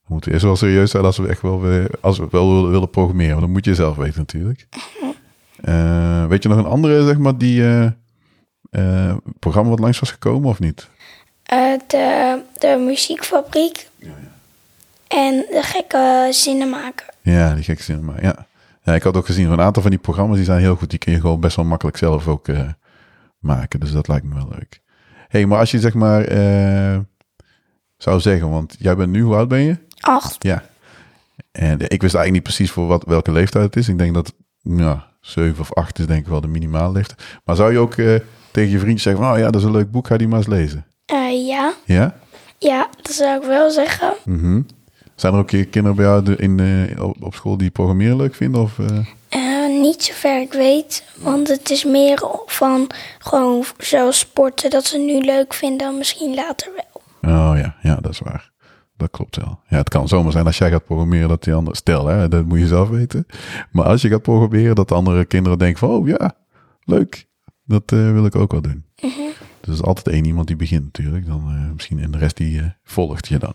[0.06, 2.70] We moeten eerst wel serieus zijn als we echt wel, weer- als we wel willen,
[2.70, 3.40] willen programmeren.
[3.40, 4.66] Dan moet je zelf weten natuurlijk.
[5.56, 7.84] Eh, weet je nog een andere, zeg maar, die eh,
[8.70, 10.88] eh, programma wat langs was gekomen of niet?
[11.86, 13.88] De, de muziekfabriek.
[15.08, 17.06] En de gekke zinnenmaker.
[17.22, 18.46] Ja, die gekke cinema, ja.
[18.82, 20.90] Ja, ik had ook gezien, een aantal van die programma's die zijn heel goed.
[20.90, 22.46] Die kun je gewoon best wel makkelijk zelf ook
[23.38, 23.80] maken.
[23.80, 24.80] Dus dat lijkt me wel leuk.
[25.28, 26.24] hey, maar als je zeg maar
[27.96, 29.76] zou zeggen, want jij bent nu, hoe oud ben je?
[30.00, 30.36] Acht.
[30.38, 30.62] Ja.
[31.52, 33.88] En ik wist eigenlijk niet precies voor wat, welke leeftijd het is.
[33.88, 34.32] Ik denk dat,
[34.62, 37.22] ja, 7 of 8 is denk ik wel de minimale leeftijd.
[37.44, 38.14] Maar zou je ook eh,
[38.50, 40.38] tegen je vriendje zeggen van, oh ja, dat is een leuk boek, ga die maar
[40.38, 40.86] eens lezen?
[41.04, 41.72] Eh, ja.
[41.84, 42.14] Ja?
[42.58, 44.12] Ja, dat zou ik wel zeggen.
[44.24, 44.62] Mhm.
[45.14, 48.60] Zijn er ook kinderen bij jou in, eh, op, school die programmeren leuk vinden?
[48.60, 48.78] Of,
[49.80, 51.04] niet zover ik weet.
[51.16, 54.70] Want het is meer van gewoon zoals sporten.
[54.70, 55.98] Dat ze nu leuk vinden.
[55.98, 57.02] Misschien later wel.
[57.32, 58.50] Oh ja, ja, dat is waar.
[58.96, 59.60] Dat klopt wel.
[59.68, 61.76] Ja, het kan zomaar zijn als jij gaat programmeren dat die andere...
[61.76, 63.26] Stel, hè, dat moet je zelf weten.
[63.70, 65.88] Maar als je gaat programmeren, dat de andere kinderen denken van...
[65.88, 66.36] Oh ja,
[66.84, 67.26] leuk.
[67.64, 68.84] Dat eh, wil ik ook wel doen.
[68.96, 69.12] Dus
[69.60, 71.26] er is altijd één iemand die begint natuurlijk.
[71.26, 73.54] Dan eh, misschien en de rest die eh, volgt je dan.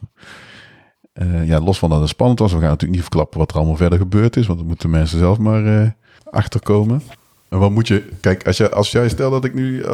[1.45, 2.51] Ja, los van dat het spannend was.
[2.51, 4.47] We gaan natuurlijk niet verklappen wat er allemaal verder gebeurd is.
[4.47, 7.01] Want dan moeten mensen zelf maar achterkomen.
[7.49, 8.09] En wat moet je...
[8.19, 9.85] Kijk, als, jij als jij stel dat ik nu...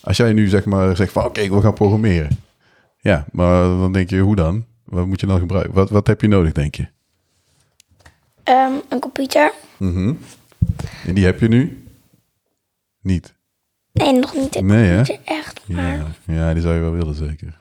[0.00, 1.24] als jij nu zeg maar zegt van...
[1.24, 2.38] Oké, we gaan programmeren.
[3.00, 4.64] Ja, maar dan denk je, hoe dan?
[4.84, 5.74] Wat moet je dan gebruiken?
[5.74, 6.88] Wat, wat heb je nodig, denk je?
[8.42, 9.52] Ehm, een computer.
[9.76, 10.14] Mhm.
[11.06, 11.84] En die heb je nu?
[13.02, 13.34] Niet.
[13.92, 15.00] Nee, nog niet Nee, hè?
[15.24, 15.68] Echt.
[15.68, 17.58] Maar Ja, ja, die zou je wel willen, zeker.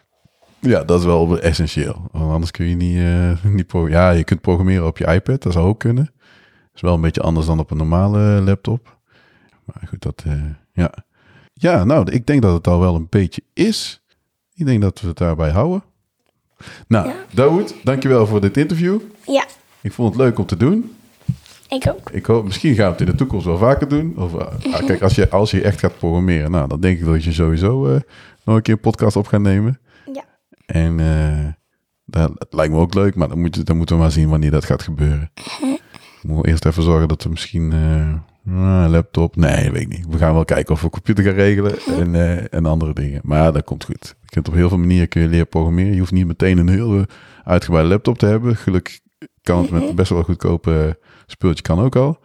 [0.59, 2.09] Ja, dat is wel essentieel.
[2.11, 5.53] Want anders kun je niet, eh niet Ja, je kunt programmeren op je iPad, dat
[5.53, 6.11] zou ook kunnen.
[6.73, 8.97] is wel een beetje anders dan op een normale laptop.
[9.65, 10.23] Maar goed, dat...
[10.25, 10.43] eh,
[10.73, 10.93] ja.
[11.53, 13.98] ja, nou, ik denk dat het al wel een beetje is.
[14.59, 15.83] Ik denk dat we het daarbij houden.
[16.87, 17.15] Nou, Ja.
[17.31, 18.99] Dawood, dankjewel voor dit interview.
[19.25, 19.45] ja,
[19.81, 20.95] Ik vond het leuk om te doen.
[21.69, 22.09] ik ook.
[22.09, 24.13] Ik hoop, misschien gaan we het in de toekomst wel vaker doen.
[24.17, 27.05] Of, eh, ah, kijk, als je, als je echt gaat programmeren, nou, dan denk ik
[27.05, 28.01] dat je sowieso eh,
[28.43, 29.79] nog een keer een podcast op gaat nemen.
[30.13, 30.23] Ja.
[30.65, 31.45] En eh,
[32.05, 34.29] dat, dat lijkt me ook leuk, maar dan, moet je, dan moeten we maar zien
[34.29, 35.31] wanneer dat gaat gebeuren.
[36.21, 37.73] Moeten we eerst even zorgen dat we misschien
[38.53, 39.35] ah, laptop.
[39.35, 40.05] Nee, weet ik niet.
[40.09, 43.21] We gaan wel kijken of we computer gaan regelen en, eh, en andere dingen.
[43.23, 44.15] Maar ja, dat komt goed.
[44.21, 45.93] Je kunt op heel veel manieren kun je leren programmeren.
[45.93, 47.05] Je hoeft niet meteen een heel
[47.43, 48.55] uitgebreide laptop te hebben.
[48.55, 48.99] Gelukkig
[49.41, 52.19] kan het met best wel goedkope speeltje kan ook al.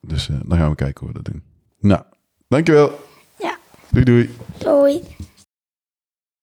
[0.00, 1.42] Dus eh, dan gaan we kijken hoe we dat doen.
[1.80, 2.02] Nou,
[2.48, 2.98] dankjewel.
[3.38, 3.58] Ja.
[3.90, 4.30] Doei doei.
[4.58, 5.02] Doei.